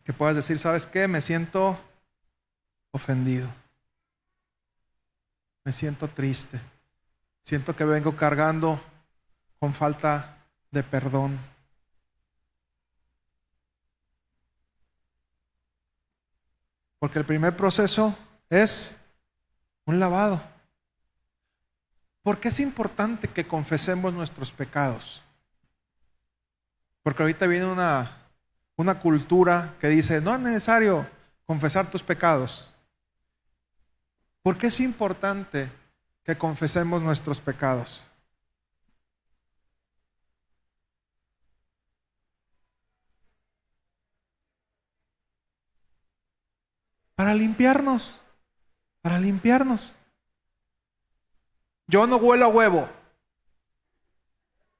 Que 0.04 0.12
puedas 0.12 0.36
decir, 0.36 0.58
¿sabes 0.58 0.86
qué? 0.86 1.06
Me 1.08 1.20
siento 1.20 1.78
ofendido. 2.90 3.48
Me 5.64 5.72
siento 5.72 6.08
triste. 6.08 6.60
Siento 7.42 7.74
que 7.74 7.84
vengo 7.84 8.16
cargando 8.16 8.80
con 9.58 9.74
falta 9.74 10.38
de 10.70 10.82
perdón. 10.82 11.38
Porque 16.98 17.18
el 17.18 17.24
primer 17.24 17.56
proceso 17.56 18.16
es 18.48 18.98
un 19.86 19.98
lavado. 19.98 20.42
¿Por 22.22 22.38
qué 22.38 22.48
es 22.48 22.60
importante 22.60 23.28
que 23.28 23.46
confesemos 23.46 24.12
nuestros 24.12 24.52
pecados? 24.52 25.22
Porque 27.02 27.22
ahorita 27.22 27.46
viene 27.46 27.66
una 27.66 28.19
una 28.80 28.98
cultura 28.98 29.74
que 29.78 29.88
dice, 29.88 30.22
no 30.22 30.34
es 30.34 30.40
necesario 30.40 31.06
confesar 31.44 31.90
tus 31.90 32.02
pecados. 32.02 32.72
¿Por 34.42 34.56
qué 34.56 34.68
es 34.68 34.80
importante 34.80 35.70
que 36.24 36.38
confesemos 36.38 37.02
nuestros 37.02 37.42
pecados? 37.42 38.02
Para 47.14 47.34
limpiarnos, 47.34 48.22
para 49.02 49.18
limpiarnos. 49.18 49.94
Yo 51.86 52.06
no 52.06 52.16
huelo 52.16 52.46
a 52.46 52.48
huevo. 52.48 52.88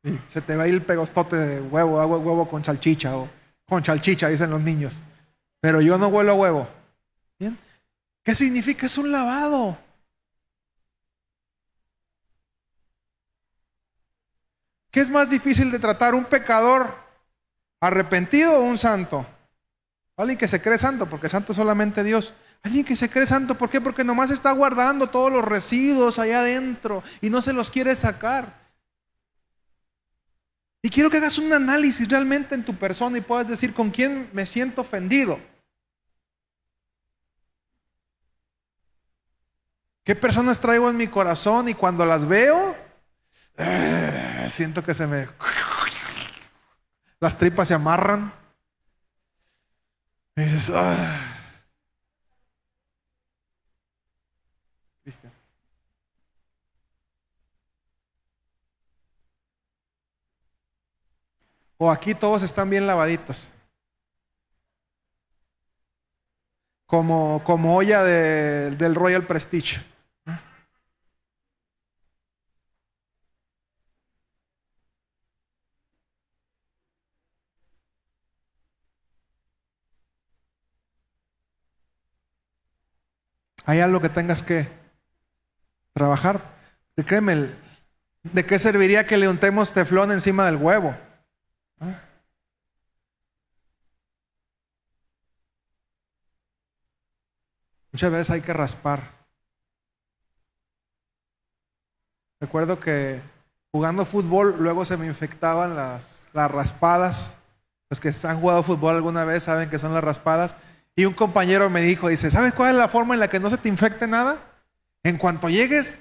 Y 0.02 0.16
se 0.26 0.40
te 0.40 0.56
va 0.56 0.62
a 0.62 0.68
ir 0.68 0.72
el 0.72 0.82
pegostote 0.82 1.36
de 1.36 1.60
huevo, 1.60 2.00
hago 2.00 2.16
huevo 2.16 2.48
con 2.48 2.64
salchicha 2.64 3.14
o 3.14 3.39
con 3.70 3.82
chalchicha, 3.82 4.28
dicen 4.28 4.50
los 4.50 4.60
niños. 4.60 5.00
Pero 5.60 5.80
yo 5.80 5.96
no 5.96 6.08
huelo 6.08 6.32
a 6.32 6.34
huevo. 6.34 6.68
¿Qué 8.22 8.34
significa? 8.34 8.84
Es 8.84 8.98
un 8.98 9.10
lavado. 9.10 9.78
¿Qué 14.90 15.00
es 15.00 15.08
más 15.08 15.30
difícil 15.30 15.70
de 15.70 15.78
tratar? 15.78 16.14
¿Un 16.14 16.24
pecador 16.24 16.94
arrepentido 17.80 18.58
o 18.58 18.64
un 18.64 18.76
santo? 18.76 19.24
Alguien 20.16 20.38
que 20.38 20.48
se 20.48 20.60
cree 20.60 20.76
santo, 20.76 21.08
porque 21.08 21.30
santo 21.30 21.52
es 21.52 21.56
solamente 21.56 22.04
Dios. 22.04 22.34
Alguien 22.62 22.84
que 22.84 22.96
se 22.96 23.08
cree 23.08 23.24
santo, 23.24 23.56
¿por 23.56 23.70
qué? 23.70 23.80
Porque 23.80 24.04
nomás 24.04 24.30
está 24.30 24.52
guardando 24.52 25.08
todos 25.08 25.32
los 25.32 25.44
residuos 25.44 26.18
allá 26.18 26.40
adentro 26.40 27.02
y 27.22 27.30
no 27.30 27.40
se 27.40 27.54
los 27.54 27.70
quiere 27.70 27.94
sacar. 27.94 28.59
Y 30.82 30.88
quiero 30.88 31.10
que 31.10 31.18
hagas 31.18 31.36
un 31.36 31.52
análisis 31.52 32.08
realmente 32.08 32.54
en 32.54 32.64
tu 32.64 32.74
persona 32.74 33.18
y 33.18 33.20
puedas 33.20 33.48
decir 33.48 33.74
con 33.74 33.90
quién 33.90 34.30
me 34.32 34.46
siento 34.46 34.80
ofendido. 34.80 35.38
¿Qué 40.04 40.16
personas 40.16 40.58
traigo 40.58 40.88
en 40.88 40.96
mi 40.96 41.06
corazón 41.06 41.68
y 41.68 41.74
cuando 41.74 42.06
las 42.06 42.26
veo, 42.26 42.74
eh, 43.58 44.48
siento 44.50 44.82
que 44.82 44.94
se 44.94 45.06
me... 45.06 45.28
Las 47.20 47.36
tripas 47.36 47.68
se 47.68 47.74
amarran. 47.74 48.32
Y 50.36 50.42
dices, 50.42 50.72
ah". 50.74 51.30
O 61.82 61.90
aquí 61.90 62.14
todos 62.14 62.42
están 62.42 62.68
bien 62.68 62.86
lavaditos. 62.86 63.48
Como, 66.84 67.40
olla 67.74 68.02
del 68.04 68.94
Royal 68.94 69.26
Prestige. 69.26 69.80
Hay 83.64 83.80
algo 83.80 84.02
que 84.02 84.10
tengas 84.10 84.42
que 84.42 84.68
trabajar. 85.94 86.42
Créeme, 87.06 87.54
¿de 88.22 88.44
qué 88.44 88.58
serviría 88.58 89.06
que 89.06 89.16
le 89.16 89.30
untemos 89.30 89.72
teflón 89.72 90.12
encima 90.12 90.44
del 90.44 90.56
huevo? 90.56 90.94
Muchas 97.92 98.10
veces 98.10 98.30
hay 98.30 98.40
que 98.40 98.52
raspar. 98.52 99.20
Recuerdo 102.40 102.78
que 102.78 103.20
jugando 103.72 104.04
fútbol 104.04 104.56
luego 104.58 104.84
se 104.84 104.96
me 104.96 105.06
infectaban 105.06 105.76
las, 105.76 106.28
las 106.32 106.50
raspadas. 106.50 107.36
Los 107.88 108.00
que 108.00 108.12
han 108.24 108.40
jugado 108.40 108.62
fútbol 108.62 108.96
alguna 108.96 109.24
vez 109.24 109.42
saben 109.44 109.68
que 109.68 109.78
son 109.78 109.92
las 109.92 110.04
raspadas. 110.04 110.56
Y 110.94 111.04
un 111.04 111.14
compañero 111.14 111.68
me 111.70 111.80
dijo, 111.80 112.08
dice, 112.08 112.30
¿sabes 112.30 112.52
cuál 112.52 112.70
es 112.70 112.76
la 112.76 112.88
forma 112.88 113.14
en 113.14 113.20
la 113.20 113.28
que 113.28 113.40
no 113.40 113.50
se 113.50 113.58
te 113.58 113.68
infecte 113.68 114.06
nada? 114.06 114.38
En 115.02 115.16
cuanto 115.16 115.48
llegues, 115.48 115.98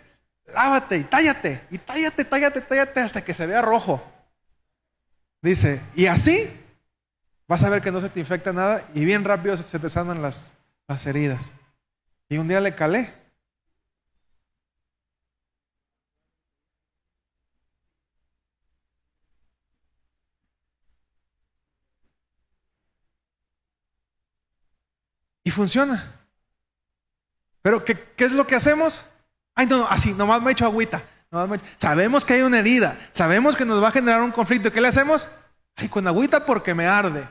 lávate 0.54 0.98
y 0.98 1.04
tállate, 1.04 1.64
y 1.72 1.78
tállate, 1.78 2.26
tállate, 2.26 2.62
tállate 2.62 3.00
hasta 3.00 3.24
que 3.24 3.34
se 3.34 3.46
vea 3.46 3.62
rojo. 3.62 4.04
Dice, 5.42 5.82
y 5.96 6.06
así 6.08 6.50
vas 7.48 7.64
a 7.64 7.70
ver 7.70 7.82
que 7.82 7.92
no 7.92 8.02
se 8.02 8.10
te 8.10 8.20
infecta 8.20 8.54
nada 8.54 8.88
y 8.94 9.06
bien 9.06 9.24
rápido 9.24 9.56
se 9.58 9.80
te 9.80 9.90
sanan 9.90 10.22
las, 10.22 10.54
las 10.88 11.06
heridas. 11.06 11.54
Y 12.30 12.38
un 12.38 12.48
día 12.48 12.62
le 12.62 12.76
calé. 12.76 13.14
Y 25.44 25.52
funciona. 25.52 26.16
Pero 27.62 27.84
¿qué, 27.84 27.98
qué 28.16 28.26
es 28.26 28.34
lo 28.34 28.46
que 28.46 28.56
hacemos? 28.56 29.06
Ay, 29.56 29.66
no, 29.66 29.78
no, 29.78 29.88
así, 29.88 30.14
nomás 30.14 30.42
me 30.42 30.52
echo 30.52 30.66
agüita. 30.66 31.04
Sabemos 31.78 32.26
que 32.26 32.34
hay 32.34 32.42
una 32.42 32.60
herida, 32.60 32.98
sabemos 33.12 33.56
que 33.56 33.66
nos 33.66 33.82
va 33.82 33.90
a 33.90 33.92
generar 33.92 34.22
un 34.22 34.32
conflicto. 34.32 34.72
¿Qué 34.72 34.82
le 34.82 34.88
hacemos? 34.88 35.30
Ay, 35.76 35.88
con 35.88 36.08
agüita 36.08 36.46
porque 36.46 36.74
me 36.74 36.88
arde. 36.88 37.28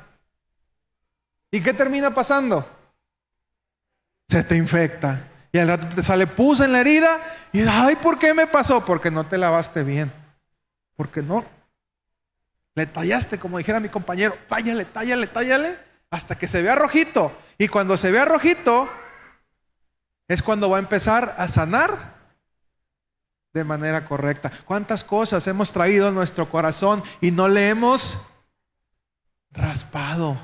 ¿Y 1.51 1.61
qué 1.61 1.75
termina 1.75 2.15
pasando? 2.15 2.69
Se 4.29 4.45
te 4.45 4.57
infecta. 4.57 5.29
Y 5.51 5.59
al 5.59 5.69
rato 5.69 5.89
te 5.89 6.03
sale 6.03 6.27
pus 6.27 6.61
en 6.61 6.73
la 6.73 6.81
herida 6.81 7.21
y 7.53 7.63
ay, 7.67 7.97
¿por 7.97 8.19
qué 8.19 8.35
me 8.35 8.47
pasó? 8.47 8.85
Porque 8.85 9.11
no 9.11 9.27
te 9.27 9.39
lavaste 9.39 9.83
bien. 9.83 10.13
Porque 10.95 11.23
no. 11.23 11.45
Le 12.75 12.87
tallaste, 12.87 13.39
como 13.39 13.59
dijera 13.59 13.81
mi 13.81 13.89
compañero, 13.89 14.37
tállale, 14.47 14.85
tállale, 14.85 15.27
tállale, 15.27 15.79
hasta 16.11 16.39
que 16.39 16.47
se 16.47 16.63
vea 16.63 16.77
rojito. 16.77 17.37
Y 17.57 17.67
cuando 17.67 17.97
se 17.97 18.13
vea 18.13 18.25
rojito, 18.25 18.89
es 20.29 20.43
cuando 20.43 20.71
va 20.71 20.77
a 20.77 20.81
empezar 20.81 21.35
a 21.39 21.49
sanar 21.49 22.18
de 23.53 23.65
manera 23.65 24.05
correcta. 24.05 24.51
¿Cuántas 24.65 25.05
cosas 25.05 25.47
hemos 25.47 25.73
traído 25.73 26.09
en 26.09 26.15
nuestro 26.15 26.49
corazón 26.49 27.03
y 27.21 27.31
no 27.31 27.49
le 27.49 27.69
hemos 27.69 28.19
raspado? 29.51 30.39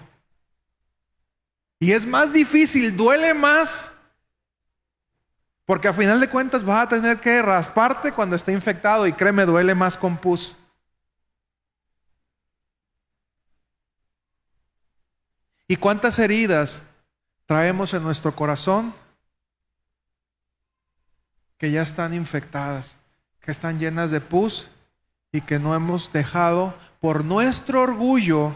Y 1.79 1.93
es 1.93 2.07
más 2.07 2.33
difícil, 2.33 2.97
duele 2.97 3.35
más, 3.35 3.93
porque 5.67 5.89
a 5.89 5.93
final 5.93 6.21
de 6.21 6.31
cuentas 6.31 6.65
vas 6.65 6.85
a 6.85 6.89
tener 6.89 7.21
que 7.21 7.43
rasparte 7.43 8.13
cuando 8.13 8.37
esté 8.37 8.53
infectado 8.53 9.07
y 9.07 9.13
créeme, 9.13 9.45
duele 9.45 9.75
más 9.75 9.97
con 9.97 10.17
pus. 10.17 10.57
¿Y 15.67 15.77
cuántas 15.77 16.19
heridas 16.19 16.83
traemos 17.47 17.95
en 17.95 18.03
nuestro 18.03 18.35
corazón 18.35 18.95
que 21.59 21.71
ya 21.71 21.83
están 21.83 22.15
infectadas, 22.15 22.99
que 23.41 23.51
están 23.51 23.79
llenas 23.79 24.11
de 24.11 24.21
pus 24.21 24.71
y 25.33 25.41
que 25.41 25.59
no 25.59 25.75
hemos 25.75 26.13
dejado 26.13 26.77
por 27.01 27.25
nuestro 27.25 27.83
orgullo 27.83 28.55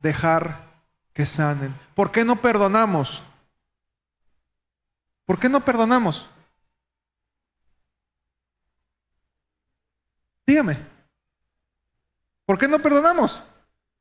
dejar 0.00 0.68
que 1.12 1.26
sanen? 1.26 1.74
¿Por 1.94 2.12
qué 2.12 2.24
no 2.24 2.40
perdonamos? 2.40 3.22
¿Por 5.24 5.38
qué 5.38 5.48
no 5.48 5.64
perdonamos? 5.64 6.28
Dígame. 10.46 10.84
¿Por 12.44 12.58
qué 12.58 12.66
no 12.66 12.80
perdonamos? 12.80 13.44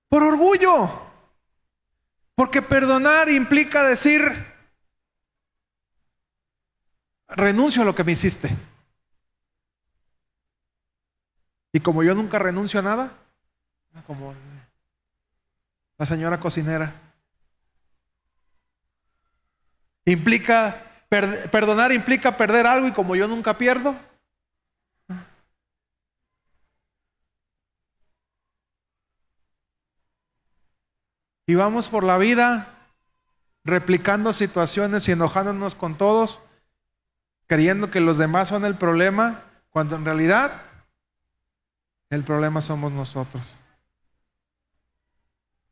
Por 0.08 0.24
orgullo. 0.24 0.90
Porque 2.34 2.64
perdonar 2.64 3.30
implica 3.30 3.84
decir, 3.84 4.24
renuncio 7.30 7.82
a 7.82 7.86
lo 7.86 7.96
que 7.96 8.04
me 8.04 8.12
hiciste. 8.12 8.50
Y 11.72 11.80
como 11.80 12.04
yo 12.04 12.16
nunca 12.16 12.40
renuncio 12.40 12.80
a 12.80 12.84
nada, 12.84 13.12
como 14.08 14.34
la 15.98 16.06
señora 16.06 16.40
cocinera, 16.40 16.94
implica, 20.06 21.04
per- 21.10 21.52
perdonar 21.52 21.92
implica 21.92 22.36
perder 22.38 22.66
algo 22.66 22.88
y 22.88 22.92
como 22.92 23.16
yo 23.16 23.28
nunca 23.28 23.58
pierdo, 23.58 23.96
y 31.46 31.56
vamos 31.56 31.90
por 31.90 32.04
la 32.04 32.18
vida 32.18 32.76
replicando 33.64 34.34
situaciones 34.34 35.08
y 35.08 35.12
enojándonos 35.12 35.76
con 35.76 35.98
todos, 35.98 36.42
creyendo 37.50 37.90
que 37.90 38.00
los 38.00 38.20
demás 38.20 38.48
son 38.48 38.64
el 38.64 38.78
problema, 38.78 39.44
cuando 39.72 39.96
en 39.96 40.06
realidad 40.06 40.62
el 42.12 42.24
problema 42.24 42.62
somos 42.62 42.92
nosotros. 42.92 43.58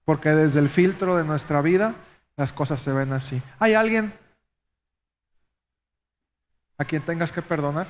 Porque 0.03 0.29
desde 0.29 0.59
el 0.59 0.69
filtro 0.69 1.15
de 1.15 1.23
nuestra 1.23 1.61
vida 1.61 1.93
las 2.35 2.51
cosas 2.51 2.81
se 2.81 2.91
ven 2.91 3.13
así. 3.13 3.43
¿Hay 3.59 3.75
alguien 3.75 4.11
a 6.79 6.85
quien 6.85 7.05
tengas 7.05 7.31
que 7.31 7.43
perdonar? 7.43 7.87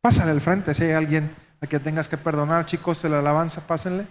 Pásale 0.00 0.30
al 0.30 0.40
frente 0.40 0.72
si 0.72 0.84
hay 0.84 0.92
alguien 0.92 1.34
a 1.64 1.66
quien 1.66 1.82
tengas 1.82 2.08
que 2.08 2.18
perdonar, 2.18 2.66
chicos, 2.66 3.02
de 3.02 3.08
la 3.08 3.20
alabanza, 3.20 3.66
pásenle. 3.66 4.06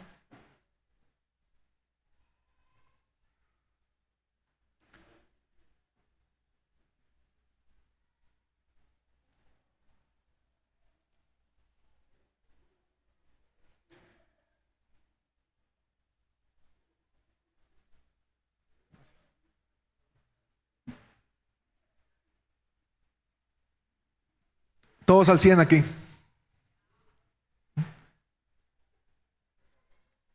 Todos 25.06 25.30
al 25.30 25.39
100 25.39 25.60
aquí. 25.60 25.84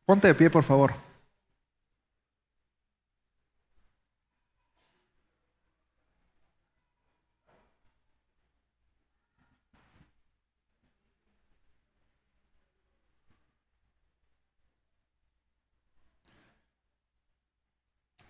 Ponte 0.08 0.26
de 0.26 0.34
pie, 0.34 0.48
por 0.48 0.64
favor. 0.64 0.94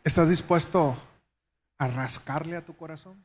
¿Estás 0.02 0.28
dispuesto 0.28 0.96
a 1.78 1.86
rascarle 1.86 2.56
a 2.56 2.64
tu 2.64 2.74
corazón? 2.76 3.24